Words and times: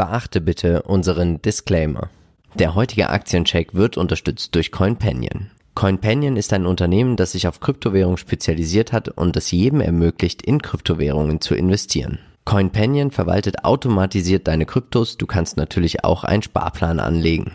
Beachte 0.00 0.40
bitte 0.40 0.80
unseren 0.80 1.42
Disclaimer. 1.42 2.08
Der 2.54 2.74
heutige 2.74 3.10
Aktiencheck 3.10 3.74
wird 3.74 3.98
unterstützt 3.98 4.54
durch 4.54 4.72
CoinPanion. 4.72 5.50
CoinPanion 5.74 6.38
ist 6.38 6.54
ein 6.54 6.64
Unternehmen, 6.64 7.16
das 7.16 7.32
sich 7.32 7.46
auf 7.46 7.60
Kryptowährungen 7.60 8.16
spezialisiert 8.16 8.94
hat 8.94 9.10
und 9.10 9.36
es 9.36 9.50
jedem 9.50 9.82
ermöglicht, 9.82 10.40
in 10.40 10.62
Kryptowährungen 10.62 11.42
zu 11.42 11.54
investieren. 11.54 12.18
CoinPanion 12.46 13.10
verwaltet 13.10 13.66
automatisiert 13.66 14.48
deine 14.48 14.64
Kryptos, 14.64 15.18
du 15.18 15.26
kannst 15.26 15.58
natürlich 15.58 16.02
auch 16.02 16.24
einen 16.24 16.42
Sparplan 16.42 16.98
anlegen. 16.98 17.52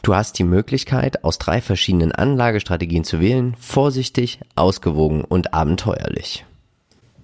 Du 0.00 0.14
hast 0.14 0.38
die 0.38 0.44
Möglichkeit, 0.44 1.24
aus 1.24 1.36
drei 1.36 1.60
verschiedenen 1.60 2.12
Anlagestrategien 2.12 3.04
zu 3.04 3.20
wählen, 3.20 3.54
vorsichtig, 3.60 4.40
ausgewogen 4.56 5.24
und 5.24 5.52
abenteuerlich. 5.52 6.46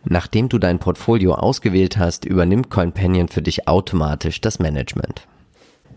Nachdem 0.04 0.48
du 0.48 0.58
dein 0.58 0.78
Portfolio 0.78 1.34
ausgewählt 1.34 1.98
hast, 1.98 2.24
übernimmt 2.24 2.70
CoinPanion 2.70 3.28
für 3.28 3.42
dich 3.42 3.68
automatisch 3.68 4.40
das 4.40 4.58
Management. 4.58 5.26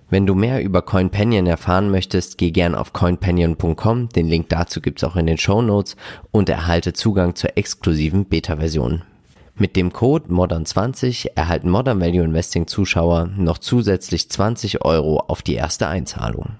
Wenn 0.09 0.25
du 0.25 0.35
mehr 0.35 0.61
über 0.61 0.81
CoinPanion 0.81 1.47
erfahren 1.47 1.89
möchtest, 1.89 2.37
geh 2.37 2.51
gern 2.51 2.75
auf 2.75 2.91
coinpanion.com, 2.91 4.09
den 4.09 4.27
Link 4.27 4.49
dazu 4.49 4.81
gibt's 4.81 5.05
auch 5.05 5.15
in 5.15 5.25
den 5.25 5.37
Show 5.37 5.61
Notes 5.61 5.95
und 6.31 6.49
erhalte 6.49 6.91
Zugang 6.91 7.35
zur 7.35 7.57
exklusiven 7.57 8.25
Beta-Version. 8.25 9.03
Mit 9.55 9.77
dem 9.77 9.93
Code 9.93 10.29
MODERN20 10.29 11.29
erhalten 11.35 11.69
Modern 11.69 12.01
Value 12.01 12.23
Investing 12.23 12.67
Zuschauer 12.67 13.27
noch 13.37 13.57
zusätzlich 13.57 14.29
20 14.29 14.83
Euro 14.83 15.19
auf 15.19 15.43
die 15.43 15.55
erste 15.55 15.87
Einzahlung. 15.87 16.57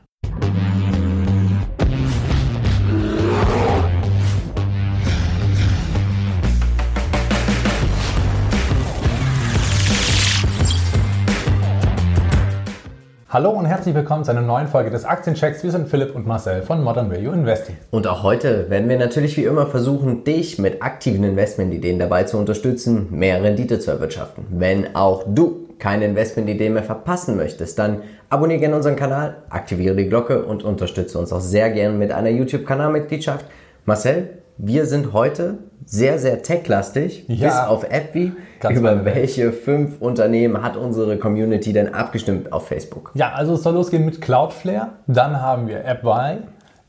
Hallo 13.33 13.51
und 13.51 13.65
herzlich 13.65 13.95
willkommen 13.95 14.25
zu 14.25 14.31
einer 14.31 14.41
neuen 14.41 14.67
Folge 14.67 14.89
des 14.89 15.05
Aktienchecks. 15.05 15.63
Wir 15.63 15.71
sind 15.71 15.87
Philipp 15.87 16.13
und 16.15 16.27
Marcel 16.27 16.63
von 16.63 16.83
Modern 16.83 17.09
Value 17.09 17.33
Investing. 17.33 17.77
Und 17.89 18.05
auch 18.05 18.23
heute 18.23 18.69
werden 18.69 18.89
wir 18.89 18.97
natürlich 18.99 19.37
wie 19.37 19.45
immer 19.45 19.67
versuchen, 19.67 20.25
dich 20.25 20.59
mit 20.59 20.81
aktiven 20.81 21.23
Investmentideen 21.23 21.97
dabei 21.97 22.25
zu 22.25 22.37
unterstützen, 22.37 23.07
mehr 23.09 23.41
Rendite 23.41 23.79
zu 23.79 23.89
erwirtschaften. 23.89 24.47
Wenn 24.49 24.97
auch 24.97 25.23
du 25.25 25.69
keine 25.79 26.07
Investmentideen 26.07 26.73
mehr 26.73 26.83
verpassen 26.83 27.37
möchtest, 27.37 27.79
dann 27.79 28.01
abonniere 28.27 28.59
gerne 28.59 28.75
unseren 28.75 28.97
Kanal, 28.97 29.37
aktiviere 29.49 29.95
die 29.95 30.09
Glocke 30.09 30.43
und 30.43 30.65
unterstütze 30.65 31.17
uns 31.17 31.31
auch 31.31 31.39
sehr 31.39 31.71
gerne 31.71 31.97
mit 31.97 32.11
einer 32.11 32.31
YouTube-Kanalmitgliedschaft. 32.31 33.45
Marcel, 33.85 34.40
wir 34.63 34.85
sind 34.85 35.11
heute 35.11 35.57
sehr, 35.85 36.19
sehr 36.19 36.43
techlastig, 36.43 37.25
ja, 37.27 37.47
bis 37.47 37.57
auf 37.57 37.83
AppWi. 37.83 38.33
Über 38.69 39.03
welche 39.05 39.51
fünf 39.51 39.99
Unternehmen 39.99 40.61
hat 40.61 40.77
unsere 40.77 41.17
Community 41.17 41.73
denn 41.73 41.95
abgestimmt 41.95 42.53
auf 42.53 42.67
Facebook? 42.67 43.11
Ja, 43.15 43.31
also 43.31 43.55
es 43.55 43.63
soll 43.63 43.73
losgehen 43.73 44.05
mit 44.05 44.21
Cloudflare, 44.21 44.89
dann 45.07 45.41
haben 45.41 45.67
wir 45.67 45.83
AppWi, 45.83 46.43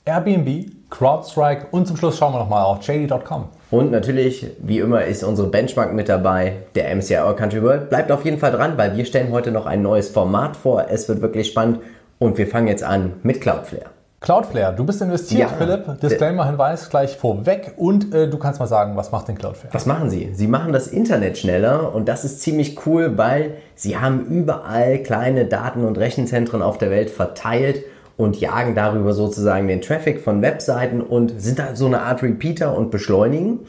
Airbnb, 0.04 0.70
CrowdStrike 0.90 1.68
und 1.70 1.86
zum 1.86 1.96
Schluss 1.96 2.18
schauen 2.18 2.34
wir 2.34 2.40
nochmal 2.40 2.64
auf 2.64 2.86
JD.com. 2.86 3.48
Und 3.70 3.90
natürlich, 3.90 4.46
wie 4.60 4.80
immer, 4.80 5.06
ist 5.06 5.24
unsere 5.24 5.48
Benchmark 5.48 5.94
mit 5.94 6.10
dabei, 6.10 6.56
der 6.74 6.94
MCI 6.94 7.20
Our 7.20 7.34
Country 7.34 7.62
World. 7.62 7.88
Bleibt 7.88 8.12
auf 8.12 8.26
jeden 8.26 8.38
Fall 8.38 8.52
dran, 8.52 8.76
weil 8.76 8.98
wir 8.98 9.06
stellen 9.06 9.32
heute 9.32 9.50
noch 9.50 9.64
ein 9.64 9.80
neues 9.80 10.10
Format 10.10 10.56
vor. 10.56 10.86
Es 10.90 11.08
wird 11.08 11.22
wirklich 11.22 11.48
spannend 11.48 11.78
und 12.18 12.36
wir 12.36 12.46
fangen 12.46 12.68
jetzt 12.68 12.84
an 12.84 13.14
mit 13.22 13.40
Cloudflare. 13.40 13.86
Cloudflare, 14.22 14.72
du 14.74 14.84
bist 14.84 15.02
investiert, 15.02 15.50
ja, 15.50 15.56
Philipp. 15.58 16.00
Disclaimer-Hinweis 16.00 16.88
gleich 16.88 17.16
vorweg. 17.16 17.72
Und 17.76 18.14
äh, 18.14 18.30
du 18.30 18.38
kannst 18.38 18.60
mal 18.60 18.68
sagen, 18.68 18.96
was 18.96 19.10
macht 19.10 19.26
denn 19.26 19.36
Cloudflare? 19.36 19.74
Was 19.74 19.84
machen 19.84 20.10
sie? 20.10 20.30
Sie 20.32 20.46
machen 20.46 20.72
das 20.72 20.86
Internet 20.86 21.38
schneller 21.38 21.92
und 21.92 22.08
das 22.08 22.24
ist 22.24 22.40
ziemlich 22.40 22.86
cool, 22.86 23.18
weil 23.18 23.54
sie 23.74 23.98
haben 23.98 24.24
überall 24.26 24.98
kleine 24.98 25.46
Daten- 25.46 25.84
und 25.84 25.98
Rechenzentren 25.98 26.62
auf 26.62 26.78
der 26.78 26.90
Welt 26.90 27.10
verteilt 27.10 27.82
und 28.16 28.40
jagen 28.40 28.76
darüber 28.76 29.12
sozusagen 29.12 29.66
den 29.66 29.80
Traffic 29.80 30.20
von 30.20 30.40
Webseiten 30.40 31.00
und 31.00 31.40
sind 31.40 31.58
da 31.58 31.74
so 31.74 31.86
eine 31.86 32.02
Art 32.02 32.22
Repeater 32.22 32.76
und 32.76 32.92
beschleunigen. 32.92 33.60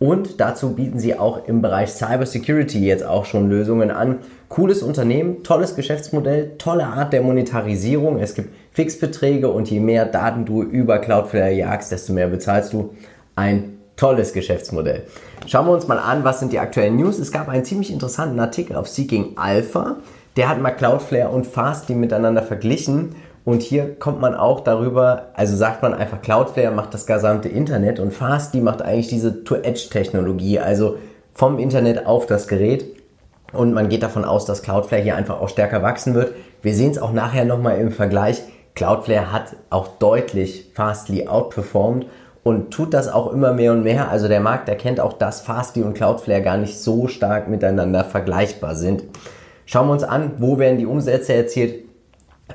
Und 0.00 0.40
dazu 0.40 0.74
bieten 0.74 0.98
sie 0.98 1.16
auch 1.18 1.46
im 1.46 1.60
Bereich 1.60 1.90
Cybersecurity 1.90 2.84
jetzt 2.84 3.04
auch 3.04 3.26
schon 3.26 3.50
Lösungen 3.50 3.90
an. 3.90 4.20
Cooles 4.48 4.82
Unternehmen, 4.82 5.44
tolles 5.44 5.76
Geschäftsmodell, 5.76 6.52
tolle 6.56 6.86
Art 6.86 7.12
der 7.12 7.20
Monetarisierung. 7.20 8.18
Es 8.18 8.34
gibt 8.34 8.48
Fixbeträge 8.72 9.48
und 9.48 9.70
je 9.70 9.80
mehr 9.80 10.06
Daten 10.06 10.44
du 10.44 10.62
über 10.62 10.98
Cloudflare 10.98 11.52
jagst, 11.52 11.92
desto 11.92 12.12
mehr 12.12 12.28
bezahlst 12.28 12.72
du. 12.72 12.94
Ein 13.36 13.78
tolles 13.96 14.32
Geschäftsmodell. 14.32 15.04
Schauen 15.46 15.66
wir 15.66 15.72
uns 15.72 15.88
mal 15.88 15.98
an, 15.98 16.24
was 16.24 16.40
sind 16.40 16.52
die 16.52 16.58
aktuellen 16.58 16.96
News. 16.96 17.18
Es 17.18 17.32
gab 17.32 17.48
einen 17.48 17.64
ziemlich 17.64 17.92
interessanten 17.92 18.38
Artikel 18.40 18.76
auf 18.76 18.88
Seeking 18.88 19.36
Alpha. 19.36 19.96
Der 20.36 20.48
hat 20.48 20.60
mal 20.60 20.70
Cloudflare 20.70 21.28
und 21.28 21.46
Fastly 21.46 21.94
miteinander 21.94 22.42
verglichen 22.42 23.14
und 23.44 23.62
hier 23.62 23.94
kommt 23.98 24.20
man 24.20 24.34
auch 24.34 24.60
darüber, 24.60 25.28
also 25.34 25.56
sagt 25.56 25.82
man 25.82 25.94
einfach, 25.94 26.20
Cloudflare 26.20 26.74
macht 26.74 26.92
das 26.92 27.06
gesamte 27.06 27.48
Internet 27.48 27.98
und 27.98 28.12
Fastly 28.12 28.60
macht 28.60 28.82
eigentlich 28.82 29.08
diese 29.08 29.44
To-Edge-Technologie, 29.44 30.60
also 30.60 30.98
vom 31.32 31.58
Internet 31.58 32.06
auf 32.06 32.26
das 32.26 32.48
Gerät. 32.48 32.84
Und 33.52 33.72
man 33.72 33.88
geht 33.88 34.02
davon 34.02 34.24
aus, 34.24 34.44
dass 34.44 34.62
Cloudflare 34.62 35.02
hier 35.02 35.16
einfach 35.16 35.40
auch 35.40 35.48
stärker 35.48 35.82
wachsen 35.82 36.14
wird. 36.14 36.34
Wir 36.62 36.74
sehen 36.74 36.90
es 36.90 36.98
auch 36.98 37.12
nachher 37.12 37.44
nochmal 37.44 37.78
im 37.78 37.90
Vergleich. 37.90 38.42
Cloudflare 38.74 39.32
hat 39.32 39.56
auch 39.68 39.88
deutlich 39.98 40.70
Fastly 40.74 41.26
outperformed 41.26 42.06
und 42.42 42.70
tut 42.70 42.94
das 42.94 43.08
auch 43.08 43.32
immer 43.32 43.52
mehr 43.52 43.72
und 43.72 43.82
mehr. 43.82 44.10
Also 44.10 44.28
der 44.28 44.40
Markt 44.40 44.68
erkennt 44.68 45.00
auch, 45.00 45.12
dass 45.12 45.40
Fastly 45.40 45.82
und 45.82 45.94
Cloudflare 45.94 46.42
gar 46.42 46.56
nicht 46.56 46.78
so 46.78 47.08
stark 47.08 47.48
miteinander 47.48 48.04
vergleichbar 48.04 48.74
sind. 48.74 49.04
Schauen 49.66 49.88
wir 49.88 49.92
uns 49.92 50.04
an, 50.04 50.32
wo 50.38 50.58
werden 50.58 50.78
die 50.78 50.86
Umsätze 50.86 51.34
erzielt. 51.34 51.84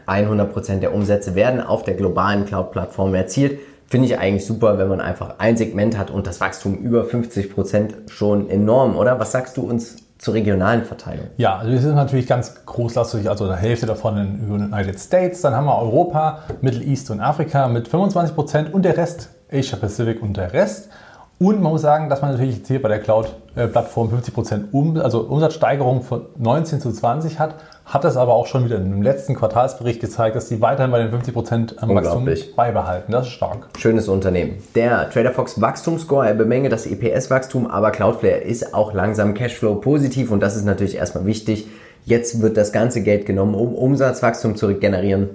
100% 0.07 0.79
der 0.79 0.93
Umsätze 0.93 1.35
werden 1.35 1.61
auf 1.61 1.83
der 1.83 1.93
globalen 1.93 2.45
Cloud-Plattform 2.45 3.13
erzielt. 3.15 3.59
Finde 3.87 4.07
ich 4.07 4.17
eigentlich 4.17 4.45
super, 4.45 4.77
wenn 4.77 4.89
man 4.89 4.99
einfach 4.99 5.35
ein 5.37 5.57
Segment 5.57 5.97
hat 5.97 6.09
und 6.09 6.27
das 6.27 6.41
Wachstum 6.41 6.75
über 6.75 7.03
50% 7.03 8.09
schon 8.09 8.49
enorm, 8.49 8.97
oder? 8.97 9.19
Was 9.19 9.31
sagst 9.31 9.57
du 9.57 9.61
uns 9.61 9.97
zur 10.17 10.33
regionalen 10.33 10.83
Verteilung? 10.83 11.27
Ja, 11.37 11.57
also 11.57 11.71
wir 11.71 11.79
sind 11.79 11.95
natürlich 11.95 12.27
ganz 12.27 12.65
großlastig, 12.65 13.29
also 13.29 13.47
die 13.47 13.55
Hälfte 13.55 13.85
davon 13.85 14.17
in 14.17 14.47
den 14.47 14.73
United 14.73 14.99
States, 14.99 15.41
dann 15.41 15.53
haben 15.53 15.65
wir 15.65 15.77
Europa, 15.77 16.43
Middle 16.61 16.83
East 16.83 17.11
und 17.11 17.19
Afrika 17.19 17.67
mit 17.67 17.87
25% 17.87 18.71
und 18.71 18.83
der 18.83 18.97
Rest 18.97 19.29
Asia 19.51 19.77
Pacific 19.77 20.21
und 20.21 20.37
der 20.37 20.53
Rest. 20.53 20.89
Und 21.37 21.61
man 21.61 21.73
muss 21.73 21.81
sagen, 21.81 22.07
dass 22.07 22.21
man 22.21 22.31
natürlich 22.31 22.57
jetzt 22.57 22.67
hier 22.67 22.81
bei 22.81 22.87
der 22.87 22.99
Cloud-Plattform 22.99 24.09
50% 24.09 24.71
um, 24.71 24.97
also 24.97 25.19
Umsatzsteigerung 25.19 26.01
von 26.01 26.27
19 26.37 26.79
zu 26.79 26.93
20 26.93 27.39
hat, 27.39 27.55
hat 27.83 28.05
das 28.05 28.15
aber 28.15 28.33
auch 28.33 28.47
schon 28.47 28.63
wieder 28.63 28.77
im 28.77 29.01
letzten 29.01 29.35
Quartalsbericht 29.35 29.99
gezeigt, 29.99 30.37
dass 30.37 30.47
die 30.47 30.61
weiterhin 30.61 30.91
bei 30.91 31.05
den 31.05 31.11
50% 31.11 31.75
Wachstum 31.93 32.29
beibehalten. 32.55 33.11
Das 33.11 33.27
ist 33.27 33.33
stark. 33.33 33.67
Schönes 33.77 34.07
Unternehmen. 34.07 34.63
Der 34.75 35.09
TraderFox 35.09 35.59
Wachstumsscore, 35.59 36.25
er 36.27 36.35
bemängelt 36.35 36.71
das 36.71 36.87
EPS-Wachstum, 36.87 37.67
aber 37.67 37.91
Cloudflare 37.91 38.37
ist 38.37 38.73
auch 38.73 38.93
langsam 38.93 39.33
Cashflow 39.33 39.75
positiv 39.75 40.31
und 40.31 40.39
das 40.39 40.55
ist 40.55 40.63
natürlich 40.63 40.95
erstmal 40.95 41.25
wichtig. 41.25 41.67
Jetzt 42.05 42.41
wird 42.41 42.55
das 42.55 42.71
ganze 42.71 43.03
Geld 43.03 43.25
genommen, 43.25 43.55
um 43.55 43.75
Umsatzwachstum 43.75 44.55
zu 44.55 44.73
generieren 44.75 45.31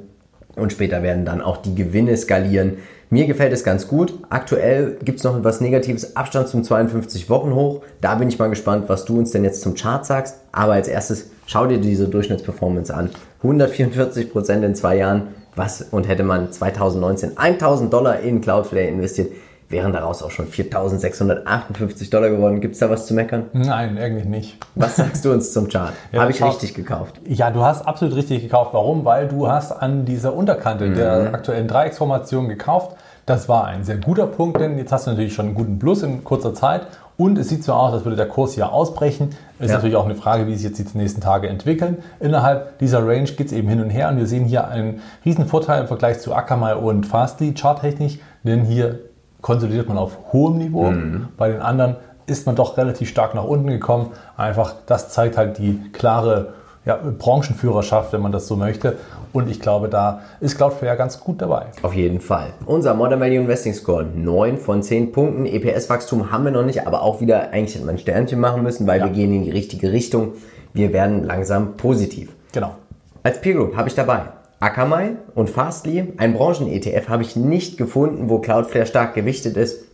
und 0.57 0.73
später 0.73 1.03
werden 1.03 1.27
dann 1.27 1.43
auch 1.43 1.59
die 1.59 1.75
Gewinne 1.75 2.17
skalieren. 2.17 2.79
Mir 3.13 3.27
gefällt 3.27 3.53
es 3.53 3.65
ganz 3.65 3.89
gut. 3.89 4.15
Aktuell 4.29 4.97
gibt 5.03 5.19
es 5.19 5.25
noch 5.25 5.37
etwas 5.37 5.61
Negatives, 5.61 6.15
Abstand 6.15 6.47
zum 6.47 6.63
52 6.63 7.29
Wochen 7.29 7.57
hoch. 7.57 7.83
Da 8.01 8.15
bin 8.15 8.29
ich 8.29 8.39
mal 8.39 8.49
gespannt, 8.49 8.85
was 8.89 9.05
du 9.05 9.19
uns 9.19 9.33
denn 9.33 9.43
jetzt 9.43 9.63
zum 9.63 9.75
Chart 9.75 10.07
sagst. 10.07 10.37
Aber 10.53 10.75
als 10.75 10.87
erstes 10.87 11.29
schau 11.45 11.67
dir 11.67 11.79
diese 11.79 12.07
Durchschnittsperformance 12.07 12.95
an. 12.95 13.11
144 13.43 14.31
Prozent 14.31 14.65
in 14.65 14.77
zwei 14.77 14.97
Jahren. 14.97 15.35
Was 15.57 15.83
und 15.91 16.07
hätte 16.07 16.23
man 16.23 16.53
2019 16.53 17.37
1000 17.37 17.93
Dollar 17.93 18.21
in 18.21 18.41
Cloudflare 18.41 18.87
investiert, 18.87 19.33
wären 19.71 19.93
daraus 19.93 20.23
auch 20.23 20.33
schon 20.33 20.49
4.658 20.49 22.11
Dollar 22.11 22.29
geworden. 22.29 22.61
Gibt 22.61 22.75
es 22.75 22.81
da 22.81 22.91
was 22.91 23.07
zu 23.07 23.15
meckern? 23.15 23.47
Nein, 23.53 23.97
eigentlich 23.99 24.27
nicht. 24.27 24.59
Was 24.75 24.97
sagst 24.97 25.25
du 25.25 25.33
uns 25.33 25.53
zum 25.53 25.69
Chart? 25.69 25.93
ja, 26.13 26.21
Habe 26.21 26.33
ich 26.33 26.43
richtig 26.43 26.75
gekauft? 26.75 27.21
Ja, 27.25 27.51
du 27.51 27.63
hast 27.63 27.87
absolut 27.87 28.17
richtig 28.17 28.43
gekauft. 28.43 28.75
Warum? 28.75 29.05
Weil 29.05 29.29
du 29.29 29.49
hast 29.49 29.73
an 29.73 30.05
dieser 30.05 30.35
Unterkante 30.35 30.87
mhm. 30.87 30.95
der 30.97 31.35
aktuellen 31.35 31.69
Dreiecksformation 31.69 32.49
gekauft. 32.49 32.97
Das 33.27 33.49
war 33.49 33.67
ein 33.67 33.85
sehr 33.85 33.99
guter 33.99 34.27
Punkt, 34.27 34.61
denn 34.61 34.77
jetzt 34.77 34.91
hast 34.91 35.07
du 35.07 35.13
natürlich 35.13 35.35
schon 35.35 35.47
einen 35.47 35.55
guten 35.55 35.79
Plus 35.79 36.03
in 36.03 36.25
kurzer 36.25 36.53
Zeit 36.53 36.87
und 37.17 37.39
es 37.39 37.51
sieht 37.51 37.63
so 37.63 37.75
aus, 37.75 37.93
als 37.93 38.05
würde 38.05 38.17
der 38.17 38.27
Kurs 38.27 38.55
hier 38.55 38.73
ausbrechen. 38.73 39.29
Es 39.59 39.67
ist 39.67 39.71
ja. 39.71 39.77
natürlich 39.77 39.95
auch 39.95 40.07
eine 40.07 40.15
Frage, 40.15 40.47
wie 40.47 40.55
sich 40.55 40.65
jetzt 40.65 40.79
die 40.79 40.99
nächsten 40.99 41.21
Tage 41.21 41.49
entwickeln. 41.49 41.99
Innerhalb 42.19 42.79
dieser 42.79 43.07
Range 43.07 43.31
geht 43.31 43.49
es 43.49 43.53
eben 43.53 43.69
hin 43.69 43.83
und 43.83 43.91
her 43.91 44.09
und 44.09 44.17
wir 44.17 44.27
sehen 44.27 44.47
hier 44.47 44.69
einen 44.69 45.03
riesen 45.25 45.47
Vorteil 45.47 45.83
im 45.83 45.87
Vergleich 45.87 46.19
zu 46.21 46.35
Akamai 46.35 46.75
und 46.75 47.07
Fastly 47.07 47.55
charttechnisch, 47.55 48.19
denn 48.43 48.65
hier 48.65 49.01
konsolidiert 49.41 49.89
man 49.89 49.99
auf 49.99 50.19
hohem 50.33 50.59
Niveau. 50.59 50.91
Mhm. 50.91 51.29
Bei 51.37 51.51
den 51.51 51.61
anderen 51.61 51.97
ist 52.27 52.47
man 52.47 52.57
doch 52.57 52.77
relativ 52.77 53.09
stark 53.09 53.35
nach 53.35 53.45
unten 53.45 53.67
gekommen. 53.69 54.11
Einfach, 54.37 54.75
das 54.87 55.11
zeigt 55.11 55.37
halt 55.37 55.59
die 55.59 55.81
klare 55.93 56.55
ja, 56.85 56.97
Branchenführerschaft, 56.97 58.13
wenn 58.13 58.23
man 58.23 58.33
das 58.33 58.47
so 58.47 58.57
möchte. 58.57 58.97
Und 59.33 59.51
ich 59.51 59.61
glaube, 59.61 59.89
da 59.89 60.21
ist 60.41 60.57
Cloudflare 60.57 60.97
ganz 60.97 61.21
gut 61.21 61.43
dabei. 61.43 61.67
Auf 61.83 61.95
jeden 61.95 62.21
Fall. 62.21 62.49
Unser 62.67 62.95
Modern 62.95 63.21
Value 63.21 63.37
Investing 63.37 63.75
Score 63.75 64.05
9 64.05 64.59
von 64.59 64.83
10 64.83 65.13
Punkten. 65.13 65.47
EPS-Wachstum 65.47 66.33
haben 66.33 66.45
wir 66.45 66.53
noch 66.53 66.65
nicht, 66.65 66.87
aber 66.87 67.03
auch 67.03 67.21
wieder, 67.21 67.51
eigentlich 67.53 67.75
hätte 67.75 67.87
man 67.87 67.97
ein 67.97 67.99
Sternchen 67.99 68.41
machen 68.41 68.63
müssen, 68.63 68.87
weil 68.87 69.01
ja. 69.01 69.07
wir 69.07 69.13
gehen 69.13 69.33
in 69.35 69.45
die 69.45 69.51
richtige 69.51 69.93
Richtung. 69.93 70.33
Wir 70.73 70.93
werden 70.93 71.25
langsam 71.25 71.77
positiv. 71.77 72.35
Genau. 72.53 72.75
Als 73.23 73.41
Peer 73.41 73.55
Group 73.55 73.77
habe 73.77 73.89
ich 73.89 73.95
dabei 73.95 74.23
Akamai 74.61 75.13
und 75.35 75.49
Fastly. 75.49 76.13
Ein 76.19 76.35
Branchen-ETF 76.35 77.09
habe 77.09 77.23
ich 77.23 77.35
nicht 77.35 77.79
gefunden, 77.79 78.29
wo 78.29 78.39
Cloudflare 78.39 78.87
stark 78.87 79.15
gewichtet 79.15 79.57
ist. 79.57 79.85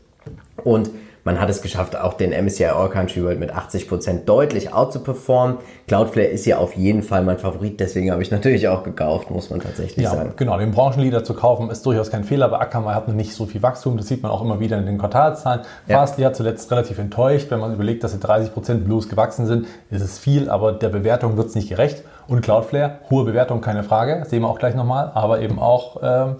Und 0.64 0.90
man 1.22 1.40
hat 1.40 1.50
es 1.50 1.60
geschafft, 1.60 1.96
auch 1.96 2.14
den 2.14 2.30
MSCI 2.30 2.66
All 2.66 2.88
Country 2.88 3.22
World 3.24 3.40
mit 3.40 3.52
80% 3.52 4.26
deutlich 4.26 4.72
outzuperformen. 4.72 5.58
Cloudflare 5.88 6.28
ist 6.28 6.46
ja 6.46 6.58
auf 6.58 6.76
jeden 6.76 7.02
Fall 7.02 7.24
mein 7.24 7.38
Favorit, 7.38 7.80
deswegen 7.80 8.12
habe 8.12 8.22
ich 8.22 8.30
natürlich 8.30 8.68
auch 8.68 8.84
gekauft, 8.84 9.32
muss 9.32 9.50
man 9.50 9.58
tatsächlich 9.58 10.04
ja, 10.04 10.12
sagen. 10.12 10.34
Genau, 10.36 10.56
den 10.56 10.70
Branchenleader 10.70 11.24
zu 11.24 11.34
kaufen 11.34 11.68
ist 11.68 11.84
durchaus 11.84 12.12
kein 12.12 12.22
Fehler, 12.22 12.44
aber 12.44 12.60
Akamai 12.60 12.94
hat 12.94 13.08
noch 13.08 13.14
nicht 13.14 13.34
so 13.34 13.46
viel 13.46 13.60
Wachstum, 13.60 13.96
das 13.96 14.06
sieht 14.06 14.22
man 14.22 14.30
auch 14.30 14.40
immer 14.40 14.60
wieder 14.60 14.78
in 14.78 14.86
den 14.86 14.98
Quartalzahlen. 14.98 15.62
Ja. 15.88 15.98
Fastly 15.98 16.22
hat 16.22 16.36
zuletzt 16.36 16.70
relativ 16.70 16.98
enttäuscht, 16.98 17.50
wenn 17.50 17.58
man 17.58 17.74
überlegt, 17.74 18.04
dass 18.04 18.12
sie 18.12 18.18
30% 18.18 18.84
bloß 18.84 19.08
gewachsen 19.08 19.46
sind, 19.46 19.66
ist 19.90 20.02
es 20.02 20.20
viel, 20.20 20.48
aber 20.48 20.72
der 20.72 20.90
Bewertung 20.90 21.36
wird 21.36 21.48
es 21.48 21.56
nicht 21.56 21.68
gerecht. 21.68 22.04
Und 22.28 22.42
Cloudflare, 22.42 22.98
hohe 23.10 23.24
Bewertung, 23.24 23.60
keine 23.60 23.84
Frage, 23.84 24.24
sehen 24.26 24.42
wir 24.42 24.48
auch 24.48 24.58
gleich 24.58 24.74
nochmal, 24.74 25.12
aber 25.14 25.40
eben 25.40 25.58
auch 25.58 25.98
ähm, 26.02 26.36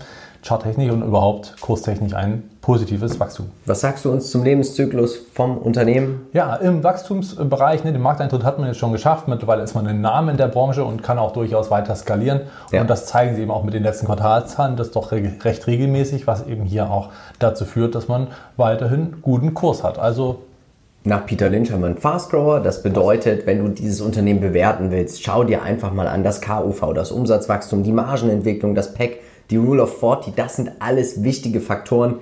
charttechnisch 0.46 0.90
und 0.90 1.02
überhaupt 1.02 1.60
kurstechnisch 1.60 2.14
ein 2.14 2.44
positives 2.60 3.18
Wachstum. 3.20 3.50
Was 3.64 3.80
sagst 3.80 4.04
du 4.04 4.10
uns 4.10 4.30
zum 4.30 4.42
Lebenszyklus 4.42 5.16
vom 5.32 5.58
Unternehmen? 5.58 6.26
Ja, 6.32 6.56
im 6.56 6.82
Wachstumsbereich, 6.82 7.84
ne, 7.84 7.92
den 7.92 8.02
Markteintritt 8.02 8.44
hat 8.44 8.58
man 8.58 8.68
jetzt 8.68 8.78
schon 8.78 8.92
geschafft. 8.92 9.28
Mittlerweile 9.28 9.62
ist 9.62 9.74
man 9.74 9.86
ein 9.86 10.00
Name 10.00 10.32
in 10.32 10.36
der 10.36 10.48
Branche 10.48 10.84
und 10.84 11.02
kann 11.02 11.18
auch 11.18 11.32
durchaus 11.32 11.70
weiter 11.70 11.94
skalieren. 11.94 12.42
Ja. 12.72 12.80
Und 12.80 12.90
das 12.90 13.06
zeigen 13.06 13.36
sie 13.36 13.42
eben 13.42 13.50
auch 13.50 13.62
mit 13.62 13.74
den 13.74 13.82
letzten 13.82 14.06
Quartalszahlen. 14.06 14.76
Das 14.76 14.88
ist 14.88 14.96
doch 14.96 15.12
recht 15.12 15.66
regelmäßig, 15.66 16.26
was 16.26 16.46
eben 16.46 16.64
hier 16.64 16.90
auch 16.90 17.10
dazu 17.38 17.64
führt, 17.64 17.94
dass 17.94 18.08
man 18.08 18.28
weiterhin 18.56 19.18
guten 19.22 19.54
Kurs 19.54 19.84
hat. 19.84 19.98
Also 19.98 20.40
nach 21.06 21.24
Peter 21.24 21.48
Lynch 21.48 21.70
haben 21.70 21.80
wir 21.80 21.86
einen 21.86 21.98
Fast 21.98 22.30
Grower. 22.30 22.60
Das 22.60 22.82
bedeutet, 22.82 23.46
wenn 23.46 23.64
du 23.64 23.68
dieses 23.68 24.00
Unternehmen 24.00 24.40
bewerten 24.40 24.90
willst, 24.90 25.22
schau 25.22 25.44
dir 25.44 25.62
einfach 25.62 25.92
mal 25.92 26.08
an 26.08 26.24
das 26.24 26.40
KUV, 26.40 26.92
das 26.94 27.12
Umsatzwachstum, 27.12 27.84
die 27.84 27.92
Margenentwicklung, 27.92 28.74
das 28.74 28.92
PEC, 28.92 29.20
die 29.50 29.56
Rule 29.56 29.84
of 29.84 30.00
40. 30.00 30.34
Das 30.34 30.56
sind 30.56 30.72
alles 30.80 31.22
wichtige 31.22 31.60
Faktoren. 31.60 32.16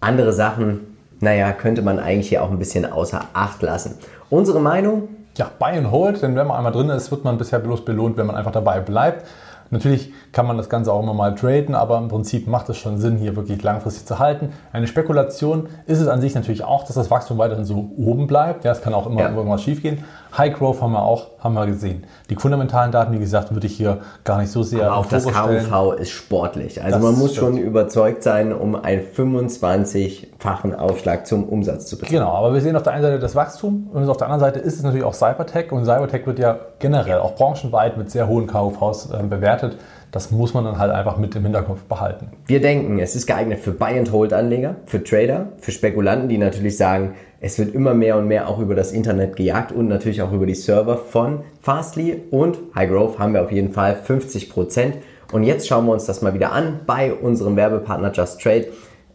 Andere 0.00 0.32
Sachen, 0.32 0.96
naja, 1.20 1.52
könnte 1.52 1.82
man 1.82 1.98
eigentlich 1.98 2.30
hier 2.30 2.42
auch 2.42 2.50
ein 2.50 2.58
bisschen 2.58 2.90
außer 2.90 3.26
Acht 3.34 3.60
lassen. 3.60 3.96
Unsere 4.30 4.60
Meinung? 4.60 5.08
Ja, 5.36 5.50
Buy 5.58 5.76
and 5.76 5.90
Hold, 5.90 6.22
denn 6.22 6.34
wenn 6.34 6.46
man 6.46 6.56
einmal 6.56 6.72
drin 6.72 6.88
ist, 6.88 7.10
wird 7.10 7.24
man 7.24 7.36
bisher 7.36 7.58
bloß 7.58 7.84
belohnt, 7.84 8.16
wenn 8.16 8.26
man 8.26 8.36
einfach 8.36 8.52
dabei 8.52 8.80
bleibt. 8.80 9.26
Natürlich 9.70 10.12
kann 10.32 10.46
man 10.46 10.56
das 10.56 10.68
Ganze 10.68 10.92
auch 10.92 11.02
immer 11.02 11.14
mal 11.14 11.34
traden, 11.34 11.74
aber 11.74 11.98
im 11.98 12.08
Prinzip 12.08 12.46
macht 12.46 12.68
es 12.68 12.76
schon 12.76 12.98
Sinn, 12.98 13.16
hier 13.16 13.36
wirklich 13.36 13.62
langfristig 13.62 14.06
zu 14.06 14.18
halten. 14.18 14.52
Eine 14.72 14.86
Spekulation 14.86 15.68
ist 15.86 16.00
es 16.00 16.08
an 16.08 16.20
sich 16.20 16.34
natürlich 16.34 16.64
auch, 16.64 16.84
dass 16.84 16.96
das 16.96 17.10
Wachstum 17.10 17.38
weiterhin 17.38 17.64
so 17.64 17.90
oben 17.96 18.26
bleibt. 18.26 18.64
Ja, 18.64 18.72
es 18.72 18.82
kann 18.82 18.94
auch 18.94 19.06
immer 19.06 19.20
ja. 19.20 19.30
irgendwas 19.30 19.62
schief 19.62 19.82
gehen. 19.82 20.04
High 20.36 20.54
Growth 20.54 20.80
haben 20.80 20.92
wir 20.92 21.02
auch, 21.02 21.26
haben 21.40 21.54
wir 21.54 21.66
gesehen. 21.66 22.04
Die 22.28 22.36
fundamentalen 22.36 22.92
Daten, 22.92 23.12
wie 23.12 23.18
gesagt, 23.18 23.52
würde 23.52 23.66
ich 23.66 23.76
hier 23.76 23.98
gar 24.22 24.38
nicht 24.38 24.50
so 24.50 24.62
sehr 24.62 24.86
Aber 24.86 24.98
auch 24.98 25.06
das 25.06 25.24
KUV 25.26 25.94
ist 25.98 26.10
sportlich. 26.10 26.82
Also 26.82 26.96
das 26.96 27.04
man 27.04 27.18
muss 27.18 27.34
schon 27.34 27.58
überzeugt 27.58 28.22
sein, 28.22 28.52
um 28.52 28.76
einen 28.76 29.02
25-fachen 29.02 30.74
Aufschlag 30.74 31.26
zum 31.26 31.48
Umsatz 31.48 31.86
zu 31.86 31.96
bekommen. 31.96 32.18
Genau, 32.18 32.32
aber 32.32 32.54
wir 32.54 32.60
sehen 32.60 32.76
auf 32.76 32.84
der 32.84 32.92
einen 32.92 33.02
Seite 33.02 33.18
das 33.18 33.34
Wachstum 33.34 33.88
und 33.92 34.08
auf 34.08 34.16
der 34.16 34.28
anderen 34.28 34.40
Seite 34.40 34.60
ist 34.60 34.76
es 34.76 34.82
natürlich 34.84 35.04
auch 35.04 35.14
Cybertech 35.14 35.72
und 35.72 35.84
Cybertech 35.84 36.26
wird 36.26 36.38
ja 36.38 36.58
generell 36.78 37.18
auch 37.18 37.34
branchenweit 37.34 37.96
mit 37.96 38.10
sehr 38.10 38.28
hohen 38.28 38.46
KUVs 38.46 39.10
äh, 39.10 39.22
bewertet. 39.60 39.80
Das 40.10 40.32
muss 40.32 40.54
man 40.54 40.64
dann 40.64 40.78
halt 40.78 40.90
einfach 40.90 41.18
mit 41.18 41.36
im 41.36 41.44
Hinterkopf 41.44 41.82
behalten. 41.82 42.28
Wir 42.46 42.60
denken, 42.60 42.98
es 42.98 43.14
ist 43.14 43.26
geeignet 43.26 43.60
für 43.60 43.70
Buy-and-Hold-Anleger, 43.70 44.76
für 44.86 45.04
Trader, 45.04 45.52
für 45.58 45.70
Spekulanten, 45.70 46.28
die 46.28 46.38
natürlich 46.38 46.76
sagen, 46.76 47.14
es 47.40 47.58
wird 47.58 47.74
immer 47.74 47.94
mehr 47.94 48.16
und 48.16 48.26
mehr 48.26 48.48
auch 48.48 48.58
über 48.58 48.74
das 48.74 48.92
Internet 48.92 49.36
gejagt 49.36 49.70
und 49.72 49.86
natürlich 49.86 50.20
auch 50.20 50.32
über 50.32 50.46
die 50.46 50.54
Server 50.54 50.96
von 50.96 51.42
Fastly 51.62 52.22
und 52.30 52.58
High 52.74 52.90
Growth 52.90 53.18
haben 53.18 53.34
wir 53.34 53.42
auf 53.42 53.52
jeden 53.52 53.72
Fall 53.72 53.96
50 53.96 54.50
Prozent. 54.50 54.96
Und 55.32 55.44
jetzt 55.44 55.68
schauen 55.68 55.86
wir 55.86 55.92
uns 55.92 56.06
das 56.06 56.22
mal 56.22 56.34
wieder 56.34 56.50
an 56.50 56.80
bei 56.86 57.14
unserem 57.14 57.54
Werbepartner 57.54 58.10
Just 58.12 58.40
Trade. 58.42 58.66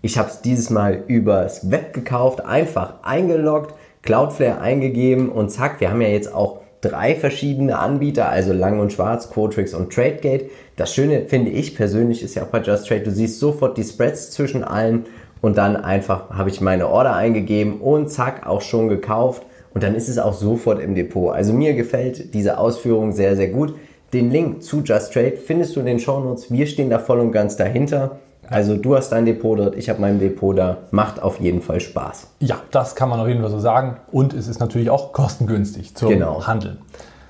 Ich 0.02 0.18
habe 0.18 0.30
es 0.30 0.42
dieses 0.42 0.70
Mal 0.70 1.04
übers 1.08 1.70
Web 1.70 1.94
gekauft, 1.94 2.46
einfach 2.46 3.04
eingeloggt, 3.04 3.74
Cloudflare 4.02 4.62
eingegeben 4.62 5.30
und 5.30 5.50
zack, 5.50 5.82
wir 5.82 5.90
haben 5.90 6.02
ja 6.02 6.08
jetzt 6.08 6.34
auch 6.34 6.62
drei 6.90 7.16
verschiedene 7.16 7.78
Anbieter, 7.80 8.30
also 8.30 8.54
Lang 8.54 8.80
und 8.80 8.94
Schwarz, 8.94 9.30
Quotrix 9.30 9.74
und 9.74 9.92
TradeGate. 9.92 10.50
Das 10.76 10.94
Schöne 10.94 11.26
finde 11.28 11.52
ich 11.52 11.76
persönlich 11.76 12.22
ist 12.24 12.36
ja 12.36 12.44
auch 12.44 12.48
bei 12.48 12.62
Just 12.62 12.88
Trade, 12.88 13.02
du 13.02 13.12
siehst 13.12 13.40
sofort 13.40 13.78
die 13.78 13.84
Spreads 13.84 14.32
zwischen 14.32 14.64
allen 14.64 15.06
und 15.42 15.58
dann 15.58 15.76
einfach 15.76 16.30
habe 16.30 16.50
ich 16.50 16.62
meine 16.62 16.88
Order 16.88 17.16
eingegeben 17.16 17.80
und 17.82 18.10
zack, 18.10 18.48
auch 18.48 18.62
schon 18.62 18.88
gekauft 18.88 19.44
und 19.74 19.84
dann 19.84 19.96
ist 19.96 20.08
es 20.08 20.18
auch 20.18 20.34
sofort 20.34 20.80
im 20.80 20.96
Depot. 20.96 21.34
Also 21.34 21.54
mir 21.54 21.74
gefällt 21.74 22.34
diese 22.34 22.58
Ausführung 22.58 23.12
sehr, 23.12 23.36
sehr 23.36 23.50
gut. 23.50 23.76
Den 24.14 24.32
Link 24.32 24.64
zu 24.64 24.82
Just 24.82 25.14
Trade 25.14 25.34
findest 25.36 25.76
du 25.76 25.82
in 25.82 25.86
den 25.88 26.00
Show 26.00 26.20
Notes. 26.20 26.52
Wir 26.52 26.68
stehen 26.68 26.90
da 26.90 27.00
voll 27.00 27.20
und 27.20 27.32
ganz 27.32 27.58
dahinter. 27.58 28.20
Also 28.50 28.78
du 28.78 28.96
hast 28.96 29.10
dein 29.10 29.26
Depot 29.26 29.58
dort, 29.58 29.76
ich 29.76 29.90
habe 29.90 30.02
mein 30.02 30.20
Depot 30.20 30.58
da. 30.58 30.78
Macht 30.92 31.22
auf 31.22 31.40
jeden 31.40 31.62
Fall 31.62 31.80
Spaß. 31.80 32.28
Ja, 32.40 32.58
das 32.72 32.96
kann 32.96 33.10
man 33.10 33.20
auf 33.20 33.28
jeden 33.28 33.42
Fall 33.42 33.52
so 33.52 33.60
sagen. 33.60 33.98
Und 34.12 34.34
es 34.34 34.48
ist 34.48 34.60
natürlich 34.60 34.90
auch 34.90 35.14
kostengünstig 35.14 35.96
zum 35.96 36.10
genau. 36.10 36.46
Handeln. 36.46 36.78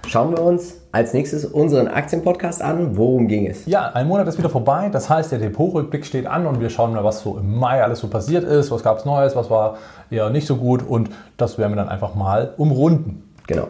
Schauen 0.07 0.31
wir 0.31 0.41
uns 0.41 0.75
als 0.91 1.13
nächstes 1.13 1.45
unseren 1.45 1.87
Aktienpodcast 1.87 2.61
an. 2.61 2.95
Worum 2.95 3.27
ging 3.27 3.47
es? 3.47 3.65
Ja, 3.65 3.91
ein 3.93 4.07
Monat 4.07 4.27
ist 4.27 4.37
wieder 4.37 4.49
vorbei. 4.49 4.89
Das 4.91 5.09
heißt, 5.09 5.31
der 5.31 5.39
Depotrückblick 5.39 6.05
steht 6.05 6.27
an 6.27 6.45
und 6.45 6.61
wir 6.61 6.69
schauen 6.69 6.93
mal, 6.93 7.03
was 7.03 7.21
so 7.21 7.37
im 7.37 7.57
Mai 7.57 7.83
alles 7.83 7.99
so 7.99 8.07
passiert 8.07 8.43
ist. 8.43 8.71
Was 8.71 8.83
gab 8.83 8.99
es 8.99 9.05
Neues, 9.05 9.35
was 9.35 9.49
war 9.49 9.77
eher 10.11 10.29
nicht 10.29 10.45
so 10.45 10.57
gut 10.57 10.87
und 10.87 11.09
das 11.37 11.57
werden 11.57 11.71
wir 11.71 11.77
dann 11.77 11.89
einfach 11.89 12.13
mal 12.15 12.53
umrunden. 12.57 13.23
Genau. 13.47 13.67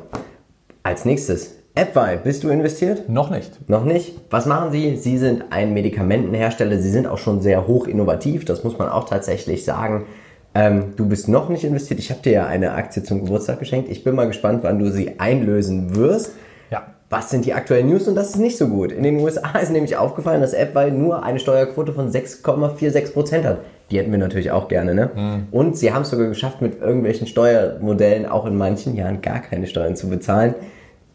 Als 0.83 1.06
nächstes 1.06 1.56
AppWi, 1.77 2.19
bist 2.24 2.42
du 2.45 2.50
investiert? 2.50 3.10
Noch 3.10 3.30
nicht. 3.30 3.69
Noch 3.69 3.83
nicht? 3.83 4.13
Was 4.30 4.45
machen 4.45 4.72
Sie? 4.72 4.95
Sie 4.95 5.18
sind 5.18 5.44
ein 5.50 5.74
Medikamentenhersteller. 5.74 6.80
Sie 6.80 6.89
sind 6.89 7.06
auch 7.06 7.18
schon 7.18 7.42
sehr 7.42 7.68
hoch 7.68 7.88
innovativ. 7.88 8.45
Das 8.45 8.63
muss 8.63 8.77
man 8.77 8.88
auch 8.88 9.10
tatsächlich 9.10 9.66
sagen. 9.66 10.06
Ähm, 10.54 10.94
du 10.95 11.06
bist 11.06 11.27
noch 11.27 11.50
nicht 11.50 11.66
investiert. 11.66 12.00
Ich 12.00 12.12
habe 12.12 12.22
dir 12.22 12.31
ja 12.31 12.48
eine 12.48 12.72
Aktie 12.72 13.04
zum 13.04 13.25
Geburtstag 13.25 13.60
geschenkt. 13.60 13.89
Ich 13.89 14.06
bin 14.06 14.16
mal 14.16 14.25
gespannt, 14.25 14.63
wann 14.63 14.80
du 14.80 14.89
sie 14.89 15.19
einlösen 15.19 15.98
wirst. 15.98 16.31
Ja. 16.72 16.83
Was 17.10 17.30
sind 17.30 17.45
die 17.45 17.54
aktuellen 17.54 17.89
News? 17.89 18.07
Und 18.07 18.16
das 18.16 18.30
ist 18.30 18.38
nicht 18.38 18.57
so 18.57 18.69
gut. 18.69 18.94
In 18.94 19.04
den 19.04 19.19
USA 19.19 19.50
ist 19.62 19.74
nämlich 19.74 19.98
aufgefallen, 19.98 20.39
dass 20.39 20.54
AppWi 20.54 20.92
nur 20.92 21.24
eine 21.24 21.39
Steuerquote 21.39 21.92
von 21.92 22.10
6,46% 22.10 23.44
hat. 23.44 23.57
Die 23.92 24.00
hätten 24.00 24.12
wir 24.12 24.18
natürlich 24.18 24.51
auch 24.51 24.69
gerne, 24.69 24.95
ne? 24.95 25.10
Mhm. 25.13 25.48
Und 25.51 25.78
sie 25.78 25.94
haben 25.94 26.04
es 26.04 26.10
sogar 26.10 26.28
geschafft, 26.28 26.62
mit 26.62 26.80
irgendwelchen 26.80 27.28
Steuermodellen 27.28 28.25
auch 28.25 28.45
in 28.45 28.56
manchen 28.56 28.95
Jahren 28.95 29.21
gar 29.21 29.42
keine 29.42 29.68
Steuern 29.68 29.98
zu 29.98 30.07
bezahlen. 30.07 30.56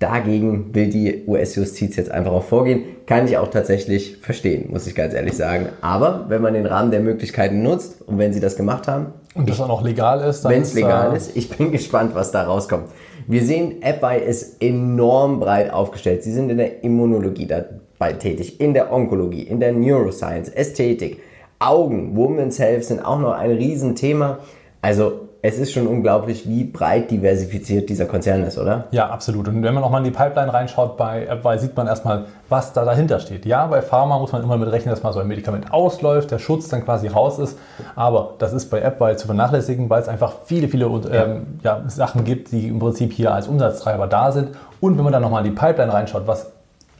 Dagegen 0.00 0.74
will 0.74 0.88
die 0.88 1.24
US-Justiz 1.26 1.94
jetzt 1.96 2.10
einfach 2.10 2.32
auch 2.32 2.42
vorgehen. 2.42 2.84
Kann 3.04 3.28
ich 3.28 3.36
auch 3.36 3.48
tatsächlich 3.48 4.16
verstehen, 4.16 4.70
muss 4.70 4.86
ich 4.86 4.94
ganz 4.94 5.12
ehrlich 5.12 5.36
sagen. 5.36 5.68
Aber 5.82 6.24
wenn 6.28 6.40
man 6.40 6.54
den 6.54 6.64
Rahmen 6.64 6.90
der 6.90 7.00
Möglichkeiten 7.00 7.62
nutzt 7.62 8.00
und 8.08 8.16
wenn 8.16 8.32
sie 8.32 8.40
das 8.40 8.56
gemacht 8.56 8.88
haben. 8.88 9.08
Und 9.34 9.50
das 9.50 9.60
auch 9.60 9.68
noch 9.68 9.84
legal 9.84 10.26
ist. 10.26 10.42
Wenn 10.44 10.62
es 10.62 10.72
legal 10.72 11.12
äh, 11.12 11.18
ist, 11.18 11.36
ich 11.36 11.50
bin 11.50 11.70
gespannt, 11.72 12.14
was 12.14 12.32
da 12.32 12.44
rauskommt. 12.44 12.86
Wir 13.26 13.44
sehen, 13.44 13.82
AppBuy 13.82 14.20
ist 14.26 14.62
enorm 14.62 15.38
breit 15.38 15.70
aufgestellt. 15.70 16.22
Sie 16.22 16.32
sind 16.32 16.48
in 16.48 16.56
der 16.56 16.82
Immunologie 16.82 17.46
dabei 17.46 18.14
tätig, 18.14 18.58
in 18.58 18.72
der 18.72 18.90
Onkologie, 18.90 19.42
in 19.42 19.60
der 19.60 19.72
Neuroscience, 19.72 20.48
Ästhetik, 20.48 21.20
Augen, 21.58 22.16
Women's 22.16 22.58
Health 22.58 22.84
sind 22.84 23.04
auch 23.04 23.18
noch 23.18 23.34
ein 23.34 23.50
Riesenthema. 23.50 24.38
Also 24.80 25.28
es 25.42 25.58
ist 25.58 25.72
schon 25.72 25.86
unglaublich, 25.86 26.46
wie 26.46 26.64
breit 26.64 27.10
diversifiziert 27.10 27.88
dieser 27.88 28.04
Konzern 28.04 28.42
ist, 28.42 28.58
oder? 28.58 28.84
Ja, 28.90 29.08
absolut. 29.08 29.48
Und 29.48 29.62
wenn 29.62 29.72
man 29.72 29.82
auch 29.82 29.90
mal 29.90 29.98
in 29.98 30.04
die 30.04 30.10
Pipeline 30.10 30.52
reinschaut 30.52 30.98
bei 30.98 31.30
AppWise, 31.30 31.60
sieht 31.60 31.76
man 31.76 31.86
erstmal, 31.86 32.26
was 32.50 32.74
da 32.74 32.84
dahinter 32.84 33.20
steht. 33.20 33.46
Ja, 33.46 33.66
bei 33.66 33.80
Pharma 33.80 34.18
muss 34.18 34.32
man 34.32 34.42
immer 34.42 34.58
mit 34.58 34.70
rechnen, 34.70 34.90
dass 34.90 35.02
mal 35.02 35.14
so 35.14 35.20
ein 35.20 35.28
Medikament 35.28 35.72
ausläuft, 35.72 36.30
der 36.30 36.38
Schutz 36.38 36.68
dann 36.68 36.84
quasi 36.84 37.08
raus 37.08 37.38
ist. 37.38 37.58
Aber 37.96 38.34
das 38.38 38.52
ist 38.52 38.68
bei 38.68 38.84
AppWise 38.84 39.16
zu 39.16 39.26
vernachlässigen, 39.26 39.88
weil 39.88 40.02
es 40.02 40.08
einfach 40.08 40.34
viele, 40.44 40.68
viele 40.68 40.86
ähm, 41.10 41.58
ja, 41.62 41.84
Sachen 41.86 42.24
gibt, 42.24 42.52
die 42.52 42.68
im 42.68 42.78
Prinzip 42.78 43.12
hier 43.12 43.32
als 43.32 43.48
Umsatztreiber 43.48 44.06
da 44.08 44.32
sind. 44.32 44.50
Und 44.80 44.98
wenn 44.98 45.04
man 45.04 45.12
dann 45.12 45.22
nochmal 45.22 45.44
in 45.46 45.52
die 45.52 45.58
Pipeline 45.58 45.92
reinschaut, 45.92 46.26
was 46.26 46.52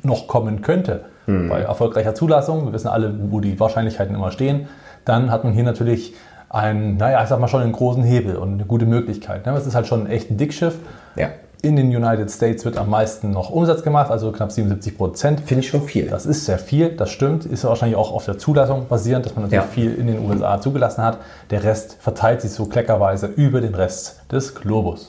noch 0.03 0.29
kommen 0.29 0.63
könnte 0.63 1.05
hm. 1.27 1.51
bei 1.51 1.61
erfolgreicher 1.61 2.15
Zulassung, 2.15 2.65
wir 2.65 2.73
wissen 2.73 2.89
alle, 2.89 3.15
wo 3.31 3.41
die 3.41 3.61
Wahrscheinlichkeiten 3.61 4.15
immer 4.15 4.31
stehen, 4.31 4.69
dann 5.05 5.31
hat 5.31 5.45
man 5.45 5.53
hier 5.53 5.65
natürlich 5.65 6.15
ein, 6.51 6.97
naja, 6.97 7.23
ich 7.23 7.29
sag 7.29 7.41
mal 7.41 7.49
schon 7.49 7.63
einen 7.63 7.73
großen 7.73 8.03
Hebel 8.03 8.37
und 8.37 8.55
eine 8.55 8.65
gute 8.65 8.85
Möglichkeit. 8.85 9.47
Ne? 9.47 9.53
Es 9.53 9.67
ist 9.67 9.75
halt 9.75 9.87
schon 9.87 10.07
echt 10.09 10.31
ein 10.31 10.37
Dickschiff. 10.37 10.75
Ja. 11.17 11.29
In 11.63 11.77
den 11.77 11.95
United 11.95 12.31
States 12.31 12.65
wird 12.65 12.77
am 12.77 12.89
meisten 12.91 13.31
noch 13.31 13.51
Umsatz 13.51 13.83
gemacht, 13.83 14.11
also 14.11 14.33
knapp 14.33 14.51
77 14.51 14.97
Prozent. 14.97 15.41
Finde 15.41 15.63
ich 15.63 15.69
schon 15.69 15.83
viel. 15.83 16.07
Das 16.07 16.27
ist 16.27 16.47
sehr 16.47 16.59
viel, 16.59 16.97
das 16.97 17.11
stimmt. 17.11 17.45
Ist 17.45 17.65
wahrscheinlich 17.65 17.97
auch 17.97 18.13
auf 18.13 18.25
der 18.25 18.39
Zulassung 18.39 18.89
basierend, 18.89 19.27
dass 19.27 19.37
man 19.37 19.45
natürlich 19.45 19.65
ja. 19.65 19.71
viel 19.71 19.95
in 19.95 20.07
den 20.07 20.29
USA 20.29 20.61
zugelassen 20.61 21.05
hat. 21.05 21.19
Der 21.51 21.63
Rest 21.63 21.99
verteilt 22.01 22.41
sich 22.41 22.51
so 22.51 22.65
kleckerweise 22.65 23.27
über 23.27 23.61
den 23.61 23.75
Rest 23.75 24.23
des 24.33 24.55
Globus. 24.55 25.07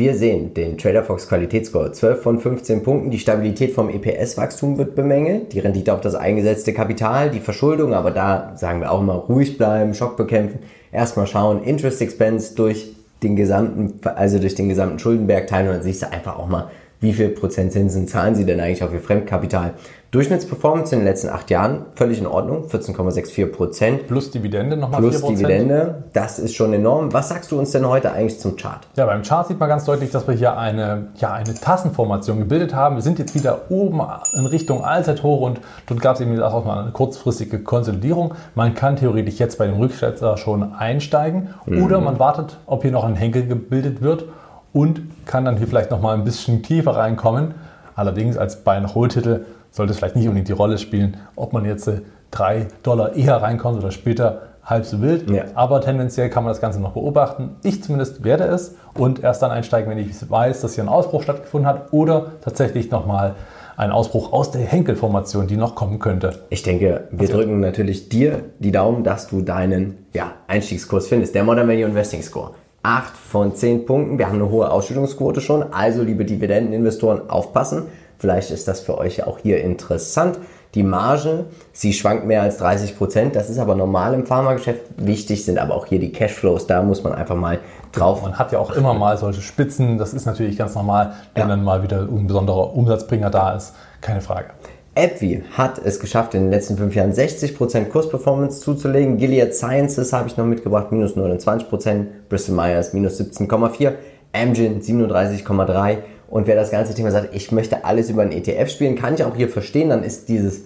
Wir 0.00 0.14
sehen 0.14 0.54
den 0.54 0.78
TraderFox 0.78 1.28
Qualitätsscore. 1.28 1.92
12 1.92 2.22
von 2.22 2.40
15 2.40 2.82
Punkten. 2.82 3.10
Die 3.10 3.18
Stabilität 3.18 3.72
vom 3.72 3.90
EPS-Wachstum 3.90 4.78
wird 4.78 4.94
bemängelt, 4.94 5.52
die 5.52 5.58
Rendite 5.58 5.92
auf 5.92 6.00
das 6.00 6.14
eingesetzte 6.14 6.72
Kapital, 6.72 7.30
die 7.30 7.38
Verschuldung, 7.38 7.92
aber 7.92 8.10
da 8.10 8.54
sagen 8.56 8.80
wir 8.80 8.92
auch 8.92 9.02
immer 9.02 9.16
ruhig 9.16 9.58
bleiben, 9.58 9.92
Schock 9.92 10.16
bekämpfen, 10.16 10.60
erstmal 10.90 11.26
schauen, 11.26 11.64
Interest 11.64 12.00
Expense 12.00 12.54
durch 12.54 12.94
den 13.22 13.36
gesamten, 13.36 14.00
also 14.02 14.38
durch 14.38 14.54
den 14.54 14.70
gesamten 14.70 14.98
Schuldenberg 14.98 15.46
teilen 15.48 15.68
und 15.68 15.84
du 15.84 16.10
einfach 16.10 16.38
auch 16.38 16.48
mal 16.48 16.70
wie 17.00 17.12
viel 17.14 17.30
Prozent 17.30 17.72
Zinsen 17.72 18.06
zahlen 18.06 18.34
sie 18.34 18.44
denn 18.44 18.60
eigentlich 18.60 18.84
auf 18.84 18.92
ihr 18.92 19.00
Fremdkapital. 19.00 19.74
Durchschnittsperformance 20.10 20.92
in 20.92 21.00
den 21.00 21.06
letzten 21.06 21.28
acht 21.28 21.50
Jahren 21.50 21.86
völlig 21.94 22.18
in 22.18 22.26
Ordnung, 22.26 22.66
14,64 22.66 23.46
Prozent. 23.46 24.08
Plus 24.08 24.32
Dividende 24.32 24.76
nochmal 24.76 25.00
Plus 25.00 25.22
4%. 25.22 25.28
Dividende, 25.28 26.02
das 26.12 26.40
ist 26.40 26.56
schon 26.56 26.72
enorm. 26.72 27.12
Was 27.12 27.28
sagst 27.28 27.52
du 27.52 27.58
uns 27.58 27.70
denn 27.70 27.86
heute 27.86 28.12
eigentlich 28.12 28.40
zum 28.40 28.56
Chart? 28.56 28.80
Ja, 28.96 29.06
beim 29.06 29.22
Chart 29.22 29.46
sieht 29.46 29.60
man 29.60 29.68
ganz 29.68 29.84
deutlich, 29.84 30.10
dass 30.10 30.26
wir 30.26 30.34
hier 30.34 30.58
eine, 30.58 31.06
ja, 31.16 31.32
eine 31.32 31.54
Tassenformation 31.54 32.40
gebildet 32.40 32.74
haben. 32.74 32.96
Wir 32.96 33.02
sind 33.02 33.20
jetzt 33.20 33.36
wieder 33.36 33.70
oben 33.70 34.02
in 34.36 34.46
Richtung 34.46 34.84
Allzeithoch 34.84 35.42
und 35.42 35.60
dort 35.86 36.00
gab 36.00 36.16
es 36.16 36.22
eben 36.22 36.38
auch 36.42 36.64
mal 36.64 36.82
eine 36.82 36.90
kurzfristige 36.90 37.60
Konsolidierung. 37.60 38.34
Man 38.56 38.74
kann 38.74 38.96
theoretisch 38.96 39.38
jetzt 39.38 39.58
bei 39.58 39.66
dem 39.66 39.76
Rückschätzer 39.76 40.36
schon 40.38 40.74
einsteigen 40.74 41.50
mhm. 41.66 41.84
oder 41.84 42.00
man 42.00 42.18
wartet, 42.18 42.58
ob 42.66 42.82
hier 42.82 42.90
noch 42.90 43.04
ein 43.04 43.14
Henkel 43.14 43.46
gebildet 43.46 44.02
wird 44.02 44.24
und 44.72 45.02
kann 45.26 45.44
dann 45.44 45.56
hier 45.56 45.66
vielleicht 45.66 45.90
nochmal 45.90 46.14
ein 46.14 46.24
bisschen 46.24 46.62
tiefer 46.62 46.96
reinkommen. 46.96 47.54
Allerdings 47.94 48.36
als 48.36 48.64
Buy-and-Hold-Titel 48.64 49.44
sollte 49.70 49.92
es 49.92 49.98
vielleicht 49.98 50.16
nicht 50.16 50.26
unbedingt 50.26 50.48
die 50.48 50.52
Rolle 50.52 50.78
spielen, 50.78 51.16
ob 51.36 51.52
man 51.52 51.64
jetzt 51.64 51.90
3 52.30 52.56
äh, 52.56 52.66
Dollar 52.82 53.14
eher 53.14 53.42
reinkommt 53.42 53.78
oder 53.78 53.90
später 53.90 54.42
halb 54.64 54.84
so 54.84 55.00
wild. 55.00 55.30
Ja. 55.30 55.44
Aber 55.54 55.80
tendenziell 55.80 56.30
kann 56.30 56.44
man 56.44 56.52
das 56.52 56.60
Ganze 56.60 56.80
noch 56.80 56.92
beobachten. 56.92 57.56
Ich 57.62 57.82
zumindest 57.82 58.24
werde 58.24 58.44
es 58.44 58.76
und 58.94 59.22
erst 59.22 59.42
dann 59.42 59.50
einsteigen, 59.50 59.90
wenn 59.90 59.98
ich 59.98 60.30
weiß, 60.30 60.60
dass 60.60 60.74
hier 60.74 60.84
ein 60.84 60.88
Ausbruch 60.88 61.22
stattgefunden 61.22 61.68
hat 61.68 61.92
oder 61.92 62.32
tatsächlich 62.42 62.90
nochmal 62.90 63.34
ein 63.76 63.92
Ausbruch 63.92 64.32
aus 64.32 64.50
der 64.50 64.60
Henkelformation, 64.60 65.46
die 65.46 65.56
noch 65.56 65.74
kommen 65.74 65.98
könnte. 65.98 66.40
Ich 66.50 66.62
denke, 66.62 67.08
wir 67.10 67.20
also, 67.20 67.32
drücken 67.32 67.60
natürlich 67.60 68.10
dir 68.10 68.44
die 68.58 68.72
Daumen, 68.72 69.04
dass 69.04 69.28
du 69.28 69.40
deinen 69.40 70.06
ja, 70.12 70.32
Einstiegskurs 70.48 71.08
findest. 71.08 71.34
Der 71.34 71.44
Modern 71.44 71.66
Value 71.66 71.86
Investing 71.86 72.22
Score. 72.22 72.50
8 72.82 73.16
von 73.16 73.54
10 73.54 73.84
Punkten. 73.84 74.18
Wir 74.18 74.26
haben 74.26 74.36
eine 74.36 74.50
hohe 74.50 74.70
Ausschüttungsquote 74.70 75.40
schon. 75.40 75.72
Also, 75.72 76.02
liebe 76.02 76.24
Dividendeninvestoren, 76.24 77.28
aufpassen. 77.28 77.84
Vielleicht 78.18 78.50
ist 78.50 78.68
das 78.68 78.80
für 78.80 78.98
euch 78.98 79.26
auch 79.26 79.38
hier 79.38 79.62
interessant. 79.62 80.38
Die 80.74 80.82
Marge, 80.82 81.46
sie 81.72 81.92
schwankt 81.92 82.26
mehr 82.26 82.42
als 82.42 82.58
30 82.58 82.96
Prozent. 82.96 83.34
Das 83.34 83.50
ist 83.50 83.58
aber 83.58 83.74
normal 83.74 84.14
im 84.14 84.24
Pharmageschäft. 84.24 84.82
Wichtig 84.98 85.44
sind 85.44 85.58
aber 85.58 85.74
auch 85.74 85.86
hier 85.86 85.98
die 85.98 86.12
Cashflows. 86.12 86.66
Da 86.66 86.82
muss 86.82 87.02
man 87.02 87.12
einfach 87.12 87.34
mal 87.34 87.58
drauf. 87.92 88.22
Man 88.22 88.38
hat 88.38 88.52
ja 88.52 88.60
auch 88.60 88.70
immer 88.70 88.94
mal 88.94 89.16
solche 89.16 89.40
Spitzen. 89.40 89.98
Das 89.98 90.14
ist 90.14 90.26
natürlich 90.26 90.56
ganz 90.56 90.74
normal, 90.74 91.14
wenn 91.34 91.42
ja. 91.42 91.48
dann 91.48 91.64
mal 91.64 91.82
wieder 91.82 92.02
ein 92.02 92.26
besonderer 92.26 92.74
Umsatzbringer 92.74 93.30
da 93.30 93.56
ist. 93.56 93.74
Keine 94.00 94.20
Frage. 94.20 94.50
AbbVie 94.96 95.44
hat 95.52 95.78
es 95.84 96.00
geschafft, 96.00 96.34
in 96.34 96.42
den 96.42 96.50
letzten 96.50 96.76
fünf 96.76 96.94
Jahren 96.94 97.12
60% 97.12 97.86
Kursperformance 97.86 98.60
zuzulegen. 98.60 99.18
Gilead 99.18 99.54
Sciences 99.54 100.12
habe 100.12 100.28
ich 100.28 100.36
noch 100.36 100.46
mitgebracht, 100.46 100.90
minus 100.90 101.16
29%. 101.16 102.06
Bristol 102.28 102.56
Myers 102.56 102.92
minus 102.92 103.20
17,4%. 103.20 103.92
Amgen 104.32 104.80
37,3%. 104.80 105.98
Und 106.28 106.46
wer 106.46 106.54
das 106.54 106.70
ganze 106.70 106.94
Thema 106.94 107.10
sagt, 107.10 107.34
ich 107.34 107.50
möchte 107.50 107.84
alles 107.84 108.10
über 108.10 108.22
einen 108.22 108.32
ETF 108.32 108.70
spielen, 108.70 108.96
kann 108.96 109.14
ich 109.14 109.24
auch 109.24 109.34
hier 109.34 109.48
verstehen. 109.48 109.90
Dann 109.90 110.04
ist 110.04 110.28
dieses 110.28 110.64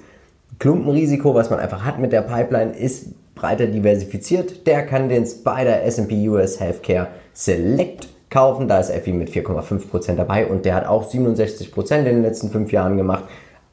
Klumpenrisiko, 0.59 1.35
was 1.35 1.50
man 1.50 1.59
einfach 1.59 1.85
hat 1.85 1.99
mit 1.99 2.12
der 2.12 2.23
Pipeline, 2.23 2.73
ist 2.73 3.09
breiter 3.35 3.66
diversifiziert. 3.66 4.66
Der 4.66 4.87
kann 4.87 5.09
den 5.09 5.26
Spider 5.26 5.83
S&P 5.83 6.28
US 6.28 6.61
Healthcare 6.61 7.09
Select 7.33 8.09
kaufen. 8.31 8.69
Da 8.69 8.81
ist 8.81 8.90
Effi 8.90 9.12
mit 9.12 9.31
4,5% 9.31 10.14
dabei 10.16 10.47
und 10.47 10.64
der 10.64 10.75
hat 10.75 10.87
auch 10.87 11.11
67% 11.11 11.99
in 11.99 12.04
den 12.04 12.23
letzten 12.23 12.50
fünf 12.50 12.73
Jahren 12.73 12.97
gemacht. 12.97 13.25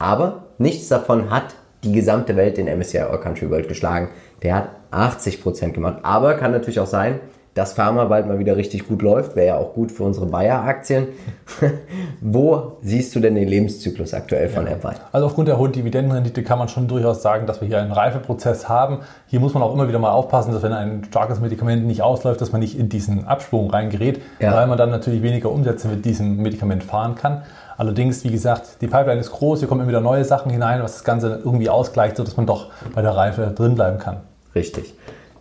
Aber 0.02 0.48
nichts 0.58 0.88
davon 0.88 1.30
hat 1.30 1.54
die 1.84 1.92
gesamte 1.92 2.36
Welt 2.36 2.58
in 2.58 2.66
MSCI 2.66 3.02
All 3.02 3.20
Country 3.20 3.52
World 3.52 3.68
geschlagen. 3.68 4.10
Der 4.42 4.56
hat 4.56 4.70
80% 4.92 5.74
gemacht. 5.74 6.00
Aber 6.02 6.34
kann 6.34 6.52
natürlich 6.52 6.80
auch 6.80 6.88
sein, 6.88 7.20
dass 7.54 7.74
Pharma 7.74 8.06
bald 8.06 8.28
mal 8.28 8.40
wieder 8.40 8.56
richtig 8.56 8.88
gut 8.88 9.02
läuft, 9.02 9.36
wäre 9.36 9.48
ja 9.48 9.58
auch 9.58 9.74
gut 9.74 9.92
für 9.92 10.04
unsere 10.04 10.26
Bayer-Aktien. 10.26 11.08
Wo 12.22 12.78
siehst 12.82 13.14
du 13.14 13.20
denn 13.20 13.36
den 13.36 13.48
Lebenszyklus 13.48 14.14
aktuell 14.14 14.48
von 14.48 14.66
ja. 14.66 14.74
Apple? 14.74 14.94
Also 15.12 15.28
aufgrund 15.28 15.50
der 15.50 15.58
hohen 15.58 15.74
Dividendenrendite 15.74 16.44
kann 16.44 16.60
man 16.60 16.70
schon 16.70 16.88
durchaus 16.88 17.22
sagen, 17.22 17.46
dass 17.48 17.60
wir 17.60 17.68
hier 17.68 17.80
einen 17.80 17.92
Reifeprozess 17.92 18.70
haben. 18.70 19.00
Hier 19.28 19.42
muss 19.42 19.54
man 19.54 19.64
auch 19.64 19.74
immer 19.74 19.90
wieder 19.90 20.00
mal 20.00 20.12
aufpassen, 20.12 20.54
dass 20.54 20.64
wenn 20.64 20.72
ein 20.72 21.04
starkes 21.04 21.42
Medikament 21.42 21.86
nicht 21.86 22.02
ausläuft, 22.02 22.40
dass 22.40 22.54
man 22.54 22.62
nicht 22.62 22.80
in 22.80 22.88
diesen 22.88 23.26
Absprung 23.26 23.70
reingerät, 23.70 24.22
ja. 24.40 24.56
weil 24.56 24.68
man 24.68 24.78
dann 24.78 24.90
natürlich 24.90 25.22
weniger 25.22 25.52
Umsätze 25.52 25.90
mit 25.90 26.06
diesem 26.06 26.38
Medikament 26.38 26.84
fahren 26.86 27.16
kann. 27.16 27.42
Allerdings, 27.76 28.24
wie 28.24 28.32
gesagt, 28.32 28.82
die 28.82 28.88
Pipeline 28.88 29.20
ist 29.20 29.32
groß, 29.32 29.60
hier 29.60 29.68
kommen 29.68 29.82
immer 29.82 29.90
wieder 29.90 30.02
neue 30.02 30.24
Sachen 30.24 30.52
hinein, 30.52 30.84
was 30.84 30.94
das 30.94 31.04
Ganze 31.04 31.42
irgendwie 31.44 31.70
ausgleicht, 31.70 32.16
sodass 32.16 32.38
man 32.38 32.46
doch 32.46 32.68
bei 32.94 33.02
der 33.02 33.16
Reife 33.16 33.52
drin 33.56 33.76
bleiben 33.76 33.98
kann. 33.98 34.18
Richtig. 34.56 34.94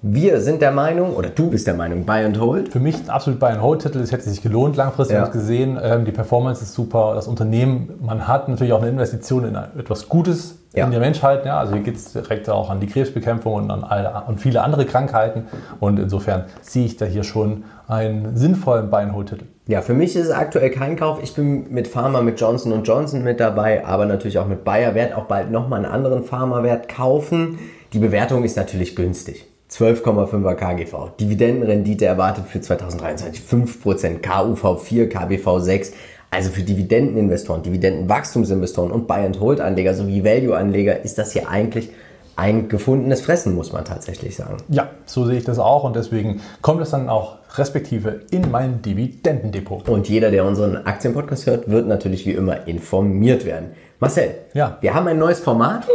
Wir 0.02 0.40
sind 0.40 0.62
der 0.62 0.70
Meinung, 0.70 1.14
oder 1.14 1.28
du 1.28 1.50
bist 1.50 1.66
der 1.66 1.74
Meinung, 1.74 2.06
Buy 2.06 2.24
and 2.24 2.40
Hold. 2.40 2.70
Für 2.70 2.80
mich 2.80 2.96
ein 2.96 3.10
absolut 3.10 3.38
Buy 3.38 3.50
and 3.50 3.60
Hold-Titel. 3.60 3.98
Es 3.98 4.12
hätte 4.12 4.30
sich 4.30 4.40
gelohnt, 4.40 4.74
langfristig 4.76 5.18
ja. 5.18 5.26
gesehen. 5.26 5.78
Ähm, 5.82 6.06
die 6.06 6.10
Performance 6.10 6.62
ist 6.62 6.72
super. 6.72 7.12
Das 7.14 7.28
Unternehmen, 7.28 7.98
man 8.00 8.26
hat 8.26 8.48
natürlich 8.48 8.72
auch 8.72 8.80
eine 8.80 8.88
Investition 8.88 9.44
in 9.44 9.54
etwas 9.54 10.08
Gutes 10.08 10.56
ja. 10.74 10.86
in 10.86 10.90
der 10.90 11.00
Menschheit. 11.00 11.44
Ja, 11.44 11.58
also 11.58 11.74
hier 11.74 11.82
geht 11.82 11.96
es 11.96 12.14
direkt 12.14 12.48
auch 12.48 12.70
an 12.70 12.80
die 12.80 12.86
Krebsbekämpfung 12.86 13.52
und 13.52 13.70
an 13.70 13.84
alle, 13.84 14.22
und 14.26 14.40
viele 14.40 14.62
andere 14.62 14.86
Krankheiten. 14.86 15.44
Und 15.80 15.98
insofern 15.98 16.44
sehe 16.62 16.86
ich 16.86 16.96
da 16.96 17.04
hier 17.04 17.22
schon 17.22 17.64
einen 17.86 18.38
sinnvollen 18.38 18.88
Buy 18.88 19.02
and 19.02 19.12
Hold-Titel. 19.12 19.44
Ja, 19.66 19.82
für 19.82 19.92
mich 19.92 20.16
ist 20.16 20.28
es 20.28 20.32
aktuell 20.32 20.70
kein 20.70 20.96
Kauf. 20.96 21.18
Ich 21.22 21.34
bin 21.34 21.70
mit 21.70 21.88
Pharma, 21.88 22.22
mit 22.22 22.40
Johnson 22.40 22.82
Johnson 22.84 23.22
mit 23.22 23.38
dabei, 23.38 23.84
aber 23.84 24.06
natürlich 24.06 24.38
auch 24.38 24.46
mit 24.46 24.64
Bayer. 24.64 24.94
Werde 24.94 25.18
auch 25.18 25.24
bald 25.24 25.50
nochmal 25.50 25.84
einen 25.84 25.92
anderen 25.92 26.24
Pharmawert 26.24 26.88
kaufen. 26.88 27.58
Die 27.92 27.98
Bewertung 27.98 28.44
ist 28.44 28.56
natürlich 28.56 28.96
günstig. 28.96 29.49
12,5er 29.70 30.54
KGV. 30.54 31.16
Dividendenrendite 31.18 32.06
erwartet 32.06 32.46
für 32.46 32.60
2023 32.60 33.42
5%, 33.44 34.20
KUV 34.20 34.82
4, 34.82 35.08
KBV 35.08 35.58
6. 35.60 35.92
Also 36.30 36.50
für 36.50 36.62
Dividendeninvestoren, 36.62 37.62
Dividendenwachstumsinvestoren 37.62 38.92
und 38.92 39.08
Buy-and-Hold-Anleger 39.08 39.94
sowie 39.94 40.24
Value-Anleger 40.24 41.04
ist 41.04 41.18
das 41.18 41.32
hier 41.32 41.48
eigentlich 41.48 41.90
ein 42.36 42.68
gefundenes 42.68 43.20
Fressen, 43.20 43.54
muss 43.54 43.72
man 43.72 43.84
tatsächlich 43.84 44.36
sagen. 44.36 44.58
Ja, 44.68 44.90
so 45.06 45.26
sehe 45.26 45.38
ich 45.38 45.44
das 45.44 45.58
auch 45.58 45.84
und 45.84 45.96
deswegen 45.96 46.40
kommt 46.62 46.80
es 46.80 46.90
dann 46.90 47.08
auch 47.08 47.38
respektive 47.58 48.20
in 48.30 48.50
mein 48.50 48.80
Dividendendepot. 48.80 49.88
Und 49.88 50.08
jeder, 50.08 50.30
der 50.30 50.44
unseren 50.44 50.76
Aktienpodcast 50.86 51.46
hört, 51.46 51.70
wird 51.70 51.86
natürlich 51.86 52.26
wie 52.26 52.32
immer 52.32 52.66
informiert 52.66 53.44
werden. 53.44 53.72
Marcel, 53.98 54.36
ja. 54.54 54.78
wir 54.80 54.94
haben 54.94 55.06
ein 55.08 55.18
neues 55.18 55.40
Format. 55.40 55.86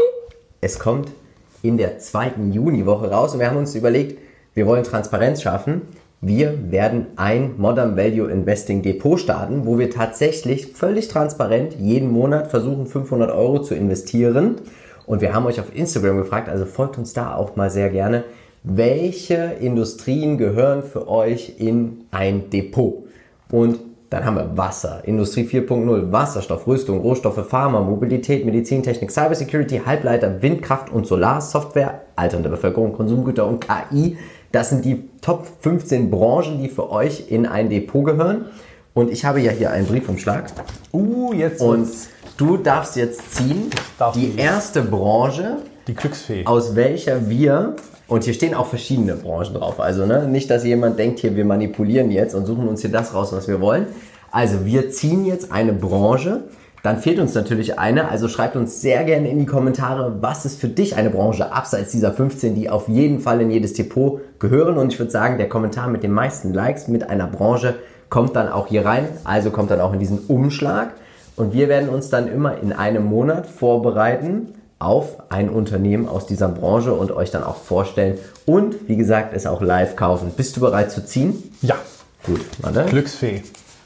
Es 0.62 0.78
kommt 0.78 1.10
in 1.68 1.78
der 1.78 2.00
zweiten 2.00 2.52
Juniwoche 2.52 3.10
raus 3.10 3.34
und 3.34 3.40
wir 3.40 3.50
haben 3.50 3.58
uns 3.58 3.76
überlegt, 3.76 4.20
wir 4.54 4.68
wollen 4.68 4.84
Transparenz 4.84 5.42
schaffen. 5.42 5.82
Wir 6.22 6.72
werden 6.72 7.08
ein 7.18 7.56
Modern 7.58 7.98
Value 7.98 8.32
Investing 8.32 8.82
Depot 8.82 9.20
starten, 9.20 9.66
wo 9.66 9.78
wir 9.78 9.90
tatsächlich 9.90 10.68
völlig 10.68 11.08
transparent 11.08 11.76
jeden 11.78 12.10
Monat 12.12 12.48
versuchen, 12.48 12.88
500 12.88 13.32
Euro 13.32 13.62
zu 13.62 13.76
investieren. 13.76 14.56
Und 15.06 15.22
wir 15.22 15.34
haben 15.34 15.46
euch 15.46 15.60
auf 15.60 15.76
Instagram 15.76 16.18
gefragt, 16.18 16.50
also 16.50 16.66
folgt 16.66 16.98
uns 16.98 17.14
da 17.14 17.36
auch 17.36 17.56
mal 17.56 17.70
sehr 17.70 17.90
gerne, 17.90 18.24
welche 18.64 19.36
Industrien 19.60 20.38
gehören 20.38 20.82
für 20.82 21.08
euch 21.08 21.56
in 21.60 22.06
ein 22.10 22.50
Depot? 22.50 23.04
Und 23.52 23.80
dann 24.10 24.24
haben 24.24 24.36
wir 24.36 24.56
Wasser, 24.56 25.02
Industrie 25.06 25.44
4.0, 25.44 26.12
Wasserstoff, 26.12 26.68
Rüstung, 26.68 27.00
Rohstoffe, 27.00 27.48
Pharma, 27.48 27.82
Mobilität, 27.82 28.46
Medizintechnik, 28.46 29.12
Cybersecurity, 29.12 29.82
Halbleiter, 29.86 30.42
Windkraft 30.42 30.92
und 30.92 31.08
Solarsoftware, 31.08 32.02
alternde 32.16 32.50
Bevölkerung, 32.50 32.94
Konsumgüter 32.94 33.48
und 33.48 33.66
KI. 33.66 34.18
Das 34.52 34.70
sind 34.70 34.86
die 34.86 35.10
Top 35.22 35.48
15 35.62 36.12
Branchen, 36.12 36.62
die 36.62 36.70
für 36.70 36.92
euch 36.92 37.30
in 37.30 37.46
ein 37.46 37.70
Depot 37.70 38.06
gehören. 38.06 38.46
Und 38.94 39.12
ich 39.12 39.26
habe 39.26 39.42
ja 39.42 39.52
hier 39.52 39.72
einen 39.72 39.88
Briefumschlag. 39.88 40.52
Uh, 40.94 41.34
jetzt. 41.34 41.62
Und 41.62 41.90
du 42.38 42.58
darfst 42.58 42.96
jetzt 42.96 43.36
ziehen 43.36 43.70
darf 43.98 44.14
die 44.14 44.38
erste 44.38 44.82
Branche, 44.84 45.58
die 45.88 45.96
Glücksfee, 45.96 46.46
aus 46.46 46.76
welcher 46.76 47.30
wir 47.30 47.76
und 48.08 48.24
hier 48.24 48.34
stehen 48.34 48.54
auch 48.54 48.68
verschiedene 48.68 49.16
Branchen 49.16 49.54
drauf. 49.54 49.80
Also 49.80 50.06
ne, 50.06 50.28
nicht, 50.28 50.50
dass 50.50 50.64
jemand 50.64 51.00
denkt, 51.00 51.20
hier 51.20 51.36
wir 51.36 51.46
manipulieren 51.46 52.12
jetzt 52.12 52.36
und 52.36 52.46
suchen 52.46 52.68
uns 52.68 52.82
hier 52.82 52.92
das 52.92 53.14
raus, 53.14 53.32
was 53.34 53.48
wir 53.48 53.62
wollen. 53.62 53.88
Also 54.32 54.66
wir 54.66 54.90
ziehen 54.92 55.26
jetzt 55.26 55.52
eine 55.52 55.74
Branche. 55.74 56.44
Dann 56.84 57.00
fehlt 57.00 57.18
uns 57.18 57.34
natürlich 57.34 57.80
eine. 57.80 58.10
Also 58.10 58.28
schreibt 58.28 58.56
uns 58.56 58.80
sehr 58.80 59.04
gerne 59.06 59.28
in 59.28 59.40
die 59.40 59.48
Kommentare, 59.48 60.18
was 60.22 60.46
ist 60.46 60.60
für 60.60 60.68
dich 60.68 60.96
eine 60.96 61.10
Branche 61.10 61.52
abseits 61.52 61.92
dieser 61.92 62.14
15, 62.14 62.54
die 62.54 62.70
auf 62.70 62.88
jeden 62.88 63.22
Fall 63.22 63.42
in 63.42 63.50
jedes 63.50 63.74
Depot 63.74 64.22
gehören. 64.38 64.78
Und 64.78 64.94
ich 64.94 65.00
würde 65.00 65.12
sagen, 65.12 65.40
der 65.40 65.50
Kommentar 65.50 65.88
mit 65.88 66.04
den 66.04 66.12
meisten 66.12 66.54
Likes 66.54 66.88
mit 66.88 67.10
einer 67.10 67.26
Branche 67.26 67.74
kommt 68.10 68.36
dann 68.36 68.50
auch 68.50 68.68
hier 68.68 68.86
rein. 68.86 69.08
Also 69.24 69.50
kommt 69.50 69.72
dann 69.72 69.82
auch 69.82 69.94
in 69.94 70.00
diesen 70.00 70.20
Umschlag. 70.28 70.94
Und 71.38 71.54
wir 71.54 71.70
werden 71.70 71.90
uns 71.90 72.12
dann 72.12 72.28
immer 72.28 72.62
in 72.62 72.72
einem 72.72 73.06
Monat 73.06 73.48
vorbereiten 73.48 74.54
auf 74.80 75.18
ein 75.30 75.50
Unternehmen 75.50 76.08
aus 76.08 76.26
dieser 76.28 76.48
Branche 76.50 76.94
und 76.94 77.12
euch 77.12 77.32
dann 77.32 77.44
auch 77.44 77.56
vorstellen 77.58 78.18
und 78.46 78.88
wie 78.88 78.98
gesagt 78.98 79.34
es 79.36 79.46
auch 79.46 79.62
live 79.62 79.96
kaufen. 79.96 80.32
Bist 80.36 80.56
du 80.58 80.62
bereit 80.62 80.92
zu 80.92 81.06
ziehen? 81.06 81.44
Ja. 81.62 81.76
Gut, 82.26 82.42
warte. 82.62 82.86
Glücksfee. 82.86 83.44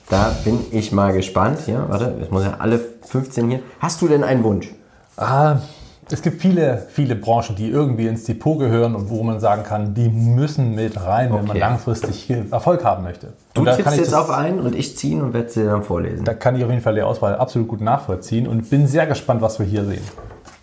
Da 0.09 0.35
bin 0.43 0.59
ich 0.71 0.91
mal 0.91 1.13
gespannt. 1.13 1.59
Hier, 1.65 1.85
warte, 1.87 2.15
ich 2.21 2.31
muss 2.31 2.43
ja 2.43 2.55
alle 2.59 2.79
15 3.05 3.49
hier. 3.49 3.59
Hast 3.79 4.01
du 4.01 4.07
denn 4.07 4.23
einen 4.23 4.43
Wunsch? 4.43 4.73
Ah, 5.17 5.57
Es 6.11 6.23
gibt 6.23 6.41
viele, 6.41 6.87
viele 6.91 7.15
Branchen, 7.15 7.55
die 7.55 7.69
irgendwie 7.69 8.07
ins 8.07 8.23
Depot 8.23 8.57
gehören 8.57 8.95
und 8.95 9.11
wo 9.11 9.21
man 9.21 9.39
sagen 9.39 9.61
kann, 9.61 9.93
die 9.93 10.09
müssen 10.09 10.73
mit 10.73 10.99
rein, 10.99 11.27
wenn 11.31 11.41
man 11.41 11.49
Okay. 11.51 11.59
langfristig 11.59 12.27
Erfolg 12.49 12.83
haben 12.83 13.03
möchte. 13.03 13.33
Du 13.53 13.63
tippst 13.63 13.83
kann 13.83 13.93
ich 13.93 13.99
jetzt 13.99 14.11
das- 14.13 14.19
auf 14.19 14.31
einen 14.31 14.59
und 14.59 14.73
ich 14.75 14.97
ziehen 14.97 15.21
und 15.21 15.35
werde 15.35 15.49
sie 15.49 15.63
dann 15.65 15.83
vorlesen. 15.83 16.25
Da 16.25 16.33
kann 16.33 16.55
ich 16.55 16.63
auf 16.63 16.71
jeden 16.71 16.81
Fall 16.81 16.95
die 16.95 17.03
Auswahl 17.03 17.35
absolut 17.35 17.67
gut 17.67 17.81
nachvollziehen 17.81 18.47
und 18.47 18.71
bin 18.71 18.87
sehr 18.87 19.05
gespannt, 19.05 19.43
was 19.43 19.59
wir 19.59 19.67
hier 19.67 19.85
sehen. 19.85 20.01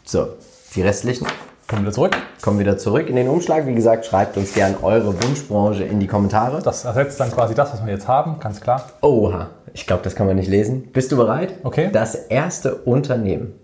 So, 0.08 0.28
die 0.76 0.82
restlichen 0.82 1.26
Kommen 1.68 1.84
wir 1.84 1.90
zurück. 1.90 2.16
kommen 2.42 2.60
wieder 2.60 2.78
zurück 2.78 3.08
in 3.08 3.16
den 3.16 3.28
Umschlag. 3.28 3.66
Wie 3.66 3.74
gesagt, 3.74 4.06
schreibt 4.06 4.36
uns 4.36 4.54
gern 4.54 4.76
eure 4.82 5.20
Wunschbranche 5.20 5.82
in 5.82 5.98
die 5.98 6.06
Kommentare. 6.06 6.62
Das 6.62 6.84
ersetzt 6.84 7.18
dann 7.18 7.32
quasi 7.32 7.56
das, 7.56 7.72
was 7.72 7.84
wir 7.84 7.92
jetzt 7.92 8.06
haben, 8.06 8.38
ganz 8.38 8.60
klar. 8.60 8.84
Oha, 9.02 9.48
ich 9.74 9.84
glaube, 9.84 10.04
das 10.04 10.14
kann 10.14 10.28
man 10.28 10.36
nicht 10.36 10.48
lesen. 10.48 10.84
Bist 10.92 11.10
du 11.10 11.16
bereit? 11.16 11.54
Okay. 11.64 11.90
Das 11.92 12.14
erste 12.14 12.76
Unternehmen 12.76 13.54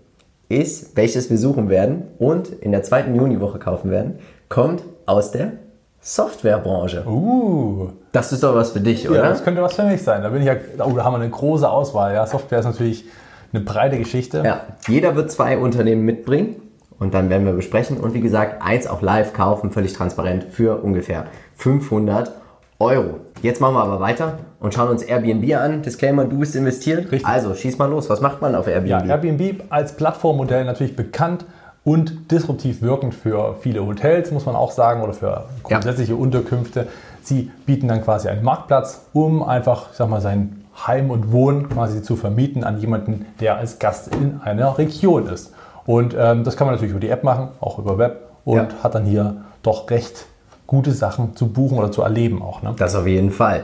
ist, 0.49 0.97
welches 0.97 1.29
wir 1.29 1.37
suchen 1.37 1.69
werden 1.69 2.07
und 2.19 2.49
in 2.49 2.73
der 2.73 2.83
zweiten 2.83 3.15
Juniwoche 3.15 3.57
kaufen 3.57 3.89
werden, 3.89 4.19
kommt 4.49 4.83
aus 5.05 5.31
der 5.31 5.53
Softwarebranche. 6.01 7.05
Uh, 7.07 7.87
Das 8.11 8.33
ist 8.33 8.43
doch 8.43 8.53
was 8.53 8.71
für 8.71 8.81
dich, 8.81 9.05
ja, 9.05 9.11
oder? 9.11 9.21
das 9.21 9.45
könnte 9.45 9.61
was 9.61 9.75
für 9.75 9.83
mich 9.85 10.03
sein. 10.03 10.21
Da 10.21 10.27
bin 10.27 10.41
ich 10.41 10.47
ja, 10.47 10.55
oh, 10.79 10.91
da 10.91 11.05
haben 11.05 11.13
wir 11.13 11.21
eine 11.21 11.29
große 11.29 11.69
Auswahl. 11.69 12.13
Ja, 12.13 12.27
Software 12.27 12.59
ist 12.59 12.65
natürlich 12.65 13.05
eine 13.53 13.63
breite 13.63 13.97
Geschichte. 13.97 14.43
Ja, 14.45 14.61
jeder 14.87 15.15
wird 15.15 15.31
zwei 15.31 15.57
Unternehmen 15.57 16.03
mitbringen 16.05 16.55
und 16.99 17.13
dann 17.13 17.29
werden 17.29 17.45
wir 17.45 17.53
besprechen 17.53 17.97
und 17.97 18.13
wie 18.13 18.21
gesagt, 18.21 18.61
eins 18.61 18.87
auch 18.87 19.01
live 19.01 19.33
kaufen, 19.33 19.71
völlig 19.71 19.93
transparent 19.93 20.45
für 20.45 20.83
ungefähr 20.83 21.25
500 21.55 22.31
Euro. 22.79 23.19
Jetzt 23.41 23.61
machen 23.61 23.75
wir 23.75 23.83
aber 23.83 23.99
weiter 23.99 24.39
und 24.59 24.73
schauen 24.73 24.89
uns 24.89 25.03
Airbnb 25.03 25.55
an. 25.55 25.81
Disclaimer, 25.81 26.25
du 26.25 26.39
bist 26.39 26.55
investiert. 26.55 27.11
Richtig. 27.11 27.25
Also 27.25 27.53
schieß 27.53 27.77
mal 27.77 27.89
los. 27.89 28.09
Was 28.09 28.21
macht 28.21 28.41
man 28.41 28.55
auf 28.55 28.67
Airbnb? 28.67 28.89
Ja, 28.89 29.05
Airbnb 29.05 29.63
als 29.69 29.95
Plattformmodell 29.95 30.65
natürlich 30.65 30.95
bekannt 30.95 31.45
und 31.83 32.31
disruptiv 32.31 32.81
wirkend 32.81 33.13
für 33.13 33.55
viele 33.59 33.85
Hotels, 33.85 34.31
muss 34.31 34.45
man 34.45 34.55
auch 34.55 34.71
sagen, 34.71 35.01
oder 35.01 35.13
für 35.13 35.45
grundsätzliche 35.63 36.15
Unterkünfte. 36.15 36.87
Sie 37.21 37.51
bieten 37.65 37.87
dann 37.87 38.01
quasi 38.03 38.29
einen 38.29 38.43
Marktplatz, 38.43 39.05
um 39.13 39.43
einfach, 39.43 39.91
ich 39.91 39.97
sag 39.97 40.09
mal, 40.09 40.21
sein 40.21 40.62
Heim 40.87 41.11
und 41.11 41.31
Wohnen 41.31 41.69
quasi 41.69 42.01
zu 42.01 42.15
vermieten 42.15 42.63
an 42.63 42.77
jemanden, 42.79 43.25
der 43.39 43.57
als 43.57 43.79
Gast 43.79 44.13
in 44.15 44.41
einer 44.43 44.77
Region 44.77 45.27
ist. 45.27 45.53
Und 45.85 46.15
ähm, 46.17 46.43
das 46.43 46.57
kann 46.57 46.67
man 46.67 46.75
natürlich 46.75 46.91
über 46.91 46.99
die 46.99 47.09
App 47.09 47.23
machen, 47.23 47.49
auch 47.59 47.77
über 47.79 47.97
Web 47.97 48.29
und 48.45 48.57
Ja. 48.57 48.67
hat 48.83 48.95
dann 48.95 49.05
hier 49.05 49.37
doch 49.61 49.89
recht 49.89 50.25
gute 50.67 50.91
Sachen 50.91 51.35
zu 51.35 51.47
buchen 51.47 51.77
oder 51.77 51.91
zu 51.91 52.01
erleben 52.01 52.41
auch. 52.41 52.61
Ne? 52.61 52.73
Das 52.77 52.95
auf 52.95 53.05
jeden 53.05 53.31
Fall. 53.31 53.63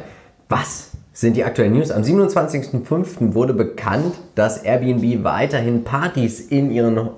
Was 0.50 0.92
sind 1.13 1.36
die 1.36 1.44
aktuellen 1.44 1.74
News? 1.74 1.92
Am 1.92 2.04
27.05. 2.04 3.34
wurde 3.34 3.54
bekannt, 3.54 4.16
dass 4.36 4.58
Airbnb 4.63 5.24
weiterhin 5.24 5.84
Partys 5.84 6.39
in 6.39 6.72
ihren 6.72 7.10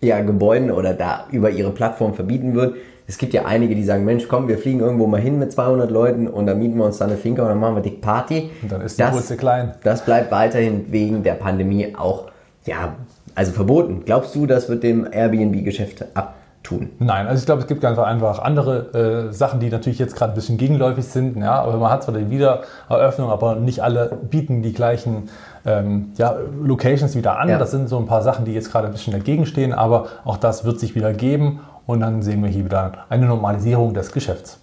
ja, 0.00 0.20
Gebäuden 0.20 0.70
oder 0.70 0.94
da 0.94 1.24
über 1.30 1.50
ihre 1.50 1.70
Plattform 1.70 2.14
verbieten 2.14 2.54
wird. 2.54 2.76
Es 3.06 3.18
gibt 3.18 3.34
ja 3.34 3.44
einige, 3.44 3.74
die 3.74 3.84
sagen, 3.84 4.04
Mensch, 4.04 4.28
komm, 4.28 4.48
wir 4.48 4.56
fliegen 4.56 4.80
irgendwo 4.80 5.06
mal 5.06 5.20
hin 5.20 5.38
mit 5.38 5.52
200 5.52 5.90
Leuten 5.90 6.26
und 6.26 6.46
dann 6.46 6.58
mieten 6.58 6.76
wir 6.78 6.84
uns 6.84 6.98
da 6.98 7.04
eine 7.04 7.16
Finca 7.16 7.42
und 7.42 7.48
dann 7.48 7.60
machen 7.60 7.74
wir 7.74 7.82
dick 7.82 8.00
Party. 8.00 8.50
Und 8.62 8.72
dann 8.72 8.80
ist 8.80 8.98
die 8.98 9.02
Wurzel 9.02 9.36
klein. 9.36 9.74
Das 9.82 10.04
bleibt 10.04 10.32
weiterhin 10.32 10.90
wegen 10.90 11.22
der 11.22 11.34
Pandemie 11.34 11.94
auch, 11.96 12.30
ja, 12.64 12.94
also 13.34 13.52
verboten. 13.52 14.02
Glaubst 14.06 14.34
du, 14.34 14.46
das 14.46 14.70
wird 14.70 14.82
dem 14.82 15.06
Airbnb-Geschäft 15.10 16.06
abtun? 16.14 16.90
Nein, 16.98 17.26
also 17.26 17.40
ich 17.40 17.44
glaube, 17.44 17.60
es 17.60 17.66
gibt 17.66 17.82
ganz 17.82 17.98
einfach 17.98 18.38
andere 18.38 19.28
äh, 19.28 19.32
Sachen, 19.34 19.60
die 19.60 19.68
natürlich 19.68 19.98
jetzt 19.98 20.16
gerade 20.16 20.32
ein 20.32 20.34
bisschen 20.34 20.56
gegenläufig 20.56 21.04
sind. 21.04 21.36
Ja, 21.36 21.60
aber 21.60 21.76
man 21.76 21.90
hat 21.90 22.04
zwar 22.04 22.14
die 22.14 22.30
Wiedereröffnung, 22.30 23.28
aber 23.28 23.56
nicht 23.56 23.82
alle 23.82 24.16
bieten 24.30 24.62
die 24.62 24.72
gleichen 24.72 25.28
ähm, 25.66 26.12
ja, 26.16 26.36
Locations 26.62 27.14
wieder 27.14 27.38
an. 27.38 27.50
Ja. 27.50 27.58
Das 27.58 27.70
sind 27.70 27.90
so 27.90 27.98
ein 27.98 28.06
paar 28.06 28.22
Sachen, 28.22 28.46
die 28.46 28.54
jetzt 28.54 28.72
gerade 28.72 28.86
ein 28.86 28.92
bisschen 28.92 29.12
dagegen 29.12 29.44
stehen, 29.44 29.74
aber 29.74 30.06
auch 30.24 30.38
das 30.38 30.64
wird 30.64 30.80
sich 30.80 30.94
wieder 30.94 31.12
geben 31.12 31.60
und 31.86 32.00
dann 32.00 32.22
sehen 32.22 32.42
wir 32.42 32.50
hier 32.50 32.64
wieder 32.64 33.06
eine 33.08 33.26
Normalisierung 33.26 33.94
des 33.94 34.12
Geschäfts. 34.12 34.60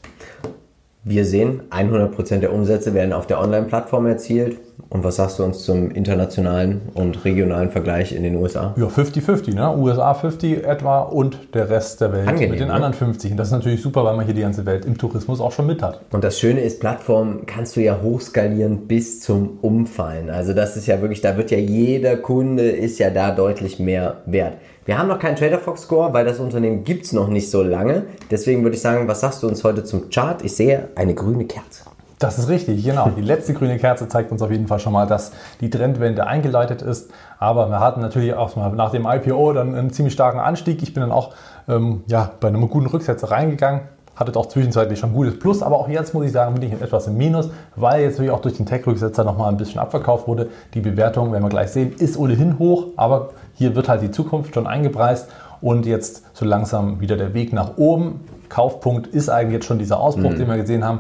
Wir 1.04 1.26
sehen, 1.26 1.64
100% 1.72 2.40
der 2.40 2.54
Umsätze 2.54 2.94
werden 2.94 3.14
auf 3.14 3.26
der 3.26 3.40
Online-Plattform 3.40 4.06
erzielt. 4.06 4.60
Und 4.90 5.04
was 5.04 5.18
sagst 5.18 5.40
du 5.40 5.44
uns 5.44 5.64
zum 5.64 5.92
internationalen 5.92 6.82
und 6.94 7.24
regionalen 7.26 7.72
Vergleich 7.72 8.14
in 8.14 8.24
den 8.24 8.36
USA? 8.36 8.74
Ja, 8.78 8.86
50-50, 8.86 9.54
ne? 9.54 9.76
USA 9.78 10.14
50 10.14 10.66
etwa 10.66 11.00
und 11.02 11.38
der 11.54 11.70
Rest 11.70 12.02
der 12.02 12.12
Welt 12.14 12.28
Angenehm, 12.28 12.52
mit 12.52 12.60
den 12.60 12.68
ne? 12.68 12.74
anderen 12.74 12.94
50. 12.94 13.32
Und 13.32 13.38
das 13.38 13.48
ist 13.48 13.54
natürlich 13.54 13.82
super, 13.82 14.04
weil 14.04 14.16
man 14.16 14.26
hier 14.26 14.34
die 14.34 14.42
ganze 14.42 14.66
Welt 14.66 14.86
im 14.86 14.98
Tourismus 14.98 15.40
auch 15.40 15.52
schon 15.52 15.68
mit 15.68 15.82
hat. 15.82 16.02
Und 16.12 16.24
das 16.24 16.40
Schöne 16.40 16.62
ist, 16.62 16.80
Plattformen 16.80 17.46
kannst 17.46 17.76
du 17.76 17.82
ja 17.82 18.00
hochskalieren 18.02 18.88
bis 18.88 19.22
zum 19.22 19.60
Umfallen. 19.62 20.30
Also 20.30 20.54
das 20.54 20.78
ist 20.78 20.88
ja 20.88 21.02
wirklich, 21.02 21.22
da 21.22 21.38
wird 21.38 21.52
ja 21.52 21.58
jeder 21.58 22.18
Kunde 22.18 22.70
ist 22.70 23.00
ja 23.00 23.10
da 23.10 23.32
deutlich 23.32 23.80
mehr 23.80 24.18
wert. 24.26 24.54
Wir 24.86 24.98
haben 24.98 25.08
noch 25.08 25.20
keinen 25.20 25.36
TraderFox 25.36 25.84
Score, 25.84 26.12
weil 26.12 26.26
das 26.26 26.40
Unternehmen 26.40 26.84
gibt 26.84 27.06
es 27.06 27.14
noch 27.14 27.28
nicht 27.28 27.52
so 27.52 27.62
lange. 27.62 28.04
Deswegen 28.32 28.64
würde 28.64 28.76
ich 28.76 28.82
sagen, 28.82 29.08
was 29.08 29.22
sagst 29.22 29.44
du 29.44 29.48
uns 29.48 29.64
heute 29.64 29.84
zum 29.84 30.10
Chart? 30.10 30.44
Ich 30.44 30.56
sehe 30.56 30.90
eine 30.96 31.14
grüne 31.14 31.46
Kerze. 31.46 31.84
Das 32.22 32.38
ist 32.38 32.50
richtig, 32.50 32.86
genau. 32.86 33.10
Die 33.18 33.22
letzte 33.22 33.56
grüne 33.56 33.80
Kerze 33.80 34.08
zeigt 34.08 34.32
uns 34.32 34.44
auf 34.44 34.52
jeden 34.52 34.68
Fall 34.68 34.78
schon 34.78 34.94
mal, 34.94 35.08
dass 35.08 35.32
die 35.60 35.72
Trendwende 35.72 36.28
eingeleitet 36.28 36.84
ist. 36.84 37.10
Aber 37.40 37.70
wir 37.70 37.80
hatten 37.80 38.00
natürlich 38.00 38.36
auch 38.36 38.56
mal 38.56 38.70
nach 38.74 38.92
dem 38.92 39.08
IPO 39.08 39.54
dann 39.54 39.74
einen 39.74 39.92
ziemlich 39.92 40.14
starken 40.14 40.40
Anstieg. 40.40 40.84
Ich 40.84 40.94
bin 40.94 41.02
dann 41.02 41.12
auch 41.12 41.32
ähm, 41.68 42.04
ja, 42.06 42.30
bei 42.40 42.50
einem 42.50 42.70
guten 42.70 42.86
Rücksetzer 42.86 43.32
reingegangen. 43.32 43.82
Hatte 44.16 44.38
auch 44.38 44.46
zwischenzeitlich 44.46 45.00
schon 45.00 45.10
ein 45.10 45.16
gutes 45.16 45.40
Plus, 45.40 45.64
aber 45.64 45.80
auch 45.80 45.90
jetzt 45.90 46.14
muss 46.14 46.24
ich 46.24 46.32
sagen, 46.32 46.54
bin 46.54 46.72
ich 46.72 46.80
etwas 46.80 47.08
im 47.08 47.18
Minus, 47.18 47.50
weil 47.76 48.04
jetzt 48.04 48.14
natürlich 48.14 48.32
auch 48.32 48.42
durch 48.42 48.56
den 48.56 48.68
Tech-Rücksetzer 48.68 49.24
nochmal 49.24 49.50
ein 49.50 49.58
bisschen 49.58 49.80
abverkauft 49.80 50.28
wurde. 50.28 50.50
Die 50.76 50.82
Bewertung, 50.82 51.32
werden 51.32 51.44
wir 51.44 51.50
gleich 51.50 51.72
sehen, 51.72 51.96
ist 51.98 52.18
ohnehin 52.18 52.60
hoch, 52.60 52.90
aber 52.98 53.30
hier 53.56 53.76
wird 53.76 53.90
halt 53.90 54.04
die 54.04 54.12
Zukunft 54.12 54.54
schon 54.54 54.68
eingepreist 54.68 55.28
und 55.60 55.88
jetzt 55.88 56.24
so 56.34 56.46
langsam 56.46 57.00
wieder 57.00 57.18
der 57.18 57.34
Weg 57.34 57.52
nach 57.52 57.78
oben. 57.78 58.20
Kaufpunkt 58.48 59.08
ist 59.08 59.30
eigentlich 59.30 59.54
jetzt 59.54 59.66
schon 59.66 59.80
dieser 59.80 60.00
Ausbruch, 60.00 60.36
den 60.36 60.48
wir 60.48 60.58
gesehen 60.58 60.86
haben, 60.86 61.00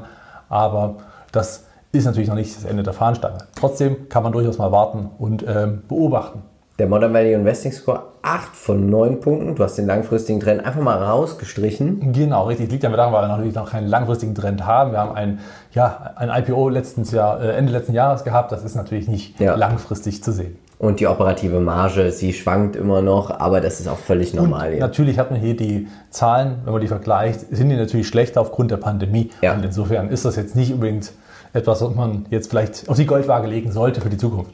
aber 0.49 0.95
das 1.31 1.65
ist 1.91 2.05
natürlich 2.05 2.29
noch 2.29 2.35
nicht 2.35 2.55
das 2.55 2.63
Ende 2.65 2.83
der 2.83 2.93
Fahnenstange. 2.93 3.39
Trotzdem 3.55 4.07
kann 4.09 4.23
man 4.23 4.31
durchaus 4.31 4.57
mal 4.57 4.71
warten 4.71 5.09
und 5.19 5.43
ähm, 5.47 5.83
beobachten. 5.87 6.43
Der 6.79 6.87
Modern 6.87 7.13
Value 7.13 7.33
Investing 7.33 7.71
Score 7.73 8.03
8 8.23 8.55
von 8.55 8.89
9 8.89 9.19
Punkten. 9.19 9.55
Du 9.55 9.63
hast 9.63 9.77
den 9.77 9.85
langfristigen 9.85 10.39
Trend 10.39 10.65
einfach 10.65 10.81
mal 10.81 10.97
rausgestrichen. 11.03 12.11
Genau, 12.13 12.45
richtig. 12.47 12.71
Liegt 12.71 12.83
ja 12.83 12.89
daran, 12.89 13.13
weil 13.13 13.23
wir 13.23 13.27
natürlich 13.27 13.53
noch 13.53 13.69
keinen 13.69 13.87
langfristigen 13.87 14.33
Trend 14.33 14.65
haben. 14.65 14.91
Wir 14.91 14.99
haben 14.99 15.13
ein, 15.13 15.39
ja, 15.73 16.13
ein 16.15 16.29
IPO 16.29 16.69
letztens 16.69 17.11
Jahr, 17.11 17.41
äh, 17.41 17.51
Ende 17.55 17.71
letzten 17.71 17.93
Jahres 17.93 18.23
gehabt. 18.23 18.51
Das 18.51 18.63
ist 18.63 18.75
natürlich 18.75 19.07
nicht 19.07 19.39
Ja. 19.39 19.55
langfristig 19.55 20.23
zu 20.23 20.31
sehen. 20.31 20.57
Und 20.79 20.99
die 20.99 21.05
operative 21.05 21.59
Marge, 21.59 22.11
sie 22.11 22.33
schwankt 22.33 22.75
immer 22.75 23.03
noch, 23.03 23.29
aber 23.29 23.61
das 23.61 23.79
ist 23.79 23.87
auch 23.87 23.99
völlig 23.99 24.33
normal. 24.33 24.75
Natürlich 24.77 25.19
hat 25.19 25.29
man 25.29 25.39
hier 25.39 25.55
die 25.55 25.87
Zahlen, 26.09 26.61
wenn 26.63 26.71
man 26.73 26.81
die 26.81 26.87
vergleicht, 26.87 27.41
sind 27.51 27.69
die 27.69 27.75
natürlich 27.75 28.07
schlechter 28.07 28.41
aufgrund 28.41 28.71
der 28.71 28.77
Pandemie. 28.77 29.29
Ja. 29.43 29.53
Und 29.53 29.63
insofern 29.63 30.09
ist 30.09 30.25
das 30.25 30.35
jetzt 30.37 30.55
nicht 30.55 30.73
unbedingt 30.73 31.11
etwas, 31.53 31.81
was 31.81 31.95
man 31.95 32.25
jetzt 32.29 32.49
vielleicht 32.49 32.87
auf 32.87 32.97
die 32.97 33.05
Goldwaage 33.05 33.47
legen 33.47 33.71
sollte 33.71 34.01
für 34.01 34.09
die 34.09 34.17
Zukunft. 34.17 34.53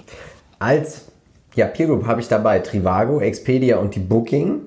Als 0.59 1.05
ja, 1.55 1.67
Peer 1.67 1.87
Group 1.87 2.05
habe 2.05 2.21
ich 2.21 2.27
dabei 2.27 2.59
Trivago, 2.59 3.19
Expedia 3.19 3.77
und 3.77 3.95
die 3.95 3.99
Booking. 3.99 4.61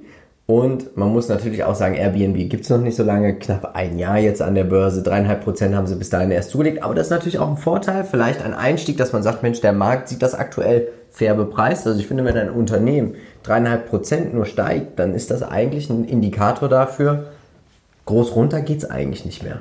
Und 0.46 0.96
man 0.96 1.12
muss 1.12 1.28
natürlich 1.28 1.62
auch 1.62 1.76
sagen, 1.76 1.94
Airbnb 1.94 2.50
gibt 2.50 2.64
es 2.64 2.70
noch 2.70 2.78
nicht 2.78 2.96
so 2.96 3.04
lange, 3.04 3.34
knapp 3.38 3.76
ein 3.76 4.00
Jahr 4.00 4.18
jetzt 4.18 4.42
an 4.42 4.56
der 4.56 4.64
Börse. 4.64 5.04
Dreieinhalb 5.04 5.44
Prozent 5.44 5.76
haben 5.76 5.86
sie 5.86 5.94
bis 5.94 6.10
dahin 6.10 6.32
erst 6.32 6.50
zugelegt. 6.50 6.82
Aber 6.82 6.92
das 6.92 7.06
ist 7.06 7.10
natürlich 7.10 7.38
auch 7.38 7.48
ein 7.48 7.56
Vorteil, 7.56 8.02
vielleicht 8.02 8.42
ein 8.42 8.52
Einstieg, 8.52 8.96
dass 8.96 9.12
man 9.12 9.22
sagt, 9.22 9.44
Mensch, 9.44 9.60
der 9.60 9.72
Markt 9.72 10.08
sieht 10.08 10.22
das 10.22 10.34
aktuell 10.34 10.88
fair 11.10 11.34
bepreist. 11.34 11.86
Also 11.86 12.00
ich 12.00 12.08
finde, 12.08 12.24
wenn 12.24 12.36
ein 12.36 12.50
Unternehmen 12.50 13.14
dreieinhalb 13.44 13.88
Prozent 13.88 14.34
nur 14.34 14.44
steigt, 14.44 14.98
dann 14.98 15.14
ist 15.14 15.30
das 15.30 15.44
eigentlich 15.44 15.88
ein 15.88 16.04
Indikator 16.04 16.68
dafür, 16.68 17.26
groß 18.06 18.34
runter 18.34 18.60
geht 18.60 18.78
es 18.78 18.90
eigentlich 18.90 19.24
nicht 19.24 19.44
mehr. 19.44 19.58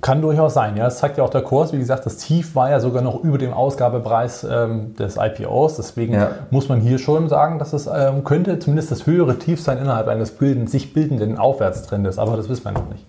Kann 0.00 0.22
durchaus 0.22 0.54
sein, 0.54 0.76
ja. 0.76 0.84
Das 0.84 0.98
zeigt 0.98 1.18
ja 1.18 1.24
auch 1.24 1.30
der 1.30 1.42
Kurs. 1.42 1.72
Wie 1.72 1.78
gesagt, 1.78 2.06
das 2.06 2.16
Tief 2.16 2.54
war 2.54 2.70
ja 2.70 2.80
sogar 2.80 3.02
noch 3.02 3.22
über 3.22 3.36
dem 3.36 3.52
Ausgabepreis 3.52 4.46
ähm, 4.50 4.94
des 4.96 5.16
IPOs. 5.18 5.76
Deswegen 5.76 6.14
Ja. 6.14 6.30
muss 6.50 6.68
man 6.70 6.80
hier 6.80 6.98
schon 6.98 7.28
sagen, 7.28 7.58
dass 7.58 7.72
es 7.74 7.86
ähm, 7.86 8.24
könnte 8.24 8.58
zumindest 8.58 8.90
das 8.90 9.06
höhere 9.06 9.38
Tief 9.38 9.60
sein 9.60 9.78
innerhalb 9.78 10.08
eines 10.08 10.30
bilden, 10.30 10.66
sich 10.66 10.94
bildenden 10.94 11.36
Aufwärtstrendes. 11.38 12.18
Aber 12.18 12.36
das 12.36 12.48
wissen 12.48 12.64
wir 12.64 12.72
noch 12.72 12.88
nicht. 12.88 13.04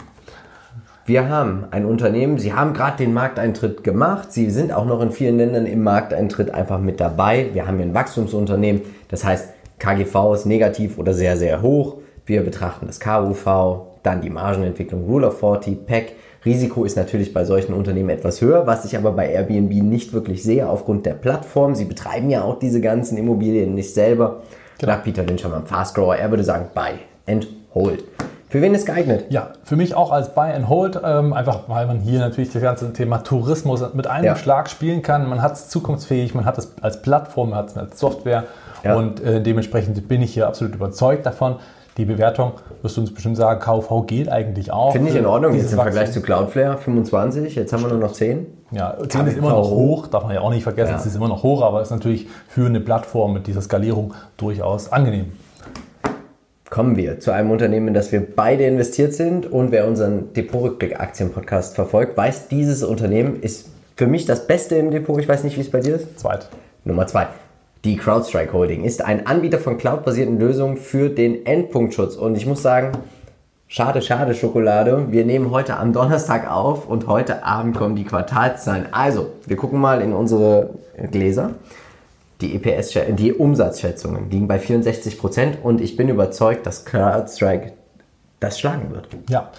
Wir 1.05 1.29
haben 1.29 1.65
ein 1.71 1.85
Unternehmen, 1.85 2.37
sie 2.37 2.53
haben 2.53 2.73
gerade 2.73 2.97
den 2.97 3.13
Markteintritt 3.13 3.83
gemacht, 3.83 4.31
sie 4.31 4.49
sind 4.51 4.71
auch 4.71 4.85
noch 4.85 5.01
in 5.01 5.11
vielen 5.11 5.37
Ländern 5.37 5.65
im 5.65 5.83
Markteintritt 5.83 6.53
einfach 6.53 6.79
mit 6.79 6.99
dabei. 6.99 7.49
Wir 7.53 7.67
haben 7.67 7.77
hier 7.77 7.85
ein 7.87 7.93
Wachstumsunternehmen, 7.95 8.81
das 9.09 9.23
heißt 9.23 9.49
KGV 9.79 10.33
ist 10.35 10.45
negativ 10.45 10.99
oder 10.99 11.13
sehr, 11.13 11.37
sehr 11.37 11.61
hoch. 11.63 11.95
Wir 12.25 12.43
betrachten 12.43 12.85
das 12.85 12.99
KUV, 12.99 13.87
dann 14.03 14.21
die 14.21 14.29
Margenentwicklung 14.29 15.05
Rule 15.05 15.27
of 15.27 15.39
40, 15.39 15.85
PEC. 15.87 16.13
Risiko 16.43 16.85
ist 16.85 16.97
natürlich 16.97 17.33
bei 17.33 17.45
solchen 17.45 17.73
Unternehmen 17.73 18.09
etwas 18.09 18.41
höher, 18.41 18.65
was 18.65 18.83
ich 18.85 18.97
aber 18.97 19.11
bei 19.11 19.29
Airbnb 19.31 19.71
nicht 19.83 20.11
wirklich 20.13 20.41
sehe 20.41 20.67
aufgrund 20.67 21.05
der 21.05 21.13
Plattform. 21.13 21.75
Sie 21.75 21.85
betreiben 21.85 22.29
ja 22.31 22.43
auch 22.43 22.57
diese 22.57 22.81
ganzen 22.81 23.17
Immobilien 23.17 23.75
nicht 23.75 23.93
selber. 23.93 24.41
Nach 24.83 25.03
Peter 25.03 25.21
Lynch 25.23 25.43
haben 25.43 25.51
wir 25.51 25.57
einen 25.57 25.67
Fast 25.67 25.93
Grower, 25.93 26.15
er 26.15 26.31
würde 26.31 26.43
sagen 26.43 26.65
Buy 26.73 26.93
and 27.27 27.47
Hold. 27.75 28.03
Für 28.49 28.61
wen 28.61 28.73
ist 28.73 28.85
geeignet? 28.85 29.25
Ja, 29.29 29.51
für 29.63 29.75
mich 29.77 29.95
auch 29.95 30.11
als 30.11 30.33
Buy 30.33 30.51
and 30.51 30.67
Hold, 30.67 30.99
ähm, 31.05 31.31
einfach 31.31 31.69
weil 31.69 31.85
man 31.85 31.99
hier 31.99 32.19
natürlich 32.19 32.51
das 32.51 32.61
ganze 32.61 32.91
Thema 32.91 33.19
Tourismus 33.19 33.81
mit 33.93 34.07
einem 34.07 34.25
Ja. 34.25 34.35
Schlag 34.35 34.69
spielen 34.69 35.03
kann. 35.03 35.29
Man 35.29 35.41
hat 35.43 35.53
es 35.53 35.69
zukunftsfähig, 35.69 36.33
man 36.33 36.43
hat 36.45 36.57
es 36.57 36.73
als 36.81 37.01
Plattform, 37.03 37.51
man 37.51 37.59
hat 37.59 37.69
es 37.69 37.77
als 37.77 37.99
Software 37.99 38.45
Ja. 38.83 38.95
und 38.95 39.23
äh, 39.23 39.41
dementsprechend 39.41 40.05
bin 40.07 40.21
ich 40.23 40.33
hier 40.33 40.47
absolut 40.47 40.73
überzeugt 40.75 41.25
davon. 41.27 41.57
Die 41.97 42.05
Bewertung, 42.05 42.53
wirst 42.81 42.95
du 42.95 43.01
uns 43.01 43.13
bestimmt 43.13 43.35
sagen, 43.35 43.59
KV 43.59 44.03
geht 44.07 44.29
eigentlich 44.29 44.71
auch. 44.71 44.93
Finde 44.93 45.09
ich 45.11 45.15
in 45.17 45.25
Ordnung. 45.25 45.53
Jetzt 45.53 45.71
im 45.73 45.77
Vergleich 45.79 46.03
Wachstum. 46.07 46.21
zu 46.21 46.25
Cloudflare 46.25 46.77
25, 46.77 47.55
jetzt 47.55 47.73
haben 47.73 47.83
wir 47.83 47.89
nur 47.89 47.97
noch 47.99 48.13
10. 48.13 48.47
Ja, 48.71 48.95
10 49.05 49.27
ist 49.27 49.37
immer 49.37 49.49
noch 49.49 49.69
hoch, 49.69 50.07
darf 50.07 50.23
man 50.23 50.33
ja 50.33 50.39
auch 50.41 50.51
nicht 50.51 50.63
vergessen, 50.63 50.91
Ja. 50.91 50.97
es 50.97 51.05
ist 51.05 51.15
immer 51.17 51.27
noch 51.27 51.43
hoch, 51.43 51.61
aber 51.61 51.81
ist 51.81 51.91
natürlich 51.91 52.27
für 52.47 52.65
eine 52.65 52.79
Plattform 52.79 53.33
mit 53.33 53.45
dieser 53.47 53.61
Skalierung 53.61 54.13
durchaus 54.37 54.89
angenehm. 54.91 55.33
Kommen 56.69 56.95
wir 56.95 57.19
zu 57.19 57.31
einem 57.31 57.51
Unternehmen, 57.51 57.89
in 57.89 57.93
das 57.93 58.13
wir 58.13 58.25
beide 58.33 58.63
investiert 58.63 59.13
sind 59.13 59.45
und 59.51 59.71
wer 59.73 59.85
unseren 59.85 60.31
Depot-Rückblick-Aktien-Podcast 60.31 61.75
verfolgt, 61.75 62.15
weiß, 62.15 62.47
dieses 62.47 62.83
Unternehmen 62.83 63.41
ist 63.41 63.67
für 63.97 64.07
mich 64.07 64.25
das 64.25 64.47
Beste 64.47 64.75
im 64.75 64.89
Depot. 64.91 65.19
Ich 65.19 65.27
weiß 65.27 65.43
nicht, 65.43 65.57
wie 65.57 65.61
es 65.61 65.69
bei 65.69 65.81
dir 65.81 65.95
ist. 65.95 66.17
Zweit. 66.17 66.47
Nummer 66.85 67.05
zwei. 67.07 67.27
Die 67.83 67.97
CrowdStrike 67.97 68.53
Holding 68.53 68.83
ist 68.83 69.03
ein 69.03 69.25
Anbieter 69.25 69.57
von 69.57 69.79
cloudbasierten 69.79 70.37
Lösungen 70.37 70.77
für 70.77 71.09
den 71.09 71.47
Endpunktschutz. 71.47 72.15
Und 72.15 72.35
ich 72.35 72.45
muss 72.45 72.61
sagen, 72.61 72.91
schade, 73.67 74.03
schade 74.03 74.35
Schokolade. 74.35 75.07
Wir 75.09 75.25
nehmen 75.25 75.49
heute 75.49 75.77
am 75.77 75.91
Donnerstag 75.91 76.47
auf 76.47 76.87
und 76.87 77.07
heute 77.07 77.43
Abend 77.43 77.75
kommen 77.75 77.95
die 77.95 78.03
Quartalszahlen. 78.03 78.93
Also, 78.93 79.31
wir 79.47 79.57
gucken 79.57 79.79
mal 79.79 80.01
in 80.01 80.13
unsere 80.13 80.75
Gläser. 81.09 81.55
Die 82.41 82.53
EPS, 82.55 82.93
die 83.17 83.33
Umsatzschätzungen 83.33 84.29
liegen 84.29 84.47
bei 84.47 84.59
64 84.59 85.17
Prozent 85.17 85.57
und 85.63 85.81
ich 85.81 85.97
bin 85.97 86.07
überzeugt, 86.07 86.67
dass 86.67 86.85
CrowdStrike 86.85 87.73
das 88.39 88.59
schlagen 88.59 88.91
wird. 88.91 89.07
Ja, 89.27 89.49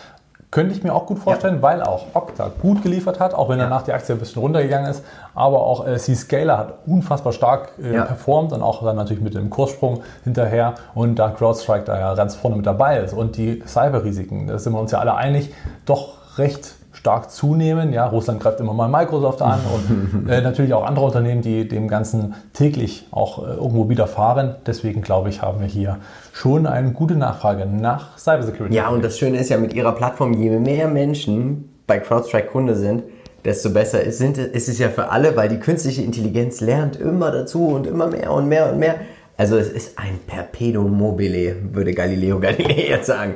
könnte 0.52 0.72
ich 0.74 0.84
mir 0.84 0.94
auch 0.94 1.06
gut 1.06 1.18
vorstellen, 1.18 1.62
weil 1.62 1.82
auch 1.82 2.04
Okta 2.14 2.50
gut 2.60 2.82
geliefert 2.82 3.18
hat, 3.18 3.32
auch 3.34 3.48
wenn 3.48 3.58
danach 3.58 3.82
die 3.82 3.92
Aktie 3.92 4.14
ein 4.14 4.18
bisschen 4.18 4.42
runtergegangen 4.42 4.88
ist. 4.88 5.02
Aber 5.34 5.62
auch 5.66 5.86
äh, 5.86 5.96
C-Scaler 5.96 6.58
hat 6.58 6.74
unfassbar 6.86 7.32
stark 7.32 7.72
äh, 7.82 7.94
Ja. 7.96 8.04
performt 8.04 8.52
und 8.52 8.62
auch 8.62 8.84
dann 8.84 8.94
natürlich 8.96 9.22
mit 9.22 9.34
dem 9.34 9.48
Kurssprung 9.50 10.02
hinterher. 10.24 10.74
Und 10.94 11.18
da 11.18 11.30
CrowdStrike 11.30 11.84
da 11.86 11.98
ja 11.98 12.14
ganz 12.14 12.34
vorne 12.36 12.56
mit 12.56 12.66
dabei 12.66 12.98
ist 12.98 13.14
und 13.14 13.36
die 13.38 13.62
Cyberrisiken, 13.66 14.46
da 14.46 14.58
sind 14.58 14.74
wir 14.74 14.78
uns 14.80 14.92
ja 14.92 14.98
alle 14.98 15.14
einig, 15.14 15.52
doch 15.86 16.38
recht 16.38 16.74
stark 16.92 17.30
zunehmen. 17.30 17.92
Ja, 17.94 18.06
Russland 18.06 18.38
greift 18.40 18.60
immer 18.60 18.74
mal 18.74 18.88
Microsoft 18.88 19.40
an 19.40 19.58
und 20.22 20.28
äh, 20.28 20.42
natürlich 20.42 20.74
auch 20.74 20.84
andere 20.84 21.06
Unternehmen, 21.06 21.40
die 21.40 21.66
dem 21.66 21.88
Ganzen 21.88 22.34
täglich 22.52 23.08
auch 23.10 23.38
äh, 23.42 23.52
irgendwo 23.54 23.88
widerfahren. 23.88 24.56
Deswegen 24.66 25.00
glaube 25.00 25.30
ich, 25.30 25.40
haben 25.40 25.60
wir 25.60 25.66
hier 25.66 25.96
schon 26.32 26.66
eine 26.66 26.92
gute 26.92 27.14
Nachfrage 27.14 27.66
nach 27.66 28.18
Cybersecurity. 28.18 28.74
Ja, 28.74 28.88
und 28.88 29.04
das 29.04 29.18
Schöne 29.18 29.38
ist 29.38 29.50
ja 29.50 29.58
mit 29.58 29.74
ihrer 29.74 29.92
Plattform, 29.92 30.32
je 30.32 30.58
mehr 30.58 30.88
Menschen 30.88 31.68
bei 31.86 31.98
CrowdStrike 31.98 32.48
Kunde 32.48 32.74
sind, 32.74 33.04
desto 33.44 33.70
besser 33.70 34.02
ist, 34.02 34.18
sind, 34.18 34.38
ist 34.38 34.68
es 34.68 34.78
ja 34.78 34.88
für 34.88 35.10
alle, 35.10 35.36
weil 35.36 35.48
die 35.48 35.58
künstliche 35.58 36.02
Intelligenz 36.02 36.60
lernt 36.60 36.96
immer 36.96 37.30
dazu 37.30 37.68
und 37.68 37.86
immer 37.86 38.06
mehr 38.06 38.32
und 38.32 38.48
mehr 38.48 38.72
und 38.72 38.78
mehr. 38.78 38.96
Also 39.36 39.56
es 39.56 39.68
ist 39.68 39.98
ein 39.98 40.18
Perpetuum 40.26 40.96
mobile, 40.96 41.56
würde 41.72 41.92
Galileo 41.92 42.40
Galilei 42.40 42.86
jetzt 42.88 43.06
sagen. 43.06 43.34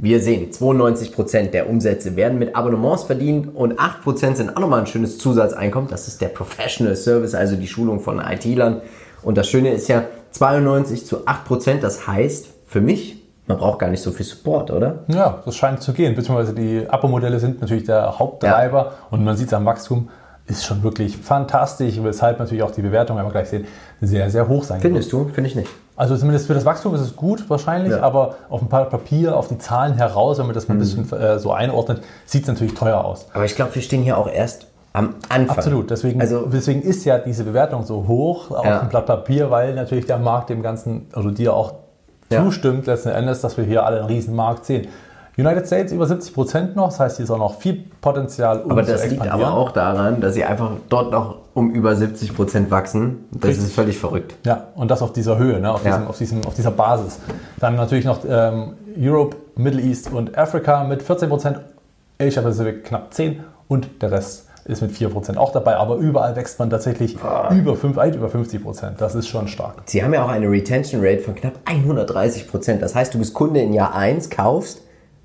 Wir 0.00 0.20
sehen, 0.20 0.52
92% 0.52 1.50
der 1.50 1.68
Umsätze 1.68 2.14
werden 2.14 2.38
mit 2.38 2.54
Abonnements 2.54 3.02
verdient 3.02 3.54
und 3.56 3.80
8% 3.80 4.36
sind 4.36 4.56
auch 4.56 4.60
nochmal 4.60 4.80
ein 4.80 4.86
schönes 4.86 5.18
Zusatzeinkommen. 5.18 5.90
Das 5.90 6.06
ist 6.06 6.20
der 6.20 6.28
Professional 6.28 6.94
Service, 6.94 7.34
also 7.34 7.56
die 7.56 7.66
Schulung 7.66 7.98
von 7.98 8.20
IT-Lern. 8.20 8.80
Und 9.22 9.36
das 9.36 9.48
Schöne 9.48 9.72
ist 9.72 9.88
ja 9.88 10.04
92 10.32 11.06
zu 11.06 11.26
8%. 11.26 11.80
Das 11.80 12.06
heißt, 12.06 12.46
für 12.66 12.80
mich, 12.80 13.22
man 13.46 13.58
braucht 13.58 13.78
gar 13.78 13.88
nicht 13.88 14.02
so 14.02 14.10
viel 14.12 14.26
Support, 14.26 14.70
oder? 14.70 15.00
Ja, 15.08 15.38
das 15.44 15.56
scheint 15.56 15.82
zu 15.82 15.92
gehen. 15.92 16.14
Beziehungsweise 16.14 16.52
die 16.54 16.86
Abo-Modelle 16.88 17.40
sind 17.40 17.60
natürlich 17.60 17.84
der 17.84 18.18
Haupttreiber 18.18 18.92
und 19.10 19.24
man 19.24 19.36
sieht 19.36 19.48
es 19.48 19.54
am 19.54 19.64
Wachstum, 19.64 20.08
ist 20.46 20.64
schon 20.64 20.82
wirklich 20.82 21.16
fantastisch, 21.18 22.02
weshalb 22.02 22.38
natürlich 22.38 22.62
auch 22.62 22.70
die 22.70 22.80
Bewertung, 22.80 23.18
wenn 23.18 23.24
wir 23.26 23.30
gleich 23.32 23.50
sehen, 23.50 23.66
sehr, 24.00 24.30
sehr 24.30 24.48
hoch 24.48 24.64
sein 24.64 24.76
wird. 24.78 24.92
Findest 24.92 25.12
du? 25.12 25.28
Finde 25.28 25.48
ich 25.50 25.56
nicht. 25.56 25.68
Also 25.94 26.16
zumindest 26.16 26.46
für 26.46 26.54
das 26.54 26.64
Wachstum 26.64 26.94
ist 26.94 27.02
es 27.02 27.16
gut 27.16 27.50
wahrscheinlich, 27.50 27.92
Ja. 27.92 28.02
aber 28.02 28.36
auf 28.48 28.62
ein 28.62 28.68
paar 28.68 28.84
Papier, 28.86 29.36
auf 29.36 29.48
die 29.48 29.58
Zahlen 29.58 29.94
heraus, 29.94 30.38
wenn 30.38 30.46
man 30.46 30.54
das 30.54 30.68
mal 30.68 30.76
ein 30.76 30.78
bisschen 30.78 31.10
äh, 31.12 31.38
so 31.38 31.52
einordnet, 31.52 32.02
sieht 32.24 32.42
es 32.42 32.48
natürlich 32.48 32.74
teuer 32.74 33.04
aus. 33.04 33.26
Aber 33.34 33.44
ich 33.44 33.56
glaube, 33.56 33.74
wir 33.74 33.82
stehen 33.82 34.02
hier 34.02 34.16
auch 34.16 34.28
erst 34.28 34.67
am 34.92 35.14
Anfang. 35.28 35.56
Absolut, 35.56 35.90
deswegen, 35.90 36.20
Also, 36.20 36.46
deswegen 36.46 36.82
ist 36.82 37.04
ja 37.04 37.18
diese 37.18 37.44
Bewertung 37.44 37.84
so 37.84 38.06
hoch 38.08 38.50
auf 38.50 38.64
Ja. 38.64 38.78
dem 38.80 38.88
Blatt 38.88 39.06
Papier, 39.06 39.50
weil 39.50 39.74
natürlich 39.74 40.06
der 40.06 40.18
Markt 40.18 40.50
dem 40.50 40.62
Ganzen, 40.62 41.06
also 41.12 41.30
dir 41.30 41.54
auch 41.54 41.74
Ja. 42.30 42.42
zustimmt 42.44 42.86
letzten 42.86 43.10
Endes, 43.10 43.40
dass 43.40 43.56
wir 43.56 43.64
hier 43.64 43.84
alle 43.86 43.98
einen 43.98 44.06
riesen 44.06 44.34
Markt 44.34 44.64
sehen. 44.64 44.88
United 45.36 45.66
States 45.68 45.92
über 45.92 46.04
70 46.04 46.34
Prozent 46.34 46.74
noch, 46.74 46.86
das 46.88 46.98
heißt, 46.98 47.16
hier 47.18 47.24
ist 47.24 47.30
auch 47.30 47.38
noch 47.38 47.60
viel 47.60 47.84
Potenzial, 48.00 48.60
um 48.62 48.72
aber 48.72 48.82
das 48.82 49.08
liegt 49.08 49.22
aber 49.30 49.52
auch 49.54 49.70
daran, 49.70 50.20
dass 50.20 50.34
sie 50.34 50.44
einfach 50.44 50.72
dort 50.88 51.12
noch 51.12 51.36
um 51.54 51.70
über 51.70 51.94
70 51.94 52.34
Prozent 52.34 52.70
wachsen. 52.72 53.24
Das 53.30 53.50
Richtig. 53.50 53.66
ist 53.66 53.74
völlig 53.74 53.98
verrückt. 53.98 54.34
Ja, 54.44 54.64
und 54.74 54.90
das 54.90 55.00
auf 55.00 55.12
dieser 55.12 55.38
Höhe, 55.38 55.60
ne? 55.60 55.72
auf, 55.72 55.84
Ja. 55.84 55.92
diesem, 55.92 56.08
auf, 56.08 56.18
diesem, 56.18 56.44
auf 56.44 56.54
dieser 56.54 56.72
Basis. 56.72 57.20
Dann 57.60 57.76
natürlich 57.76 58.04
noch 58.04 58.18
ähm, 58.28 58.74
Europe, 59.00 59.36
Middle 59.54 59.80
East 59.80 60.12
und 60.12 60.36
Afrika 60.36 60.82
mit 60.82 61.02
14 61.04 61.28
Prozent, 61.28 61.60
Asia 62.20 62.42
Pacific 62.42 62.82
knapp 62.84 63.14
10 63.14 63.38
und 63.68 64.02
der 64.02 64.10
Rest 64.10 64.47
ist 64.68 64.82
mit 64.82 64.92
4 64.92 65.08
Prozent 65.08 65.38
auch 65.38 65.52
dabei. 65.52 65.76
Aber 65.76 65.96
überall 65.96 66.36
wächst 66.36 66.58
man 66.58 66.70
tatsächlich 66.70 67.16
über, 67.50 67.76
fünf, 67.76 67.96
weit 67.96 68.14
über 68.14 68.28
50 68.28 68.62
Prozent. 68.62 69.00
Das 69.00 69.14
ist 69.14 69.28
schon 69.28 69.48
stark. 69.48 69.82
Sie 69.86 70.02
haben 70.02 70.12
ja 70.14 70.24
auch 70.24 70.28
eine 70.28 70.50
Retention 70.50 71.00
Rate 71.02 71.20
von 71.22 71.34
knapp 71.34 71.54
130 71.64 72.48
Prozent. 72.48 72.82
Das 72.82 72.94
heißt, 72.94 73.14
du 73.14 73.18
bist 73.18 73.34
Kunde 73.34 73.60
in 73.60 73.72
Jahr 73.72 73.94
1, 73.94 74.30
kaufst 74.30 74.82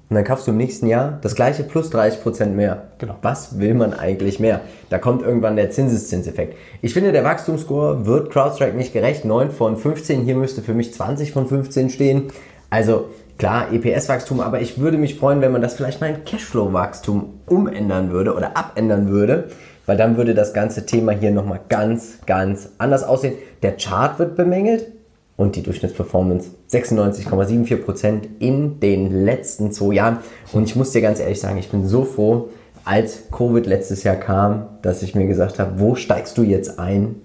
und 0.10 0.15
dann 0.15 0.25
kaufst 0.25 0.47
du 0.47 0.51
im 0.51 0.58
nächsten 0.58 0.88
Jahr 0.88 1.17
das 1.21 1.36
gleiche 1.36 1.63
plus 1.63 1.89
30 1.89 2.21
Prozent 2.21 2.56
mehr. 2.56 2.84
Genau. 2.99 3.15
Was 3.21 3.60
will 3.60 3.73
man 3.73 3.93
eigentlich 3.93 4.39
mehr? 4.39 4.62
Da 4.89 4.99
kommt 4.99 5.23
irgendwann 5.23 5.56
der 5.56 5.71
Zinseszinseffekt. 5.71 6.56
Ich 6.82 6.93
finde, 6.93 7.12
der 7.12 7.23
Wachstumsscore 7.23 8.06
wird 8.06 8.29
CrowdStrike 8.29 8.77
nicht 8.77 8.93
gerecht. 8.93 9.25
9 9.25 9.51
von 9.51 9.75
15, 9.75 10.21
hier 10.21 10.36
müsste 10.36 10.62
für 10.62 10.73
mich 10.73 10.93
20 10.93 11.32
von 11.32 11.47
15 11.47 11.89
stehen. 11.89 12.32
Also 12.69 13.06
klar, 13.38 13.72
EPS-Wachstum, 13.72 14.39
aber 14.39 14.62
ich 14.62 14.80
würde 14.80 14.98
mich 14.98 15.15
freuen, 15.15 15.41
wenn 15.41 15.52
man 15.52 15.62
das 15.62 15.76
vielleicht 15.76 16.02
mal 16.02 16.10
in 16.10 16.24
Cashflow-Wachstum 16.24 17.26
umändern 17.48 18.12
würde 18.12 18.34
oder 18.36 18.56
abändern 18.58 19.10
würde, 19.10 19.50
weil 19.86 19.98
dann 19.98 20.17
würde 20.17 20.34
das 20.34 20.54
ganze 20.54 20.86
Thema 20.86 21.12
hier 21.12 21.32
nochmal 21.32 21.60
ganz, 21.69 22.19
ganz 22.26 22.69
anders 22.78 23.04
aussehen. 23.04 23.36
Der 23.62 23.76
Chart 23.78 24.17
wird 24.19 24.36
bemängelt 24.36 24.88
und 25.36 25.56
die 25.56 25.63
Durchschnittsperformance 25.63 26.52
96,74% 26.72 28.22
in 28.39 28.80
den 28.80 29.26
letzten 29.26 29.72
zwei 29.72 29.96
Jahren. 29.96 30.19
Und 30.52 30.63
ich 30.63 30.76
muss 30.76 30.91
dir 30.91 31.02
ganz 31.02 31.19
ehrlich 31.19 31.39
sagen, 31.39 31.58
ich 31.58 31.69
bin 31.69 31.88
so 31.88 32.06
froh, 32.06 32.50
als 32.86 33.30
Covid 33.32 33.65
letztes 33.65 34.04
Jahr 34.04 34.15
kam, 34.15 34.67
dass 34.82 35.04
ich 35.04 35.15
mir 35.15 35.28
gesagt 35.28 35.60
habe, 35.60 35.80
wo 35.80 35.96
steigst 35.96 36.38
du 36.38 36.43
jetzt 36.43 36.80
ein? 36.80 37.15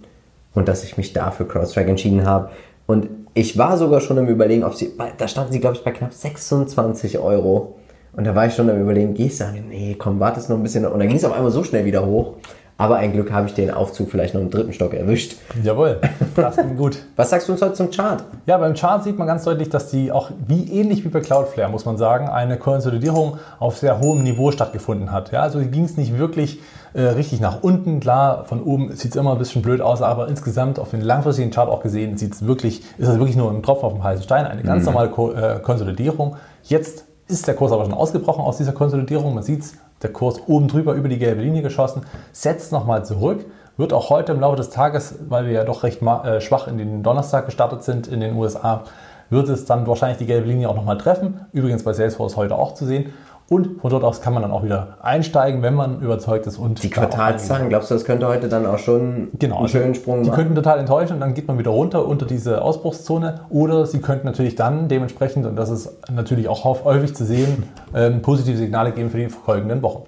Und 0.54 0.66
dass 0.66 0.82
ich 0.82 0.96
mich 0.96 1.12
da 1.12 1.30
für 1.30 1.44
CrowdStrike 1.44 1.90
entschieden 1.90 2.26
habe. 2.26 2.50
Und 2.86 3.08
ich 3.34 3.56
war 3.56 3.76
sogar 3.76 4.00
schon 4.00 4.18
am 4.18 4.26
Überlegen, 4.26 4.64
ob 4.64 4.74
sie, 4.74 4.92
da 5.16 5.28
standen 5.28 5.52
sie, 5.52 5.60
glaube 5.60 5.76
ich, 5.76 5.84
bei 5.84 5.90
knapp 5.90 6.12
26 6.12 7.18
Euro. 7.18 7.76
Und 8.12 8.24
da 8.24 8.34
war 8.34 8.46
ich 8.46 8.54
schon 8.54 8.68
am 8.68 8.80
Überlegen, 8.80 9.14
gehst 9.14 9.40
du? 9.40 9.44
Nee, 9.68 9.94
komm, 9.98 10.18
wartest 10.18 10.50
noch 10.50 10.56
ein 10.56 10.62
bisschen. 10.62 10.84
Und 10.86 10.98
dann 10.98 11.08
ging 11.08 11.16
es 11.16 11.24
auf 11.24 11.32
einmal 11.32 11.50
so 11.50 11.62
schnell 11.62 11.84
wieder 11.84 12.04
hoch. 12.04 12.34
Aber 12.80 12.96
ein 12.96 13.12
Glück 13.12 13.32
habe 13.32 13.48
ich 13.48 13.54
den 13.54 13.72
Aufzug 13.72 14.08
vielleicht 14.08 14.34
noch 14.34 14.40
im 14.40 14.50
dritten 14.50 14.72
Stock 14.72 14.94
erwischt. 14.94 15.34
Jawohl, 15.64 16.00
das 16.36 16.56
ging 16.56 16.76
gut. 16.76 16.98
Was 17.16 17.30
sagst 17.30 17.48
du 17.48 17.52
uns 17.52 17.60
heute 17.60 17.74
zum 17.74 17.90
Chart? 17.90 18.22
Ja, 18.46 18.56
beim 18.56 18.74
Chart 18.74 19.02
sieht 19.02 19.18
man 19.18 19.26
ganz 19.26 19.42
deutlich, 19.42 19.68
dass 19.68 19.90
die 19.90 20.12
auch 20.12 20.30
wie 20.46 20.70
ähnlich 20.70 21.04
wie 21.04 21.08
bei 21.08 21.18
Cloudflare, 21.18 21.68
muss 21.68 21.84
man 21.86 21.96
sagen, 21.96 22.28
eine 22.28 22.56
Konsolidierung 22.56 23.38
auf 23.58 23.78
sehr 23.78 23.98
hohem 23.98 24.22
Niveau 24.22 24.52
stattgefunden 24.52 25.10
hat. 25.10 25.32
Ja, 25.32 25.40
also 25.40 25.58
ging 25.58 25.84
es 25.84 25.96
nicht 25.96 26.18
wirklich 26.18 26.60
äh, 26.94 27.02
richtig 27.02 27.40
nach 27.40 27.64
unten. 27.64 27.98
Klar, 27.98 28.44
von 28.44 28.62
oben 28.62 28.94
sieht 28.94 29.10
es 29.10 29.16
immer 29.16 29.32
ein 29.32 29.38
bisschen 29.38 29.60
blöd 29.60 29.80
aus, 29.80 30.00
aber 30.00 30.28
insgesamt 30.28 30.78
auf 30.78 30.90
den 30.90 31.00
langfristigen 31.00 31.50
Chart 31.50 31.68
auch 31.68 31.82
gesehen, 31.82 32.16
sieht's 32.16 32.46
wirklich, 32.46 32.82
ist 32.96 33.08
das 33.08 33.18
wirklich 33.18 33.36
nur 33.36 33.50
ein 33.50 33.60
Tropfen 33.64 33.86
auf 33.86 33.92
dem 33.94 34.04
heißen 34.04 34.22
Stein, 34.22 34.46
eine 34.46 34.62
ganz 34.62 34.86
normale 34.86 35.10
Ko 35.10 35.32
äh, 35.32 35.58
Konsolidierung. 35.60 36.36
Jetzt 36.62 37.06
ist 37.26 37.48
der 37.48 37.54
Kurs 37.54 37.72
aber 37.72 37.84
schon 37.84 37.94
ausgebrochen 37.94 38.44
aus 38.44 38.56
dieser 38.56 38.72
Konsolidierung. 38.72 39.34
Man 39.34 39.42
sieht 39.42 39.62
es, 39.62 39.74
der 40.02 40.12
Kurs 40.12 40.40
oben 40.46 40.68
drüber 40.68 40.94
über 40.94 41.08
die 41.08 41.18
gelbe 41.18 41.42
Linie 41.42 41.62
geschossen, 41.62 42.02
setzt 42.32 42.72
nochmal 42.72 43.04
zurück, 43.04 43.46
wird 43.76 43.92
auch 43.92 44.10
heute 44.10 44.32
im 44.32 44.40
Laufe 44.40 44.56
des 44.56 44.70
Tages, 44.70 45.16
weil 45.28 45.46
wir 45.46 45.52
ja 45.52 45.64
doch 45.64 45.82
recht 45.82 46.02
äh, 46.02 46.40
schwach 46.40 46.66
in 46.66 46.78
den 46.78 47.02
Donnerstag 47.02 47.46
gestartet 47.46 47.82
sind 47.82 48.08
in 48.08 48.20
den 48.20 48.34
USA, 48.36 48.84
wird 49.30 49.48
es 49.48 49.64
dann 49.66 49.86
wahrscheinlich 49.86 50.18
die 50.18 50.26
gelbe 50.26 50.48
Linie 50.48 50.68
auch 50.68 50.74
nochmal 50.74 50.98
treffen. 50.98 51.46
Übrigens 51.52 51.82
bei 51.82 51.92
Salesforce 51.92 52.36
heute 52.36 52.56
auch 52.56 52.74
zu 52.74 52.86
sehen. 52.86 53.12
Und 53.50 53.80
von 53.80 53.90
dort 53.90 54.04
aus 54.04 54.20
kann 54.20 54.34
man 54.34 54.42
dann 54.42 54.52
auch 54.52 54.62
wieder 54.62 54.98
einsteigen, 55.00 55.62
wenn 55.62 55.72
man 55.72 56.00
überzeugt 56.02 56.46
ist. 56.46 56.58
Und 56.58 56.82
Die 56.82 56.90
Quartalszahlen, 56.90 57.70
glaubst 57.70 57.90
du, 57.90 57.94
das 57.94 58.04
könnte 58.04 58.28
heute 58.28 58.48
dann 58.48 58.66
auch 58.66 58.78
schon 58.78 59.28
Genau, 59.38 59.56
einen 59.56 59.64
also 59.64 59.78
schönen 59.78 59.94
Sprung 59.94 60.22
Die 60.22 60.28
machen? 60.28 60.36
könnten 60.38 60.54
total 60.54 60.78
enttäuschen 60.80 61.14
und 61.14 61.20
dann 61.20 61.32
geht 61.32 61.48
man 61.48 61.58
wieder 61.58 61.70
runter 61.70 62.06
unter 62.06 62.26
diese 62.26 62.60
Ausbruchszone. 62.60 63.40
Oder 63.48 63.86
sie 63.86 64.00
könnten 64.00 64.26
natürlich 64.26 64.54
dann 64.54 64.88
dementsprechend, 64.88 65.46
und 65.46 65.56
das 65.56 65.70
ist 65.70 65.96
natürlich 66.12 66.46
auch 66.48 66.64
häuf- 66.64 66.84
häufig 66.84 67.14
zu 67.14 67.24
sehen, 67.24 67.62
ähm, 67.94 68.20
positive 68.20 68.58
Signale 68.58 68.92
geben 68.92 69.08
für 69.08 69.16
die 69.18 69.28
folgenden 69.30 69.80
Wochen. 69.80 70.02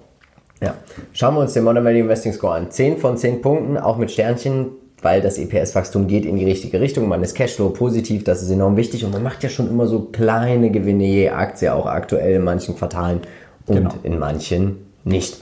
Ja. 0.61 0.75
Schauen 1.11 1.33
wir 1.33 1.41
uns 1.41 1.53
den 1.53 1.63
Modern 1.63 1.83
Value 1.83 2.01
Investing 2.01 2.33
Score 2.33 2.53
an. 2.53 2.69
10 2.69 2.97
von 2.97 3.17
10 3.17 3.41
Punkten, 3.41 3.79
auch 3.79 3.97
mit 3.97 4.11
Sternchen, 4.11 4.67
weil 5.01 5.21
das 5.21 5.37
EPS-Wachstum 5.37 6.07
geht 6.07 6.25
in 6.25 6.35
die 6.35 6.45
richtige 6.45 6.79
Richtung. 6.79 7.07
Man 7.07 7.23
ist 7.23 7.33
Cashflow 7.35 7.69
positiv, 7.69 8.23
das 8.23 8.41
ist 8.41 8.51
enorm 8.51 8.77
wichtig 8.77 9.03
und 9.03 9.11
man 9.11 9.23
macht 9.23 9.43
ja 9.43 9.49
schon 9.49 9.69
immer 9.69 9.87
so 9.87 10.01
kleine 10.11 10.71
Gewinne 10.71 11.05
je 11.05 11.29
Aktie, 11.29 11.73
auch 11.73 11.85
aktuell 11.85 12.35
in 12.35 12.43
manchen 12.43 12.75
Quartalen 12.75 13.21
und 13.67 13.75
Genau. 13.75 13.93
in 14.03 14.19
manchen 14.19 14.85
nicht. 15.03 15.37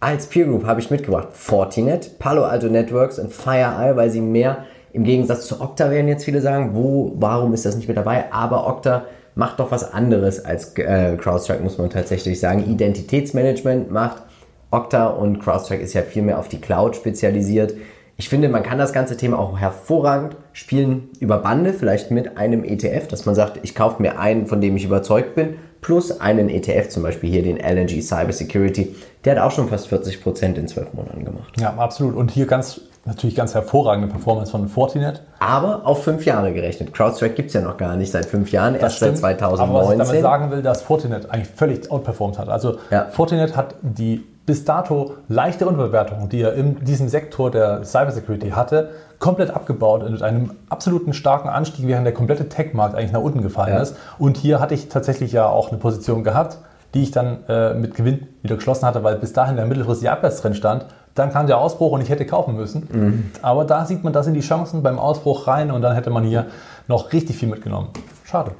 Als 0.00 0.26
Peer 0.26 0.46
Group 0.46 0.66
habe 0.66 0.80
ich 0.80 0.90
mitgebracht 0.90 1.28
Fortinet, 1.32 2.18
Palo 2.18 2.42
Alto 2.44 2.66
Networks 2.68 3.18
und 3.20 3.32
FireEye, 3.32 3.94
weil 3.94 4.10
sie 4.10 4.20
mehr 4.20 4.64
im 4.92 5.04
Gegensatz 5.04 5.46
zu 5.46 5.60
Okta 5.60 5.90
werden 5.90 6.08
jetzt 6.08 6.24
viele 6.24 6.40
sagen, 6.40 6.70
wo, 6.74 7.12
warum 7.16 7.54
ist 7.54 7.64
das 7.64 7.76
nicht 7.76 7.88
mit 7.88 7.96
dabei? 7.96 8.32
Aber 8.32 8.66
Okta 8.66 9.04
macht 9.34 9.60
doch 9.60 9.70
was 9.70 9.92
anderes 9.94 10.44
als 10.44 10.76
äh, 10.76 11.16
CrowdStrike, 11.16 11.62
muss 11.62 11.78
man 11.78 11.88
tatsächlich 11.88 12.38
sagen. 12.40 12.64
Identitätsmanagement 12.70 13.90
macht 13.90 14.22
Okta 14.70 15.06
und 15.06 15.40
CrowdStrike 15.40 15.82
ist 15.82 15.94
ja 15.94 16.02
viel 16.02 16.22
mehr 16.22 16.38
auf 16.38 16.48
die 16.48 16.60
Cloud 16.60 16.96
spezialisiert. 16.96 17.74
Ich 18.22 18.28
finde, 18.28 18.48
man 18.48 18.62
kann 18.62 18.78
das 18.78 18.92
ganze 18.92 19.16
Thema 19.16 19.36
auch 19.40 19.58
hervorragend 19.58 20.36
spielen 20.52 21.08
über 21.18 21.38
Bande, 21.38 21.72
vielleicht 21.72 22.12
mit 22.12 22.38
einem 22.38 22.62
ETF, 22.62 23.08
dass 23.08 23.26
man 23.26 23.34
sagt, 23.34 23.58
ich 23.64 23.74
kaufe 23.74 24.00
mir 24.00 24.16
einen, 24.20 24.46
von 24.46 24.60
dem 24.60 24.76
ich 24.76 24.84
überzeugt 24.84 25.34
bin, 25.34 25.56
plus 25.80 26.20
einen 26.20 26.48
ETF, 26.48 26.88
zum 26.88 27.02
Beispiel 27.02 27.28
hier 27.28 27.42
den 27.42 27.56
LNG 27.56 28.00
Cybersecurity. 28.00 28.94
Der 29.24 29.34
hat 29.34 29.42
auch 29.42 29.50
schon 29.50 29.66
fast 29.66 29.88
40 29.88 30.22
Prozent 30.22 30.56
in 30.56 30.68
zwölf 30.68 30.94
Monaten 30.94 31.24
gemacht. 31.24 31.52
Ja, 31.60 31.74
absolut. 31.74 32.14
Und 32.14 32.30
hier 32.30 32.46
ganz 32.46 32.82
natürlich 33.06 33.34
ganz 33.34 33.54
hervorragende 33.54 34.06
Performance 34.06 34.52
von 34.52 34.68
Fortinet. 34.68 35.24
Aber 35.40 35.84
auf 35.84 36.04
fünf 36.04 36.24
Jahre 36.24 36.52
gerechnet. 36.52 36.94
CrowdStrike 36.94 37.34
gibt 37.34 37.48
es 37.48 37.54
ja 37.54 37.60
noch 37.60 37.76
gar 37.76 37.96
nicht 37.96 38.12
seit 38.12 38.26
fünf 38.26 38.52
Jahren, 38.52 38.74
Das 38.74 38.82
erst 38.84 38.96
stimmt. 38.98 39.18
seit 39.18 39.40
2019. 39.40 39.60
Aber 39.68 39.84
was 39.88 39.92
ich 39.92 39.98
damit 39.98 40.22
sagen 40.22 40.50
will, 40.52 40.62
dass 40.62 40.82
Fortinet 40.82 41.28
eigentlich 41.28 41.48
völlig 41.48 41.90
outperformed 41.90 42.38
hat. 42.38 42.48
Also 42.48 42.76
Ja. 42.92 43.06
Fortinet 43.10 43.56
hat 43.56 43.74
die 43.82 44.22
bis 44.46 44.64
dato 44.64 45.14
leichte 45.28 45.66
Unterbewertung, 45.66 46.28
die 46.28 46.40
er 46.42 46.54
in 46.54 46.84
diesem 46.84 47.08
Sektor 47.08 47.50
der 47.50 47.84
Cybersecurity 47.84 48.50
hatte, 48.50 48.90
komplett 49.18 49.50
abgebaut 49.50 50.02
und 50.02 50.12
mit 50.12 50.22
einem 50.22 50.52
absoluten 50.68 51.12
starken 51.12 51.48
Anstieg, 51.48 51.86
während 51.86 52.04
der 52.06 52.14
komplette 52.14 52.48
Tech-Markt 52.48 52.96
eigentlich 52.96 53.12
nach 53.12 53.20
unten 53.20 53.42
gefallen 53.42 53.74
Ja. 53.74 53.80
ist. 53.80 53.96
Und 54.18 54.36
hier 54.36 54.58
hatte 54.58 54.74
ich 54.74 54.88
tatsächlich 54.88 55.30
ja 55.32 55.46
auch 55.46 55.68
eine 55.70 55.78
Position 55.78 56.24
gehabt, 56.24 56.58
die 56.94 57.02
ich 57.04 57.12
dann 57.12 57.38
äh, 57.48 57.72
mit 57.74 57.94
Gewinn 57.94 58.26
wieder 58.42 58.56
geschlossen 58.56 58.84
hatte, 58.86 59.04
weil 59.04 59.16
bis 59.16 59.32
dahin 59.32 59.56
der 59.56 59.66
mittelfristige 59.66 60.10
Abwärtstrend 60.10 60.56
stand. 60.56 60.86
Dann 61.14 61.30
kam 61.30 61.46
der 61.46 61.58
Ausbruch 61.58 61.92
und 61.92 62.00
ich 62.00 62.08
hätte 62.08 62.24
kaufen 62.26 62.56
müssen. 62.56 62.88
Mhm. 62.90 63.30
Aber 63.42 63.64
da 63.64 63.84
sieht 63.84 64.02
man, 64.02 64.12
da 64.12 64.22
sind 64.22 64.34
die 64.34 64.40
Chancen 64.40 64.82
beim 64.82 64.98
Ausbruch 64.98 65.46
rein 65.46 65.70
und 65.70 65.82
dann 65.82 65.94
hätte 65.94 66.10
man 66.10 66.24
hier 66.24 66.46
noch 66.88 67.12
richtig 67.12 67.36
viel 67.36 67.48
mitgenommen. 67.48 67.88
Schade. 68.24 68.52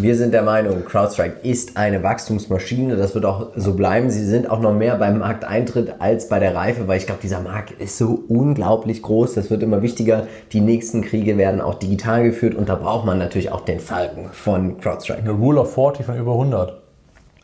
Wir 0.00 0.14
sind 0.16 0.32
der 0.32 0.42
Meinung, 0.42 0.84
CrowdStrike 0.84 1.40
ist 1.42 1.76
eine 1.76 2.04
Wachstumsmaschine. 2.04 2.96
Das 2.96 3.14
wird 3.16 3.24
auch 3.24 3.48
so 3.56 3.74
bleiben. 3.74 4.10
Sie 4.10 4.24
sind 4.24 4.48
auch 4.48 4.60
noch 4.60 4.72
mehr 4.72 4.94
beim 4.96 5.18
Markteintritt 5.18 5.94
als 6.00 6.28
bei 6.28 6.38
der 6.38 6.54
Reife, 6.54 6.86
weil 6.86 6.98
ich 6.98 7.06
glaube, 7.06 7.20
dieser 7.22 7.40
Markt 7.40 7.72
ist 7.80 7.98
so 7.98 8.22
unglaublich 8.28 9.02
groß. 9.02 9.34
Das 9.34 9.50
wird 9.50 9.62
immer 9.64 9.82
wichtiger. 9.82 10.28
Die 10.52 10.60
nächsten 10.60 11.02
Kriege 11.02 11.36
werden 11.36 11.60
auch 11.60 11.74
digital 11.74 12.22
geführt 12.22 12.54
und 12.54 12.68
da 12.68 12.76
braucht 12.76 13.06
man 13.06 13.18
natürlich 13.18 13.50
auch 13.50 13.62
den 13.62 13.80
Falken 13.80 14.28
von 14.30 14.78
CrowdStrike. 14.80 15.20
Eine 15.20 15.32
Rule 15.32 15.60
of 15.62 15.74
40 15.74 16.06
von 16.06 16.16
über 16.16 16.32
100. 16.32 16.74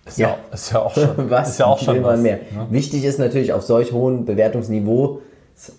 Ist 0.07 0.19
ja, 0.19 0.29
Ja. 0.29 0.37
ist 0.53 0.71
ja 0.73 0.79
auch 0.81 0.95
schon, 0.95 1.09
Was 1.31 1.49
ist 1.51 1.59
ja 1.59 1.67
auch 1.67 1.79
schon 1.81 2.03
was, 2.05 2.21
mehr? 2.21 2.37
ne? 2.37 2.67
Wichtig 2.71 3.05
ist 3.05 3.19
natürlich, 3.19 3.53
auf 3.53 3.63
solch 3.63 3.91
hohem 3.93 4.25
Bewertungsniveau 4.27 5.23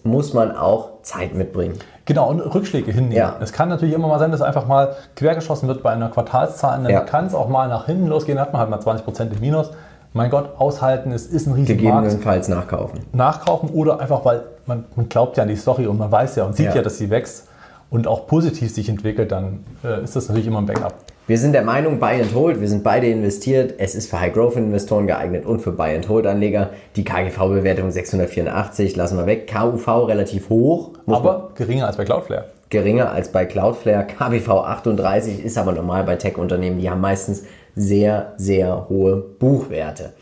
muss 0.03 0.33
man 0.33 0.55
auch 0.55 1.01
Zeit 1.03 1.35
mitbringen. 1.35 1.75
Genau, 2.05 2.29
und 2.29 2.39
Rückschläge 2.39 2.91
hinnehmen. 2.91 3.17
Ja. 3.17 3.35
Es 3.41 3.51
kann 3.51 3.69
natürlich 3.69 3.93
immer 3.95 4.07
mal 4.07 4.19
sein, 4.19 4.31
dass 4.31 4.41
einfach 4.41 4.67
mal 4.67 4.95
quergeschossen 5.15 5.67
wird 5.67 5.83
bei 5.83 5.91
einer 5.91 6.09
Quartalszahl. 6.09 6.81
Dann 6.81 6.91
Ja. 6.91 7.01
kann 7.01 7.25
es 7.25 7.33
auch 7.33 7.49
mal 7.49 7.67
nach 7.67 7.85
hinten 7.87 8.07
losgehen, 8.07 8.39
hat 8.39 8.53
man 8.53 8.59
halt 8.61 8.69
mal 8.69 8.79
20% 8.79 9.31
im 9.33 9.39
Minus. 9.39 9.71
Mein 10.13 10.29
Gott, 10.29 10.51
aushalten, 10.59 11.11
es 11.11 11.25
ist 11.25 11.45
ein 11.47 11.51
Markt. 11.51 11.67
Gegebenenfalls 11.67 12.47
nachkaufen. 12.47 13.01
Nachkaufen 13.11 13.69
oder 13.69 13.99
einfach, 13.99 14.23
weil 14.23 14.43
man, 14.65 14.85
man 14.95 15.09
glaubt 15.09 15.35
ja 15.37 15.43
an 15.43 15.49
die 15.49 15.57
Story 15.57 15.87
und 15.87 15.97
man 15.97 16.11
weiß 16.11 16.37
ja 16.37 16.45
und 16.45 16.55
sieht 16.55 16.67
Ja. 16.67 16.75
ja, 16.75 16.81
dass 16.81 16.97
sie 16.97 17.09
wächst 17.09 17.47
und 17.89 18.07
auch 18.07 18.25
positiv 18.27 18.73
sich 18.73 18.87
entwickelt, 18.87 19.31
dann 19.31 19.65
äh, 19.83 20.03
ist 20.03 20.15
das 20.15 20.27
natürlich 20.29 20.47
immer 20.47 20.59
ein 20.59 20.65
Backup. 20.67 20.93
Wir 21.27 21.39
sind 21.39 21.53
der 21.53 21.63
Meinung, 21.63 21.99
Buy 21.99 22.21
and 22.21 22.35
Hold, 22.35 22.61
wir 22.61 22.67
sind 22.67 22.83
beide 22.83 23.07
investiert. 23.07 23.73
Es 23.79 23.95
ist 23.95 24.11
für 24.11 24.19
High-Growth-Investoren 24.19 25.07
geeignet 25.07 25.43
und 25.47 25.59
für 25.59 25.71
Buy 25.71 25.95
and 25.95 26.07
Hold-Anleger. 26.07 26.69
Die 26.95 27.03
KGV-Bewertung 27.03 27.89
684 27.89 28.95
lassen 28.95 29.17
wir 29.17 29.25
weg. 29.25 29.51
KUV 29.51 30.07
relativ 30.07 30.49
hoch, 30.49 30.91
Aber 31.07 31.49
geringer 31.55 31.87
als 31.87 31.97
bei 31.97 32.05
Cloudflare. 32.05 32.45
geringer 32.69 33.11
als 33.11 33.29
bei 33.29 33.45
Cloudflare. 33.45 34.05
KBV 34.05 34.49
38 34.49 35.43
ist 35.43 35.57
aber 35.57 35.71
normal 35.71 36.03
bei 36.03 36.15
Tech-Unternehmen. 36.15 36.77
Die 36.79 36.91
haben 36.91 37.01
meistens 37.01 37.43
sehr, 37.75 38.33
sehr 38.37 38.87
hohe 38.87 39.15
Buchwerte. 39.17 40.13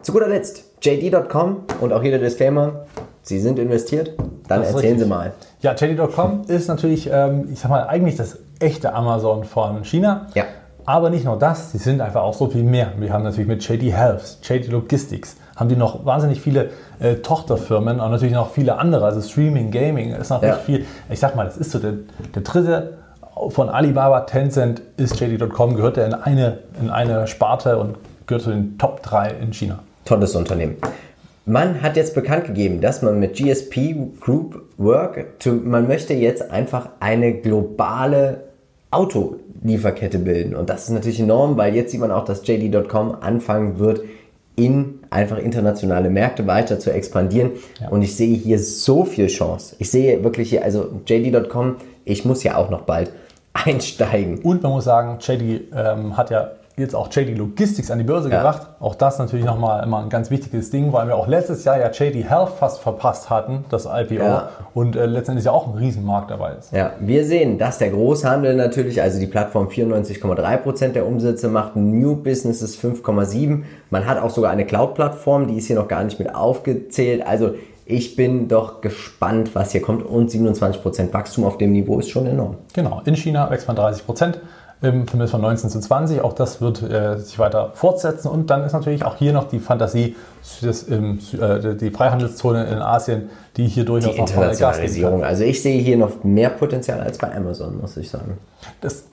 Zu 0.00 0.12
guter 0.12 0.28
Letzt, 0.28 0.64
JD.com 0.80 1.64
und 1.82 1.92
auch 1.92 2.00
hier 2.00 2.12
der 2.12 2.20
Disclaimer. 2.20 2.86
Sie 3.20 3.40
sind 3.40 3.58
investiert? 3.58 4.14
Dann 4.48 4.62
erzählen 4.62 4.80
Sie 4.82 4.88
richtig. 5.04 5.08
mal. 5.08 5.32
Ja, 5.60 5.74
JD.com 5.74 6.42
ist 6.48 6.68
natürlich, 6.68 7.10
ähm, 7.12 7.48
ich 7.52 7.58
sag 7.58 7.68
mal, 7.70 7.82
eigentlich 7.88 8.16
das 8.16 8.38
echte 8.60 8.92
Amazon 8.94 9.44
von 9.44 9.84
China. 9.84 10.26
Ja. 10.34 10.44
Aber 10.84 11.10
nicht 11.10 11.24
nur 11.24 11.36
das, 11.36 11.72
sie 11.72 11.78
sind 11.78 12.00
einfach 12.00 12.22
auch 12.22 12.34
so 12.34 12.46
viel 12.48 12.62
mehr. 12.62 12.92
Wir 12.98 13.12
haben 13.12 13.24
natürlich 13.24 13.48
mit 13.48 13.66
JD 13.68 13.92
Health, 13.92 14.38
JD 14.44 14.68
Logistics, 14.68 15.36
haben 15.56 15.68
die 15.68 15.74
noch 15.74 16.04
wahnsinnig 16.04 16.40
viele 16.40 16.70
äh, 17.00 17.16
Tochterfirmen 17.16 17.98
und 17.98 18.10
natürlich 18.12 18.34
noch 18.34 18.50
viele 18.52 18.78
andere. 18.78 19.04
Also 19.04 19.20
Streaming, 19.20 19.72
Gaming 19.72 20.12
ist 20.12 20.30
noch 20.30 20.42
Ja. 20.42 20.54
viel. 20.54 20.86
Ich 21.10 21.18
sag 21.18 21.34
mal, 21.34 21.44
das 21.44 21.56
ist 21.56 21.72
so 21.72 21.80
der, 21.80 21.94
der 22.34 22.42
dritte 22.42 22.98
von 23.48 23.68
Alibaba, 23.68 24.20
Tencent 24.20 24.80
ist 24.96 25.18
JD.com, 25.20 25.74
gehört 25.76 25.98
er 25.98 26.06
in 26.06 26.14
eine, 26.14 26.58
in 26.80 26.88
eine 26.90 27.26
Sparte 27.26 27.78
und 27.78 27.96
gehört 28.26 28.44
zu 28.44 28.50
den 28.50 28.78
Top 28.78 29.02
3 29.02 29.30
in 29.42 29.52
China. 29.52 29.80
Tolles 30.04 30.36
Unternehmen. 30.36 30.76
Man 31.48 31.80
hat 31.80 31.96
jetzt 31.96 32.16
bekannt 32.16 32.46
gegeben, 32.46 32.80
dass 32.80 33.02
man 33.02 33.20
mit 33.20 33.36
GSP 33.36 33.94
Group 34.20 34.64
Work, 34.78 35.38
to, 35.38 35.52
man 35.52 35.86
möchte 35.86 36.12
jetzt 36.12 36.50
einfach 36.50 36.88
eine 36.98 37.34
globale 37.34 38.48
Autolieferkette 38.90 40.18
bilden. 40.18 40.56
Und 40.56 40.68
das 40.68 40.84
ist 40.84 40.90
natürlich 40.90 41.20
enorm, 41.20 41.56
weil 41.56 41.76
jetzt 41.76 41.92
sieht 41.92 42.00
man 42.00 42.10
auch, 42.10 42.24
dass 42.24 42.44
JD.com 42.44 43.18
anfangen 43.20 43.78
wird, 43.78 44.00
in 44.56 44.98
einfach 45.10 45.38
internationale 45.38 46.10
Märkte 46.10 46.48
weiter 46.48 46.80
zu 46.80 46.90
expandieren. 46.92 47.52
Und 47.90 48.02
ich 48.02 48.16
sehe 48.16 48.36
hier 48.36 48.58
so 48.58 49.04
viel 49.04 49.28
Chance. 49.28 49.76
Ich 49.78 49.88
sehe 49.88 50.24
wirklich 50.24 50.50
hier, 50.50 50.64
also 50.64 51.00
JD.com, 51.06 51.76
ich 52.04 52.24
muss 52.24 52.42
ja 52.42 52.56
auch 52.56 52.70
noch 52.70 52.82
bald 52.82 53.12
einsteigen. 53.52 54.40
Und 54.40 54.64
man 54.64 54.72
muss 54.72 54.84
sagen, 54.84 55.18
JD 55.20 55.72
ähm, 55.72 56.16
hat 56.16 56.30
ja 56.30 56.50
jetzt 56.78 56.94
auch 56.94 57.08
JD 57.10 57.36
Logistics 57.38 57.90
an 57.90 57.98
die 57.98 58.04
Börse 58.04 58.28
Ja. 58.28 58.36
gebracht. 58.36 58.66
Auch 58.80 58.94
das 58.94 59.18
natürlich 59.18 59.46
nochmal 59.46 59.82
immer 59.82 60.00
ein 60.02 60.10
ganz 60.10 60.30
wichtiges 60.30 60.70
Ding, 60.70 60.92
weil 60.92 61.08
wir 61.08 61.16
auch 61.16 61.26
letztes 61.26 61.64
Jahr 61.64 61.78
ja 61.78 61.90
JD 61.90 62.28
Health 62.28 62.50
fast 62.58 62.80
verpasst 62.80 63.30
hatten, 63.30 63.64
das 63.70 63.86
IPO. 63.86 64.14
Ja. 64.22 64.48
Und 64.74 64.94
äh, 64.94 65.06
letztendlich 65.06 65.46
ja 65.46 65.52
auch 65.52 65.66
ein 65.68 65.78
Riesenmarkt 65.78 66.30
dabei 66.30 66.52
ist. 66.58 66.72
Ja, 66.72 66.92
wir 67.00 67.24
sehen, 67.24 67.56
dass 67.58 67.78
der 67.78 67.90
Großhandel 67.90 68.54
natürlich, 68.56 69.00
also 69.00 69.18
die 69.18 69.26
Plattform 69.26 69.68
94,3% 69.68 70.88
der 70.92 71.06
Umsätze 71.06 71.48
macht, 71.48 71.76
New 71.76 72.16
Businesses 72.16 72.78
5,7%. 72.78 73.62
Man 73.90 74.06
hat 74.06 74.18
auch 74.18 74.30
sogar 74.30 74.50
eine 74.50 74.66
Cloud-Plattform, 74.66 75.46
die 75.46 75.56
ist 75.56 75.68
hier 75.68 75.76
noch 75.76 75.88
gar 75.88 76.04
nicht 76.04 76.18
mit 76.18 76.34
aufgezählt. 76.34 77.26
Also 77.26 77.54
ich 77.88 78.16
bin 78.16 78.48
doch 78.48 78.80
gespannt, 78.80 79.54
was 79.54 79.70
hier 79.72 79.80
kommt. 79.80 80.04
Und 80.04 80.30
27% 80.30 81.12
Wachstum 81.14 81.44
auf 81.44 81.56
dem 81.56 81.72
Niveau 81.72 81.98
ist 82.00 82.10
schon 82.10 82.26
enorm. 82.26 82.56
Genau, 82.74 83.00
in 83.04 83.14
China 83.16 83.48
wächst 83.48 83.68
man 83.68 83.76
30 83.76 84.02
Verhältnis 84.80 85.30
von 85.30 85.40
19 85.40 85.70
zu 85.70 85.80
20. 85.80 86.20
Auch 86.20 86.34
das 86.34 86.60
wird 86.60 86.82
äh, 86.82 87.18
sich 87.18 87.38
weiter 87.38 87.70
fortsetzen. 87.74 88.28
Und 88.28 88.50
dann 88.50 88.62
ist 88.62 88.72
natürlich 88.72 89.04
auch 89.04 89.16
hier 89.16 89.32
noch 89.32 89.44
die 89.44 89.58
Fantasie, 89.58 90.16
das, 90.60 90.88
ähm, 90.88 91.18
äh, 91.32 91.74
die 91.74 91.90
Freihandelszone 91.90 92.66
in 92.66 92.78
Asien, 92.78 93.30
die 93.56 93.66
hier 93.66 93.84
durchaus 93.84 94.14
Die. 94.14 94.20
Internationalisierung. 94.20 95.24
Also 95.24 95.44
ich 95.44 95.62
sehe 95.62 95.80
hier 95.80 95.96
noch 95.96 96.22
mehr 96.24 96.50
Potenzial 96.50 97.00
als 97.00 97.16
bei 97.16 97.34
Amazon, 97.34 97.80
muss 97.80 97.96
ich 97.96 98.10
sagen. 98.10 98.38
Das 98.80 99.04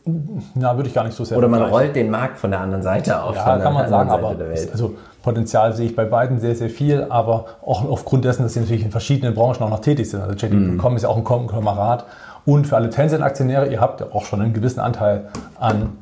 na, 0.56 0.76
würde 0.76 0.89
ich 0.89 0.95
gar 0.95 1.06
nicht 1.06 1.15
so 1.15 1.23
sehr 1.23 1.38
Oder 1.38 1.47
man 1.47 1.62
rollt 1.62 1.95
den 1.95 2.10
Markt 2.10 2.39
von 2.39 2.52
der 2.52 2.60
anderen 2.60 2.84
Seite 2.84 3.21
auf. 3.21 3.36
Ja, 3.36 3.58
kann 3.60 3.73
man 3.73 3.89
sagen, 3.89 4.10
aber 4.10 4.36
also 4.71 4.95
Potenzial 5.21 5.73
sehe 5.73 5.86
ich 5.86 5.95
bei 5.95 6.04
beiden 6.04 6.39
sehr, 6.39 6.56
sehr 6.56 6.69
viel, 6.69 7.06
aber 7.10 7.45
auch 7.65 7.89
aufgrund 7.89 8.26
dessen, 8.26 8.43
dass 8.43 8.54
sie 8.54 8.60
natürlich 8.60 8.84
in 8.84 8.91
verschiedenen 8.91 9.34
Branchen 9.34 9.63
auch 9.63 9.69
noch 9.69 9.80
tätig 9.80 10.10
sind. 10.10 10.21
Also 10.21 10.36
JD.com 10.36 10.97
ist 10.97 11.04
ja 11.04 11.10
auch 11.10 11.15
ein 11.15 11.23
Konglomerat 11.23 12.06
und 12.45 12.67
für 12.67 12.75
alle 12.75 12.89
Tencent-Aktionäre, 12.89 13.71
ihr 13.71 13.79
habt 13.79 14.01
auch 14.01 14.25
schon 14.25 14.41
einen 14.41 14.53
gewissen 14.53 14.79
Anteil 14.79 15.29
an 15.60 15.97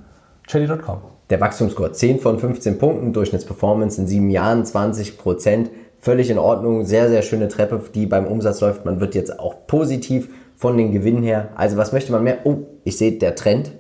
JD.com. 0.48 1.02
Der 1.30 1.40
Wachstumsscore 1.40 1.92
10 1.94 2.20
von 2.20 2.40
15 2.40 2.78
Punkten, 2.78 3.14
Durchschnittsperformance 3.14 4.00
in 4.00 4.08
sieben 4.08 4.30
Jahren 4.30 4.66
20 4.66 5.18
Prozent. 5.18 5.72
Völlig 6.00 6.30
in 6.30 6.40
Ordnung, 6.40 6.84
sehr, 6.84 7.10
sehr 7.10 7.22
schöne 7.22 7.48
Treppe, 7.48 7.82
die 7.94 8.06
beim 8.06 8.26
Umsatz 8.26 8.60
läuft. 8.60 8.86
Man 8.86 9.00
wird 9.00 9.16
jetzt 9.16 9.40
auch 9.40 9.68
positiv 9.68 10.30
von 10.58 10.78
den 10.78 10.92
Gewinnen 10.92 11.24
her. 11.24 11.50
Also 11.56 11.78
was 11.78 11.94
möchte 11.94 12.12
man 12.12 12.24
mehr? 12.24 12.40
Oh, 12.44 12.58
ich 12.84 12.98
sehe 12.98 13.14
der 13.14 13.36
Trend. 13.36 13.72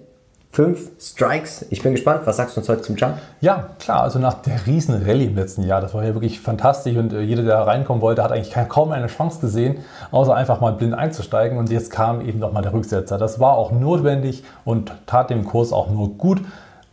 Fünf 0.53 0.91
Strikes. 0.99 1.65
Ich 1.69 1.81
bin 1.81 1.93
gespannt. 1.93 2.23
Was 2.25 2.35
sagst 2.35 2.57
du 2.57 2.59
uns 2.59 2.67
heute 2.67 2.81
zum 2.81 2.97
Chart? 2.97 3.17
Ja, 3.39 3.69
klar, 3.79 4.03
also 4.03 4.19
nach 4.19 4.33
der 4.33 4.67
riesen 4.67 5.01
Rallye 5.01 5.27
im 5.27 5.35
letzten 5.35 5.63
Jahr, 5.63 5.79
das 5.79 5.93
war 5.93 6.03
ja 6.03 6.13
wirklich 6.13 6.41
fantastisch 6.41 6.97
und 6.97 7.13
äh, 7.13 7.21
jeder, 7.21 7.43
der 7.43 7.59
reinkommen 7.59 8.01
wollte, 8.01 8.21
hat 8.21 8.33
eigentlich 8.33 8.53
kaum 8.67 8.91
eine 8.91 9.07
Chance 9.07 9.39
gesehen, 9.39 9.77
außer 10.11 10.35
einfach 10.35 10.59
mal 10.59 10.73
blind 10.73 10.93
einzusteigen 10.93 11.57
und 11.57 11.69
jetzt 11.69 11.89
kam 11.89 12.19
eben 12.19 12.39
noch 12.39 12.51
mal 12.51 12.61
der 12.61 12.73
Rücksetzer. 12.73 13.17
Das 13.17 13.39
war 13.39 13.53
auch 13.53 13.71
notwendig 13.71 14.43
und 14.65 14.91
tat 15.05 15.29
dem 15.29 15.45
Kurs 15.45 15.71
auch 15.71 15.89
nur 15.89 16.17
gut. 16.17 16.41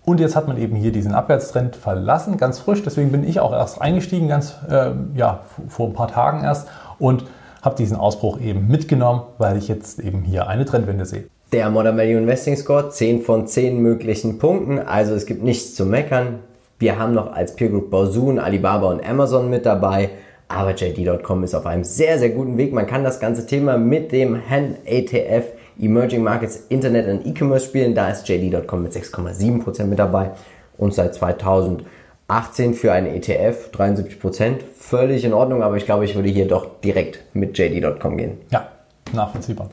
Und 0.05 0.21
jetzt 0.21 0.37
hat 0.37 0.47
man 0.47 0.57
eben 0.57 0.77
hier 0.77 0.93
diesen 0.93 1.13
Abwärtstrend 1.13 1.75
verlassen, 1.75 2.37
ganz 2.37 2.61
frisch. 2.61 2.85
Deswegen 2.85 3.11
bin 3.11 3.25
ich 3.25 3.41
auch 3.41 3.53
erst 3.53 3.83
eingestiegen, 3.83 4.29
ganz 4.29 4.55
ähm, 4.71 5.11
ja, 5.17 5.41
vor 5.69 5.89
ein 5.89 5.95
paar 5.95 6.09
Tagen 6.09 6.45
erst 6.45 6.69
und 7.01 7.25
habe 7.61 7.75
diesen 7.75 7.97
Ausbruch 7.97 8.39
eben 8.39 8.69
mitgenommen, 8.69 9.23
weil 9.39 9.57
ich 9.57 9.67
jetzt 9.67 9.99
eben 9.99 10.23
hier 10.23 10.47
eine 10.47 10.65
Trendwende 10.65 11.05
sehe. 11.05 11.25
Der 11.51 11.71
Modern 11.71 11.97
Value 11.97 12.19
Investing 12.19 12.57
Score 12.57 12.91
10 12.91 13.23
von 13.23 13.47
10 13.47 13.81
möglichen 13.81 14.39
Punkten. 14.39 14.79
Also 14.79 15.15
es 15.15 15.25
gibt 15.25 15.43
nichts 15.43 15.75
zu 15.75 15.87
meckern. 15.87 16.41
Wir 16.79 16.99
haben 16.99 17.15
noch 17.15 17.33
als 17.33 17.57
Peer 17.57 17.71
Group 17.71 17.91
Baozoon, 17.91 18.39
Alibaba 18.39 18.91
und 18.91 19.03
Amazon 19.03 19.49
mit 19.49 19.65
dabei. 19.65 20.11
Aber 20.49 20.75
JD.com 20.75 21.45
ist 21.45 21.55
auf 21.55 21.65
einem 21.65 21.85
sehr, 21.85 22.19
sehr 22.19 22.29
guten 22.31 22.59
Weg. 22.59 22.75
Man 22.75 22.87
kann 22.87 23.03
das 23.03 23.19
ganze 23.19 23.47
Thema 23.47 23.79
mit 23.79 24.13
dem 24.13 24.39
Hand-ATF 24.49 25.47
Emerging 25.81 26.23
Markets, 26.23 26.65
Internet 26.69 27.09
und 27.09 27.27
E-Commerce 27.27 27.65
spielen. 27.65 27.95
Da 27.95 28.11
ist 28.11 28.29
JD.com 28.29 28.83
mit 28.83 28.93
6,7% 28.93 29.85
mit 29.85 29.99
dabei 29.99 30.33
und 30.77 30.93
seit 30.93 31.15
2018 31.15 32.75
für 32.75 32.93
einen 32.93 33.07
ETF 33.07 33.71
73%. 33.75 34.57
Völlig 34.79 35.25
in 35.25 35.33
Ordnung, 35.33 35.63
aber 35.63 35.77
ich 35.79 35.87
glaube, 35.87 36.05
ich 36.05 36.15
würde 36.15 36.29
hier 36.29 36.47
doch 36.47 36.81
direkt 36.83 37.25
mit 37.33 37.57
JD.com 37.57 38.19
gehen. 38.19 38.39
Ja, 38.51 38.69
nachvollziehbar. 39.15 39.71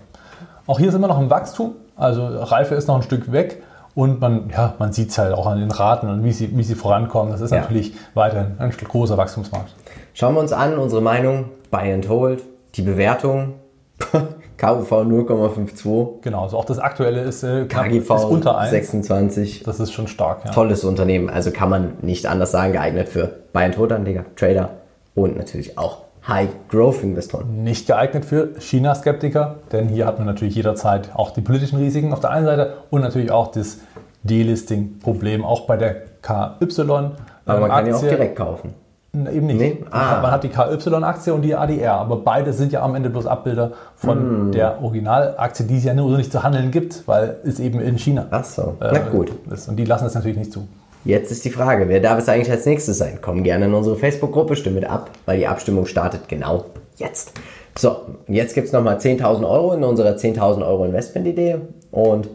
Auch 0.68 0.80
hier 0.80 0.92
sind 0.92 1.02
wir 1.02 1.08
noch 1.08 1.20
im 1.20 1.30
Wachstum, 1.30 1.76
also 1.96 2.26
Reife 2.26 2.76
ist 2.76 2.88
noch 2.88 2.96
ein 2.96 3.04
Stück 3.04 3.32
weg. 3.32 3.62
Und 3.94 4.20
man, 4.20 4.50
ja, 4.50 4.74
man 4.78 4.92
sieht 4.92 5.12
es 5.12 5.18
halt 5.18 5.34
auch 5.34 5.48
an 5.48 5.58
den 5.58 5.72
Raten 5.72 6.10
und 6.10 6.26
wie 6.26 6.34
sie, 6.34 6.56
wie 6.58 6.64
sie 6.64 6.76
vorankommen. 6.76 7.32
Das 7.32 7.40
ist 7.40 7.52
ja. 7.52 7.62
natürlich 7.62 7.94
weiterhin 8.14 8.56
ein 8.60 8.72
großer 8.72 9.18
Wachstumsmarkt. 9.18 9.74
Schauen 10.14 10.34
wir 10.34 10.42
uns 10.42 10.52
an, 10.52 10.78
unsere 10.78 11.02
Meinung, 11.02 11.46
Buy 11.72 11.94
and 11.94 12.10
Hold, 12.10 12.44
die 12.76 12.82
Bewertung. 12.82 13.54
KUV 14.58 14.92
0,52. 14.92 16.22
Genau, 16.22 16.44
also 16.44 16.58
auch 16.58 16.66
das 16.66 16.80
aktuelle 16.80 17.22
ist, 17.22 17.44
äh, 17.44 17.66
knapp, 17.66 17.86
KGV 17.86 18.16
ist 18.16 18.24
unter 18.26 18.58
1. 18.58 18.72
26. 18.72 19.64
Das 19.64 19.80
ist 19.80 19.92
schon 19.92 20.08
stark. 20.08 20.46
Ja. 20.46 20.52
Tolles 20.52 20.84
Unternehmen, 20.84 21.30
also 21.30 21.52
kann 21.52 21.70
man 21.70 21.94
nicht 22.02 22.26
anders 22.26 22.52
sagen, 22.52 22.74
geeignet 22.74 23.10
für 23.10 23.32
Buy 23.54 23.66
and 23.66 23.78
Hold 23.78 23.92
Anleger, 23.92 24.26
Trader 24.36 24.70
und 25.14 25.38
natürlich 25.38 25.78
auch 25.78 26.05
High-Growth-Investoren. 26.28 27.64
Nicht 27.64 27.88
geeignet 27.88 28.26
für 28.26 28.60
China-Skeptiker, 28.60 29.56
denn 29.72 29.88
hier 29.88 30.06
hat 30.06 30.18
man 30.18 30.28
natürlich 30.28 30.56
jederzeit 30.56 31.10
auch 31.14 31.32
die 31.32 31.42
politischen 31.42 31.78
Risiken 31.78 32.14
auf 32.14 32.20
der 32.20 32.32
einen 32.32 32.46
Seite 32.46 32.78
und 32.90 33.02
natürlich 33.02 33.32
auch 33.32 33.52
das 33.52 33.80
Delisting-Problem, 34.24 35.46
auch 35.46 35.68
bei 35.68 35.78
der 35.78 35.96
KY. 36.22 37.12
Aber 37.46 37.60
man 37.60 37.70
kann 37.70 37.88
ja 37.88 37.96
auch 37.96 38.02
direkt 38.02 38.36
kaufen. 38.36 38.74
Eben 39.14 39.46
nicht. 39.46 39.60
Nee? 39.60 39.84
Ah. 39.92 40.20
Man 40.22 40.32
hat 40.32 40.44
die 40.44 40.50
KY-Aktie 40.50 41.34
und 41.34 41.42
die 41.42 41.56
ADR, 41.56 41.94
aber 41.94 42.18
beide 42.18 42.52
sind 42.52 42.74
ja 42.74 42.82
am 42.82 42.96
Ende 42.96 43.10
bloß 43.10 43.28
Abbilder 43.28 43.72
von 43.96 44.50
mm. 44.50 44.52
der 44.52 44.82
Originalaktie, 44.82 45.66
die 45.66 45.78
es 45.78 45.86
ja 45.86 45.94
nur 45.94 46.10
so 46.10 46.18
nicht 46.18 46.32
zu 46.32 46.44
handeln 46.44 46.72
gibt, 46.72 47.08
weil 47.08 47.38
es 47.46 47.60
eben 47.60 47.80
in 47.80 47.98
China 47.98 48.26
Ach 48.32 48.44
so. 48.44 48.76
Äh, 48.82 48.90
Na 48.92 49.00
gut. 49.10 49.32
ist. 49.50 49.70
Und 49.70 49.78
die 49.78 49.86
lassen 49.86 50.06
es 50.06 50.16
natürlich 50.16 50.38
nicht 50.38 50.52
zu. 50.52 50.68
Jetzt 51.06 51.32
ist 51.32 51.46
die 51.46 51.52
Frage, 51.52 51.88
wer 51.88 52.00
darf 52.00 52.18
es 52.18 52.28
eigentlich 52.28 52.50
als 52.50 52.66
nächstes 52.66 52.98
sein? 52.98 53.20
Komm 53.22 53.44
gerne 53.44 53.66
in 53.66 53.76
unsere 53.76 53.96
Facebook-Gruppe, 53.96 54.56
stimme 54.56 54.80
mit 54.80 54.90
ab, 54.90 55.12
weil 55.28 55.38
die 55.38 55.46
Abstimmung 55.46 55.86
startet 55.86 56.28
genau 56.28 56.66
jetzt. 56.98 57.32
So, 57.78 57.98
jetzt 58.28 58.56
gibt 58.56 58.68
es 58.68 58.74
nochmal 58.74 58.98
10.000 58.98 59.48
Euro 59.48 59.74
in 59.74 59.84
unserer 59.84 60.16
10.000 60.16 60.66
Euro 60.66 60.86
Investment-Idee 60.86 61.58
und 61.92 62.28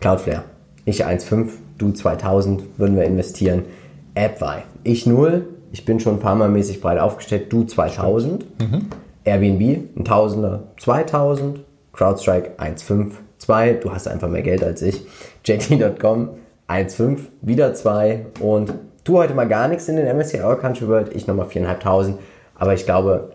Cloudflare. 0.00 0.42
Ich 0.84 1.06
1,5, 1.06 1.50
du 1.78 1.90
2.000 1.90 2.62
würden 2.76 2.96
wir 2.96 3.04
investieren. 3.04 3.64
AppWi. 4.16 4.62
Ich 4.82 5.06
0, 5.06 5.46
ich 5.70 5.84
bin 5.84 6.00
schon 6.00 6.14
ein 6.14 6.20
paar 6.20 6.34
Mal 6.34 6.48
mäßig 6.48 6.80
breit 6.80 6.98
aufgestellt, 6.98 7.52
du 7.52 7.62
2.000. 7.62 8.40
Mhm. 8.58 8.86
Airbnb, 9.24 9.96
ein 9.96 10.04
Tausender, 10.04 10.64
2.000. 10.80 11.60
CrowdStrike 11.92 12.58
1,5, 12.58 13.12
2. 13.38 13.72
Du 13.74 13.92
hast 13.92 14.08
einfach 14.08 14.28
mehr 14.28 14.42
Geld 14.42 14.62
als 14.62 14.82
ich. 14.82 15.06
JT.com 15.44 16.30
1,5, 16.68 17.18
wieder 17.42 17.74
2 17.74 18.26
und 18.40 18.74
tu 19.04 19.18
heute 19.18 19.34
mal 19.34 19.48
gar 19.48 19.68
nichts 19.68 19.88
in 19.88 19.96
den 19.96 20.16
MSCI 20.16 20.40
All 20.40 20.58
Country 20.58 20.88
World, 20.88 21.14
ich 21.14 21.26
nochmal 21.26 21.46
4.500. 21.46 22.14
Aber 22.56 22.74
ich 22.74 22.84
glaube, 22.84 23.30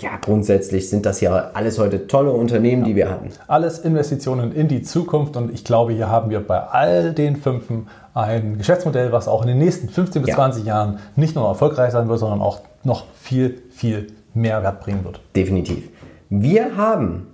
ja, 0.00 0.10
grundsätzlich 0.20 0.88
sind 0.88 1.06
das 1.06 1.20
ja 1.20 1.50
alles 1.54 1.78
heute 1.78 2.06
tolle 2.06 2.30
Unternehmen, 2.30 2.84
die 2.84 2.94
wir 2.94 3.10
hatten. 3.10 3.30
Alles 3.48 3.80
Investitionen 3.80 4.52
in 4.52 4.68
die 4.68 4.82
Zukunft 4.82 5.36
und 5.36 5.52
ich 5.52 5.64
glaube, 5.64 5.92
hier 5.92 6.08
haben 6.08 6.30
wir 6.30 6.40
bei 6.40 6.60
all 6.60 7.12
den 7.12 7.36
Fünfen 7.36 7.88
ein 8.14 8.58
Geschäftsmodell, 8.58 9.12
was 9.12 9.28
auch 9.28 9.42
in 9.42 9.48
den 9.48 9.58
nächsten 9.58 9.88
15 9.88 10.22
bis 10.22 10.30
ja. 10.30 10.36
20 10.36 10.64
Jahren 10.64 10.98
nicht 11.16 11.34
nur 11.34 11.46
erfolgreich 11.46 11.92
sein 11.92 12.08
wird, 12.08 12.18
sondern 12.20 12.40
auch 12.40 12.60
noch 12.84 13.06
viel, 13.14 13.62
viel 13.70 14.08
Mehrwert 14.34 14.80
bringen 14.80 15.04
wird. 15.04 15.20
Definitiv. 15.34 15.88
Wir 16.30 16.76
haben 16.76 17.26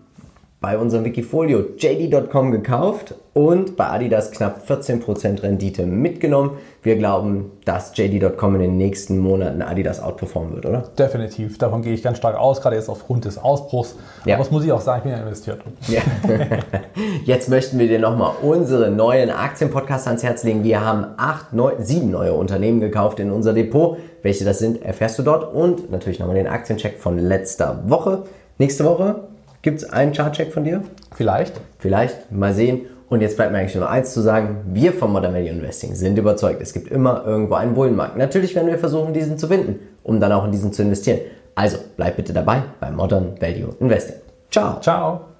bei 0.64 0.78
unserem 0.78 1.04
Wikifolio 1.04 1.62
JD.com 1.76 2.50
gekauft 2.50 3.16
und 3.34 3.76
bei 3.76 3.86
Adidas 3.88 4.30
knapp 4.30 4.62
14% 4.66 5.42
Rendite 5.42 5.84
mitgenommen. 5.84 6.52
Wir 6.82 6.96
glauben, 6.96 7.50
dass 7.66 7.94
JD.com 7.94 8.54
in 8.54 8.60
den 8.62 8.78
nächsten 8.78 9.18
Monaten 9.18 9.60
Adidas 9.60 10.02
outperformen 10.02 10.54
wird, 10.54 10.64
oder? 10.64 10.84
Definitiv. 10.98 11.58
Davon 11.58 11.82
gehe 11.82 11.92
ich 11.92 12.02
ganz 12.02 12.16
stark 12.16 12.38
aus, 12.38 12.62
gerade 12.62 12.76
jetzt 12.76 12.88
aufgrund 12.88 13.26
des 13.26 13.36
Ausbruchs. 13.36 13.96
Ja. 14.24 14.36
Aber 14.36 14.44
das 14.44 14.50
muss 14.50 14.64
ich 14.64 14.72
auch 14.72 14.80
sagen, 14.80 15.00
ich 15.00 15.02
bin 15.02 15.12
ja 15.12 15.18
investiert. 15.18 15.60
Ja. 15.86 16.00
Jetzt 17.26 17.50
möchten 17.50 17.78
wir 17.78 17.86
dir 17.86 17.98
nochmal 17.98 18.32
unsere 18.40 18.90
neuen 18.90 19.28
Aktienpodcasts 19.28 20.06
ans 20.06 20.22
Herz 20.22 20.44
legen. 20.44 20.64
Wir 20.64 20.82
haben 20.82 21.08
acht, 21.18 21.52
neun, 21.52 21.74
sieben 21.80 22.10
neue 22.10 22.32
Unternehmen 22.32 22.80
gekauft 22.80 23.20
in 23.20 23.30
unser 23.30 23.52
Depot. 23.52 23.98
Welche 24.22 24.46
das 24.46 24.60
sind, 24.60 24.82
erfährst 24.82 25.18
du 25.18 25.24
dort 25.24 25.52
und 25.52 25.90
natürlich 25.90 26.20
nochmal 26.20 26.36
den 26.36 26.46
Aktiencheck 26.46 27.00
von 27.00 27.18
letzter 27.18 27.82
Woche. 27.86 28.22
Nächste 28.56 28.86
Woche 28.86 29.24
Gibt 29.64 29.78
es 29.78 29.90
einen 29.90 30.12
Chartcheck 30.12 30.52
von 30.52 30.62
dir? 30.62 30.82
Vielleicht. 31.14 31.58
Vielleicht. 31.78 32.30
Mal 32.30 32.52
sehen. 32.52 32.82
Und 33.08 33.22
jetzt 33.22 33.36
bleibt 33.36 33.50
mir 33.50 33.58
eigentlich 33.58 33.74
nur 33.74 33.88
eins 33.88 34.12
zu 34.12 34.20
sagen. 34.20 34.58
Wir 34.74 34.92
von 34.92 35.10
Modern 35.10 35.32
Value 35.32 35.48
Investing 35.48 35.94
sind 35.94 36.18
überzeugt, 36.18 36.60
es 36.60 36.74
gibt 36.74 36.88
immer 36.88 37.24
irgendwo 37.24 37.54
einen 37.54 37.72
Bullenmarkt. 37.72 38.18
Natürlich 38.18 38.54
werden 38.54 38.66
wir 38.68 38.78
versuchen, 38.78 39.14
diesen 39.14 39.38
zu 39.38 39.48
finden, 39.48 39.80
um 40.02 40.20
dann 40.20 40.32
auch 40.32 40.44
in 40.44 40.52
diesen 40.52 40.74
zu 40.74 40.82
investieren. 40.82 41.20
Also 41.54 41.78
bleib 41.96 42.16
bitte 42.16 42.34
dabei 42.34 42.62
bei 42.78 42.90
Modern 42.90 43.40
Value 43.40 43.74
Investing. 43.80 44.16
Ciao. 44.50 44.80
Ciao. 44.80 45.33